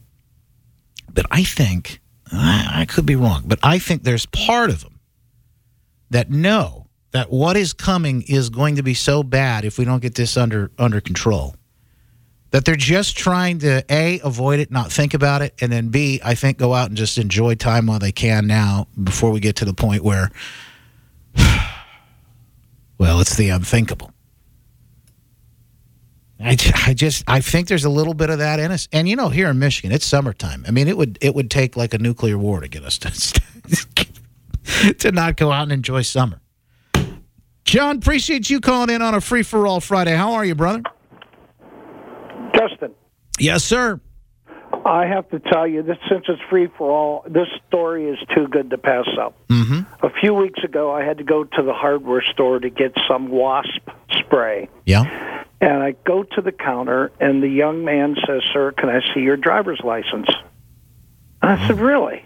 But 1.13 1.25
I 1.31 1.43
think 1.43 2.01
I, 2.31 2.81
I 2.81 2.85
could 2.85 3.05
be 3.05 3.15
wrong, 3.15 3.43
but 3.45 3.59
I 3.63 3.79
think 3.79 4.03
there's 4.03 4.25
part 4.27 4.69
of 4.69 4.81
them 4.81 4.99
that 6.11 6.29
know 6.29 6.87
that 7.11 7.31
what 7.31 7.57
is 7.57 7.73
coming 7.73 8.23
is 8.23 8.49
going 8.49 8.75
to 8.75 8.83
be 8.83 8.93
so 8.93 9.23
bad 9.23 9.65
if 9.65 9.77
we 9.77 9.85
don't 9.85 10.01
get 10.01 10.15
this 10.15 10.37
under 10.37 10.71
under 10.77 11.01
control 11.01 11.55
that 12.51 12.65
they're 12.65 12.75
just 12.75 13.17
trying 13.17 13.59
to 13.59 13.83
a 13.89 14.19
avoid 14.23 14.59
it 14.59 14.71
not 14.71 14.91
think 14.91 15.13
about 15.13 15.41
it 15.41 15.53
and 15.61 15.71
then 15.71 15.89
b 15.89 16.19
i 16.23 16.35
think 16.35 16.57
go 16.57 16.73
out 16.73 16.89
and 16.89 16.97
just 16.97 17.17
enjoy 17.17 17.55
time 17.55 17.85
while 17.85 17.99
they 17.99 18.11
can 18.11 18.47
now 18.47 18.87
before 19.01 19.31
we 19.31 19.39
get 19.39 19.55
to 19.55 19.65
the 19.65 19.73
point 19.73 20.03
where 20.03 20.31
well 22.97 23.19
it's 23.19 23.35
the 23.35 23.49
unthinkable 23.49 24.11
I, 26.41 26.55
I 26.87 26.93
just 26.93 27.23
I 27.27 27.41
think 27.41 27.67
there's 27.67 27.83
a 27.83 27.89
little 27.89 28.13
bit 28.13 28.29
of 28.29 28.37
that 28.39 28.59
in 28.59 28.71
us, 28.71 28.87
and 28.93 29.09
you 29.09 29.17
know, 29.17 29.27
here 29.27 29.49
in 29.49 29.59
Michigan, 29.59 29.91
it's 29.91 30.05
summertime. 30.05 30.63
I 30.67 30.71
mean, 30.71 30.87
it 30.87 30.95
would 30.95 31.17
it 31.19 31.35
would 31.35 31.51
take 31.51 31.75
like 31.75 31.93
a 31.93 31.97
nuclear 31.97 32.37
war 32.37 32.61
to 32.61 32.69
get 32.69 32.83
us 32.85 32.97
to 32.99 34.93
to 34.99 35.11
not 35.11 35.35
go 35.35 35.51
out 35.51 35.63
and 35.63 35.73
enjoy 35.73 36.01
summer. 36.03 36.39
John, 37.65 37.97
appreciate 37.97 38.49
you 38.49 38.61
calling 38.61 38.89
in 38.89 39.01
on 39.01 39.13
a 39.13 39.21
free 39.21 39.43
for 39.43 39.67
all 39.67 39.81
Friday. 39.81 40.15
How 40.15 40.31
are 40.33 40.45
you, 40.45 40.55
brother? 40.55 40.81
Justin, 42.59 42.93
Yes, 43.39 43.63
sir. 43.63 43.99
I 44.85 45.05
have 45.05 45.29
to 45.29 45.39
tell 45.39 45.67
you 45.67 45.81
this 45.83 45.97
since 46.09 46.25
it's 46.27 46.41
free 46.49 46.67
for 46.77 46.91
all, 46.91 47.25
this 47.27 47.47
story 47.67 48.09
is 48.09 48.17
too 48.35 48.47
good 48.47 48.69
to 48.69 48.77
pass 48.77 49.07
up. 49.19 49.35
Mm-hmm. 49.47 50.05
A 50.05 50.09
few 50.21 50.33
weeks 50.33 50.63
ago, 50.63 50.91
I 50.91 51.03
had 51.03 51.17
to 51.17 51.23
go 51.23 51.43
to 51.43 51.61
the 51.61 51.73
hardware 51.73 52.23
store 52.33 52.59
to 52.59 52.69
get 52.69 52.93
some 53.07 53.29
wasp 53.29 53.89
spray. 54.11 54.69
Yeah. 54.85 55.45
And 55.61 55.83
I 55.83 55.91
go 56.05 56.23
to 56.23 56.41
the 56.41 56.51
counter, 56.51 57.11
and 57.19 57.43
the 57.43 57.49
young 57.49 57.83
man 57.83 58.15
says, 58.25 58.41
Sir, 58.53 58.71
can 58.71 58.89
I 58.89 59.01
see 59.13 59.21
your 59.21 59.37
driver's 59.37 59.81
license? 59.83 60.29
And 61.41 61.51
I 61.51 61.67
said, 61.67 61.79
Really? 61.79 62.23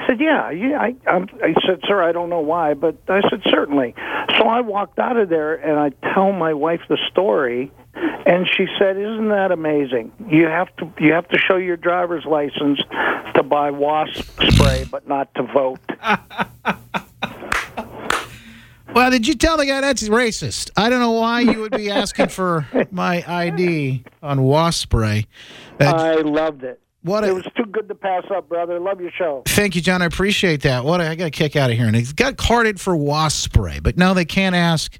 He 0.00 0.06
said, 0.06 0.20
Yeah. 0.20 0.50
yeah 0.50 0.80
I, 0.80 0.94
I'm, 1.06 1.28
I 1.42 1.54
said, 1.66 1.80
Sir, 1.86 2.02
I 2.02 2.12
don't 2.12 2.30
know 2.30 2.40
why, 2.40 2.74
but 2.74 2.96
I 3.08 3.22
said, 3.28 3.42
Certainly. 3.50 3.94
So 4.38 4.44
I 4.44 4.60
walked 4.60 4.98
out 4.98 5.16
of 5.16 5.28
there, 5.28 5.54
and 5.54 5.78
I 5.78 5.90
tell 6.14 6.32
my 6.32 6.54
wife 6.54 6.82
the 6.88 6.98
story. 7.10 7.72
And 7.94 8.46
she 8.56 8.66
said, 8.78 8.96
"Isn't 8.96 9.28
that 9.30 9.50
amazing? 9.50 10.12
You 10.28 10.46
have 10.46 10.74
to 10.76 10.92
you 10.98 11.12
have 11.12 11.28
to 11.28 11.38
show 11.38 11.56
your 11.56 11.76
driver's 11.76 12.24
license 12.24 12.80
to 13.34 13.42
buy 13.42 13.70
wasp 13.70 14.24
spray, 14.50 14.86
but 14.90 15.08
not 15.08 15.34
to 15.34 15.42
vote." 15.42 15.80
Well, 18.92 19.10
did 19.10 19.26
you 19.28 19.34
tell 19.34 19.56
the 19.56 19.66
guy 19.66 19.80
that's 19.80 20.08
racist? 20.08 20.70
I 20.76 20.90
don't 20.90 20.98
know 20.98 21.12
why 21.12 21.40
you 21.42 21.60
would 21.60 21.70
be 21.70 21.90
asking 21.90 22.28
for 22.28 22.66
my 22.90 23.24
ID 23.26 24.02
on 24.20 24.42
wasp 24.42 24.82
spray. 24.82 25.26
I 25.78 26.16
loved 26.16 26.64
it. 26.64 26.80
What 27.02 27.24
it 27.24 27.32
was 27.32 27.46
too 27.56 27.64
good 27.64 27.88
to 27.88 27.94
pass 27.94 28.24
up, 28.30 28.48
brother. 28.48 28.78
Love 28.78 29.00
your 29.00 29.10
show. 29.12 29.42
Thank 29.46 29.74
you, 29.74 29.80
John. 29.80 30.02
I 30.02 30.04
appreciate 30.04 30.62
that. 30.62 30.84
What 30.84 31.00
I 31.00 31.14
got 31.14 31.26
a 31.26 31.30
kick 31.30 31.56
out 31.56 31.70
of 31.70 31.76
here, 31.76 31.86
and 31.86 31.96
it 31.96 32.14
got 32.14 32.36
carded 32.36 32.78
for 32.78 32.94
wasp 32.94 33.42
spray, 33.42 33.80
but 33.80 33.96
now 33.96 34.12
they 34.12 34.26
can't 34.26 34.54
ask. 34.54 34.98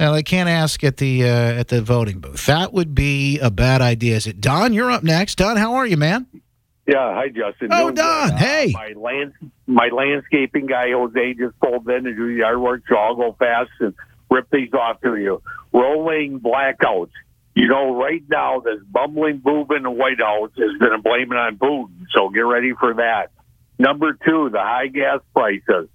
No, 0.00 0.12
they 0.12 0.22
can't 0.22 0.48
ask 0.48 0.84
at 0.84 0.98
the 0.98 1.24
uh, 1.24 1.26
at 1.60 1.68
the 1.68 1.82
voting 1.82 2.20
booth. 2.20 2.46
That 2.46 2.72
would 2.72 2.94
be 2.94 3.38
a 3.40 3.50
bad 3.50 3.80
idea. 3.80 4.16
Is 4.16 4.26
it 4.26 4.40
Don? 4.40 4.72
You're 4.72 4.90
up 4.90 5.02
next. 5.02 5.36
Don, 5.36 5.56
how 5.56 5.74
are 5.74 5.86
you, 5.86 5.96
man? 5.96 6.26
Yeah, 6.86 7.12
hi 7.14 7.28
Justin. 7.28 7.68
Oh, 7.72 7.88
good. 7.88 7.96
Don, 7.96 8.30
Uh, 8.32 8.36
hey. 8.36 8.70
My 8.72 8.92
land, 8.96 9.32
my 9.66 9.88
landscaping 9.88 10.66
guy 10.66 10.92
Jose 10.92 11.34
just 11.34 11.58
pulled 11.60 11.88
in 11.90 12.04
to 12.04 12.14
do 12.14 12.28
the 12.28 12.38
yard 12.38 12.60
work, 12.60 12.82
so 12.88 12.96
I'll 12.96 13.16
go 13.16 13.36
fast 13.38 13.70
and 13.80 13.92
rip 14.30 14.48
these 14.50 14.72
off 14.72 15.00
to 15.02 15.16
you. 15.16 15.42
Rolling 15.72 16.40
blackouts. 16.40 17.10
You 17.54 17.66
know, 17.66 17.94
right 17.96 18.22
now 18.30 18.60
this 18.60 18.78
bumbling 18.90 19.38
boob 19.38 19.72
in 19.72 19.82
the 19.82 19.90
White 19.90 20.20
House 20.20 20.52
is 20.56 20.78
going 20.78 20.92
to 20.92 21.02
blame 21.02 21.32
it 21.32 21.36
on 21.36 21.58
Putin, 21.58 22.06
so 22.14 22.28
get 22.30 22.40
ready 22.42 22.72
for 22.78 22.94
that. 22.94 23.32
Number 23.80 24.12
two, 24.12 24.48
the 24.50 24.60
high 24.60 24.86
gas 24.86 25.20
prices. 25.34 25.88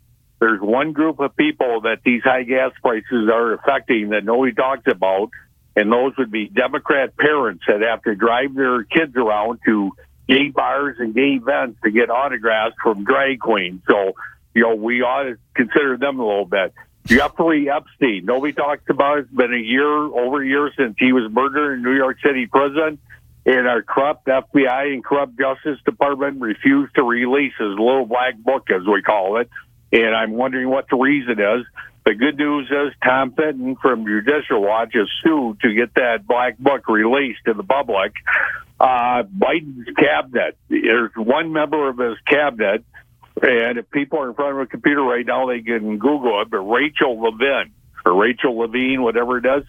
There's 0.43 0.59
one 0.59 0.91
group 0.91 1.21
of 1.21 1.37
people 1.37 1.79
that 1.83 1.99
these 2.03 2.21
high 2.21 2.43
gas 2.43 2.73
prices 2.81 3.29
are 3.31 3.53
affecting 3.53 4.09
that 4.09 4.25
nobody 4.25 4.51
talks 4.51 4.83
about, 4.87 5.29
and 5.73 5.89
those 5.89 6.17
would 6.17 6.31
be 6.31 6.49
Democrat 6.49 7.15
parents 7.15 7.63
that 7.65 7.79
have 7.79 8.01
to 8.01 8.13
drive 8.13 8.53
their 8.53 8.83
kids 8.83 9.15
around 9.15 9.61
to 9.65 9.93
gay 10.27 10.49
bars 10.49 10.97
and 10.99 11.15
gay 11.15 11.35
events 11.35 11.79
to 11.85 11.91
get 11.91 12.09
autographs 12.09 12.75
from 12.83 13.05
drag 13.05 13.39
queens. 13.39 13.83
So, 13.89 14.15
you 14.53 14.63
know, 14.63 14.75
we 14.75 15.01
ought 15.01 15.23
to 15.23 15.37
consider 15.53 15.95
them 15.95 16.19
a 16.19 16.27
little 16.27 16.43
bit. 16.43 16.73
Jeffrey 17.05 17.69
Epstein, 17.69 18.25
nobody 18.25 18.51
talks 18.51 18.83
about 18.89 19.19
it. 19.19 19.21
It's 19.21 19.33
been 19.33 19.53
a 19.53 19.55
year, 19.55 19.87
over 19.87 20.43
a 20.43 20.45
year 20.45 20.69
since 20.77 20.95
he 20.99 21.13
was 21.13 21.31
murdered 21.31 21.75
in 21.75 21.83
New 21.83 21.95
York 21.95 22.17
City 22.21 22.47
prison. 22.47 22.99
And 23.45 23.65
our 23.65 23.81
corrupt 23.81 24.27
FBI 24.27 24.93
and 24.93 25.05
corrupt 25.05 25.39
Justice 25.39 25.79
Department 25.85 26.41
refused 26.41 26.95
to 26.95 27.03
release 27.03 27.53
his 27.57 27.69
little 27.69 28.05
black 28.05 28.37
book, 28.39 28.69
as 28.69 28.85
we 28.85 29.01
call 29.01 29.37
it. 29.37 29.49
And 29.93 30.15
I'm 30.15 30.31
wondering 30.31 30.69
what 30.69 30.87
the 30.89 30.97
reason 30.97 31.39
is. 31.39 31.65
The 32.03 32.15
good 32.15 32.37
news 32.37 32.67
is 32.69 32.93
Tom 33.01 33.31
Fitton 33.31 33.77
from 33.77 34.05
Judicial 34.05 34.61
Watch 34.61 34.93
is 34.95 35.07
sued 35.23 35.61
to 35.61 35.73
get 35.73 35.93
that 35.93 36.27
black 36.27 36.57
book 36.57 36.89
released 36.89 37.41
to 37.45 37.53
the 37.53 37.63
public. 37.63 38.13
Uh, 38.79 39.23
Biden's 39.23 39.87
cabinet, 39.95 40.57
there's 40.67 41.11
one 41.15 41.53
member 41.53 41.87
of 41.87 41.97
his 41.97 42.17
cabinet, 42.27 42.83
and 43.41 43.77
if 43.77 43.89
people 43.91 44.19
are 44.19 44.29
in 44.29 44.33
front 44.33 44.55
of 44.55 44.61
a 44.61 44.65
computer 44.65 45.01
right 45.01 45.25
now, 45.25 45.45
they 45.45 45.61
can 45.61 45.97
Google 45.99 46.41
it, 46.41 46.49
but 46.49 46.59
Rachel 46.59 47.21
Levin, 47.21 47.71
or 48.03 48.19
Rachel 48.19 48.57
Levine, 48.57 49.01
whatever 49.01 49.37
it 49.37 49.45
is. 49.45 49.63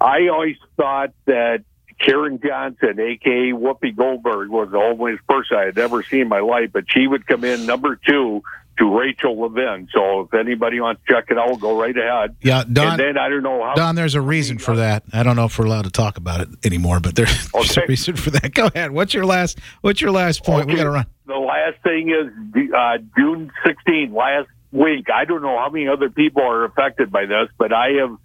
I 0.00 0.28
always 0.28 0.56
thought 0.76 1.12
that 1.26 1.64
Caryn 2.00 2.40
Johnson, 2.42 2.98
aka 3.00 3.52
Whoopi 3.52 3.94
Goldberg, 3.94 4.48
was 4.48 4.70
the 4.70 4.78
only 4.78 5.18
person 5.28 5.56
I 5.58 5.64
had 5.64 5.78
ever 5.78 6.02
seen 6.04 6.20
in 6.20 6.28
my 6.28 6.40
life, 6.40 6.70
but 6.72 6.84
she 6.88 7.06
would 7.06 7.26
come 7.26 7.44
in 7.44 7.66
number 7.66 7.96
two 7.96 8.42
to 8.78 8.98
Rachel 8.98 9.38
Levin. 9.40 9.88
So 9.92 10.20
if 10.20 10.34
anybody 10.34 10.80
wants 10.80 11.02
to 11.06 11.14
check 11.14 11.26
it 11.30 11.38
out, 11.38 11.48
we'll 11.48 11.56
go 11.56 11.78
right 11.78 11.96
ahead. 11.96 12.36
Yeah, 12.42 12.64
Don. 12.70 12.92
and 12.92 13.00
then 13.00 13.18
I 13.18 13.28
don't 13.28 13.42
know 13.42 13.62
how. 13.62 13.74
Don, 13.74 13.94
there's 13.94 14.14
a 14.14 14.20
reason 14.20 14.58
for 14.58 14.76
that. 14.76 15.02
I 15.12 15.22
don't 15.22 15.36
know 15.36 15.46
if 15.46 15.58
we're 15.58 15.66
allowed 15.66 15.84
to 15.84 15.90
talk 15.90 16.16
about 16.16 16.40
it 16.40 16.48
anymore, 16.64 17.00
but 17.00 17.14
there's, 17.14 17.48
there's 17.52 17.76
a 17.76 17.86
reason 17.86 18.16
for 18.16 18.30
that. 18.30 18.54
Go 18.54 18.66
ahead. 18.66 18.92
What's 18.92 19.14
your 19.14 19.26
last? 19.26 19.58
What's 19.80 20.00
your 20.00 20.12
last 20.12 20.44
point? 20.44 20.66
We 20.66 20.76
got 20.76 20.84
to 20.84 20.90
run. 20.90 21.06
The 21.26 21.34
last 21.34 21.82
thing 21.82 22.10
is 22.10 22.72
uh, 22.74 22.98
June 23.16 23.50
16, 23.66 24.14
last 24.14 24.48
week. 24.72 25.08
I 25.14 25.24
don't 25.24 25.42
know 25.42 25.58
how 25.58 25.68
many 25.68 25.88
other 25.88 26.08
people 26.08 26.42
are 26.42 26.64
affected 26.64 27.10
by 27.10 27.26
this, 27.26 27.48
but 27.58 27.72
I 27.72 27.90
have 28.00 28.16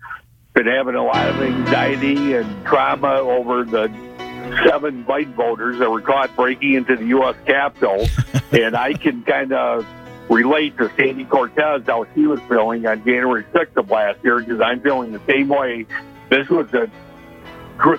been 0.53 0.67
having 0.67 0.95
a 0.95 1.03
lot 1.03 1.27
of 1.29 1.41
anxiety 1.41 2.35
and 2.35 2.65
trauma 2.65 3.15
over 3.15 3.63
the 3.63 3.87
seven 4.67 5.03
Biden 5.03 5.33
voters 5.33 5.79
that 5.79 5.89
were 5.89 6.01
caught 6.01 6.35
breaking 6.35 6.73
into 6.73 6.95
the 6.95 7.05
U.S. 7.07 7.35
Capitol, 7.45 8.07
and 8.51 8.75
I 8.75 8.93
can 8.93 9.23
kind 9.23 9.51
of 9.51 9.85
relate 10.29 10.77
to 10.77 10.91
Sandy 10.95 11.25
Cortez 11.25 11.83
how 11.85 12.05
she 12.15 12.25
was 12.27 12.39
feeling 12.41 12.85
on 12.85 13.03
January 13.03 13.43
6th 13.53 13.77
of 13.77 13.89
last 13.89 14.23
year 14.23 14.39
because 14.39 14.61
I'm 14.61 14.81
feeling 14.81 15.11
the 15.11 15.21
same 15.27 15.49
way. 15.49 15.85
This 16.29 16.49
was 16.49 16.73
a 16.73 16.89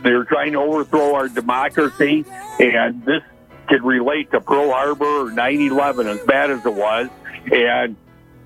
they 0.02 0.12
were 0.12 0.24
trying 0.24 0.52
to 0.52 0.60
overthrow 0.60 1.14
our 1.14 1.28
democracy, 1.28 2.24
and 2.58 3.04
this 3.04 3.22
could 3.68 3.82
relate 3.82 4.30
to 4.30 4.40
Pearl 4.40 4.70
Harbor 4.70 5.04
or 5.04 5.30
9/11 5.30 6.06
as 6.06 6.20
bad 6.26 6.50
as 6.50 6.64
it 6.64 6.74
was. 6.74 7.08
And 7.50 7.96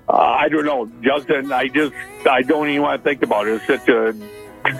uh, 0.07 0.13
I 0.13 0.49
don't 0.49 0.65
know, 0.65 0.89
Justin. 1.01 1.51
I 1.51 1.67
just 1.67 1.93
I 2.29 2.41
don't 2.41 2.67
even 2.69 2.81
want 2.81 3.03
to 3.03 3.09
think 3.09 3.21
about 3.23 3.47
it. 3.47 3.61
It's 3.61 3.67
such 3.67 3.87
a 3.87 4.13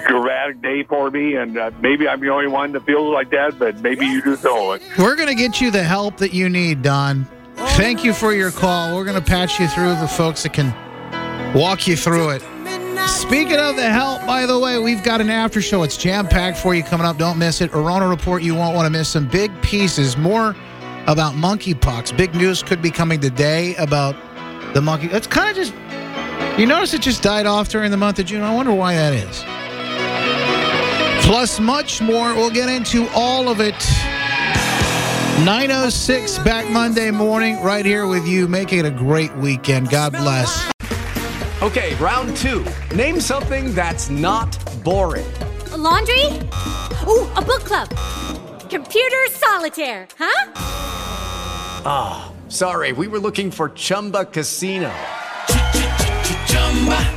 dramatic 0.07 0.61
day 0.61 0.83
for 0.83 1.09
me, 1.09 1.35
and 1.35 1.57
uh, 1.57 1.71
maybe 1.81 2.07
I'm 2.07 2.19
the 2.19 2.29
only 2.29 2.47
one 2.47 2.71
that 2.73 2.85
feels 2.85 3.13
like 3.13 3.29
that, 3.31 3.57
but 3.57 3.79
maybe 3.81 4.05
you 4.05 4.21
do 4.21 4.35
too. 4.35 4.79
We're 4.97 5.15
going 5.15 5.29
to 5.29 5.35
get 5.35 5.61
you 5.61 5.71
the 5.71 5.83
help 5.83 6.17
that 6.17 6.33
you 6.33 6.49
need, 6.49 6.81
Don. 6.81 7.27
Thank 7.59 8.05
you 8.05 8.13
for 8.13 8.33
your 8.33 8.51
call. 8.51 8.95
We're 8.95 9.03
going 9.03 9.21
to 9.21 9.25
patch 9.25 9.59
you 9.59 9.67
through 9.67 9.95
the 9.95 10.07
folks 10.07 10.43
that 10.43 10.53
can 10.53 10.73
walk 11.53 11.87
you 11.87 11.97
through 11.97 12.29
it. 12.29 12.41
Speaking 13.07 13.57
of 13.57 13.75
the 13.75 13.89
help, 13.89 14.25
by 14.25 14.45
the 14.45 14.57
way, 14.57 14.79
we've 14.79 15.03
got 15.03 15.19
an 15.19 15.29
after 15.29 15.61
show. 15.61 15.83
It's 15.83 15.97
jam 15.97 16.27
packed 16.27 16.57
for 16.57 16.73
you 16.73 16.83
coming 16.83 17.05
up. 17.05 17.17
Don't 17.17 17.37
miss 17.37 17.59
it. 17.59 17.73
Arona 17.73 18.07
Report, 18.07 18.43
you 18.43 18.55
won't 18.55 18.75
want 18.75 18.85
to 18.85 18.89
miss 18.89 19.09
some 19.09 19.27
big 19.27 19.51
pieces. 19.61 20.15
More 20.15 20.55
about 21.07 21.33
monkeypox. 21.33 22.15
Big 22.15 22.33
news 22.33 22.63
could 22.63 22.81
be 22.81 22.91
coming 22.91 23.19
today 23.19 23.75
about 23.75 24.15
the 24.73 24.81
monkey. 24.81 25.07
It's 25.07 25.27
kind 25.27 25.49
of 25.49 25.55
just, 25.55 25.73
you 26.59 26.65
notice 26.65 26.93
it 26.93 27.01
just 27.01 27.21
died 27.21 27.45
off 27.45 27.67
during 27.69 27.91
the 27.91 27.97
month 27.97 28.19
of 28.19 28.25
June. 28.25 28.41
I 28.41 28.53
wonder 28.53 28.73
why 28.73 28.95
that 28.95 29.13
is. 29.13 29.43
Plus, 31.25 31.59
much 31.59 32.01
more. 32.01 32.33
We'll 32.35 32.49
get 32.49 32.69
into 32.69 33.07
all 33.09 33.49
of 33.49 33.59
it. 33.59 33.75
906 35.45 36.37
back 36.39 36.69
Monday 36.69 37.11
morning, 37.11 37.61
right 37.63 37.85
here 37.85 38.07
with 38.07 38.27
you. 38.27 38.45
Make 38.45 38.73
it 38.73 38.85
a 38.85 38.91
great 38.91 39.35
weekend. 39.37 39.89
God 39.89 40.11
bless. 40.11 40.69
Okay, 41.61 41.95
round 41.95 42.35
two. 42.35 42.65
Name 42.93 43.21
something 43.21 43.73
that's 43.73 44.09
not 44.09 44.49
boring. 44.83 45.31
A 45.71 45.77
laundry? 45.77 46.25
Ooh, 47.07 47.25
a 47.35 47.41
book 47.41 47.63
club. 47.63 47.87
Computer 48.69 49.17
solitaire, 49.31 50.07
huh? 50.17 50.51
Ah, 51.85 52.33
sorry, 52.49 52.91
we 52.91 53.07
were 53.07 53.19
looking 53.19 53.49
for 53.49 53.69
Chumba 53.69 54.25
Casino. 54.25 54.91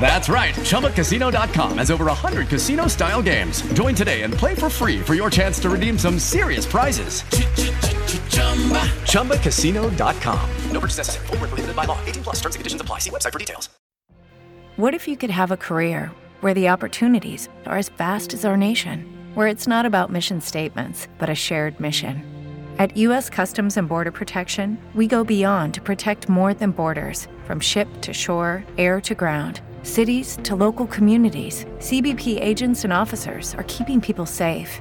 That's 0.00 0.28
right. 0.28 0.54
ChumbaCasino.com 0.54 1.78
has 1.78 1.90
over 1.90 2.06
100 2.06 2.48
casino 2.48 2.88
style 2.88 3.22
games. 3.22 3.62
Join 3.74 3.94
today 3.94 4.22
and 4.22 4.34
play 4.34 4.54
for 4.54 4.68
free 4.68 5.00
for 5.00 5.14
your 5.14 5.30
chance 5.30 5.60
to 5.60 5.70
redeem 5.70 5.96
some 5.96 6.18
serious 6.18 6.66
prizes. 6.66 7.22
ChumbaCasino.com. 9.12 10.50
No 10.72 10.80
purchase 10.80 10.98
necessary. 10.98 11.26
Void 11.26 11.40
where 11.40 11.48
prohibited 11.48 11.76
by 11.76 11.84
law. 11.84 11.98
18 12.06 12.22
plus 12.24 12.36
terms 12.40 12.56
and 12.56 12.60
conditions 12.60 12.80
apply. 12.80 12.98
See 12.98 13.10
website 13.10 13.32
for 13.32 13.38
details. 13.38 13.68
What 14.76 14.94
if 14.94 15.06
you 15.06 15.16
could 15.18 15.30
have 15.30 15.50
a 15.52 15.56
career 15.56 16.10
where 16.40 16.54
the 16.54 16.68
opportunities 16.70 17.48
are 17.66 17.76
as 17.76 17.90
vast 17.90 18.32
as 18.32 18.44
our 18.44 18.56
nation, 18.56 19.04
where 19.34 19.46
it's 19.46 19.66
not 19.66 19.84
about 19.84 20.10
mission 20.10 20.40
statements, 20.40 21.08
but 21.18 21.28
a 21.28 21.34
shared 21.34 21.78
mission? 21.78 22.22
At 22.78 22.96
U.S. 22.96 23.28
Customs 23.28 23.76
and 23.76 23.86
Border 23.86 24.10
Protection, 24.10 24.78
we 24.94 25.06
go 25.06 25.24
beyond 25.24 25.74
to 25.74 25.82
protect 25.82 26.30
more 26.30 26.54
than 26.54 26.70
borders 26.70 27.28
from 27.44 27.60
ship 27.60 27.86
to 28.00 28.14
shore, 28.14 28.64
air 28.78 28.98
to 29.02 29.14
ground, 29.14 29.60
cities 29.82 30.38
to 30.44 30.56
local 30.56 30.86
communities. 30.86 31.66
CBP 31.78 32.40
agents 32.40 32.84
and 32.84 32.92
officers 32.94 33.54
are 33.56 33.64
keeping 33.64 34.00
people 34.00 34.24
safe. 34.24 34.80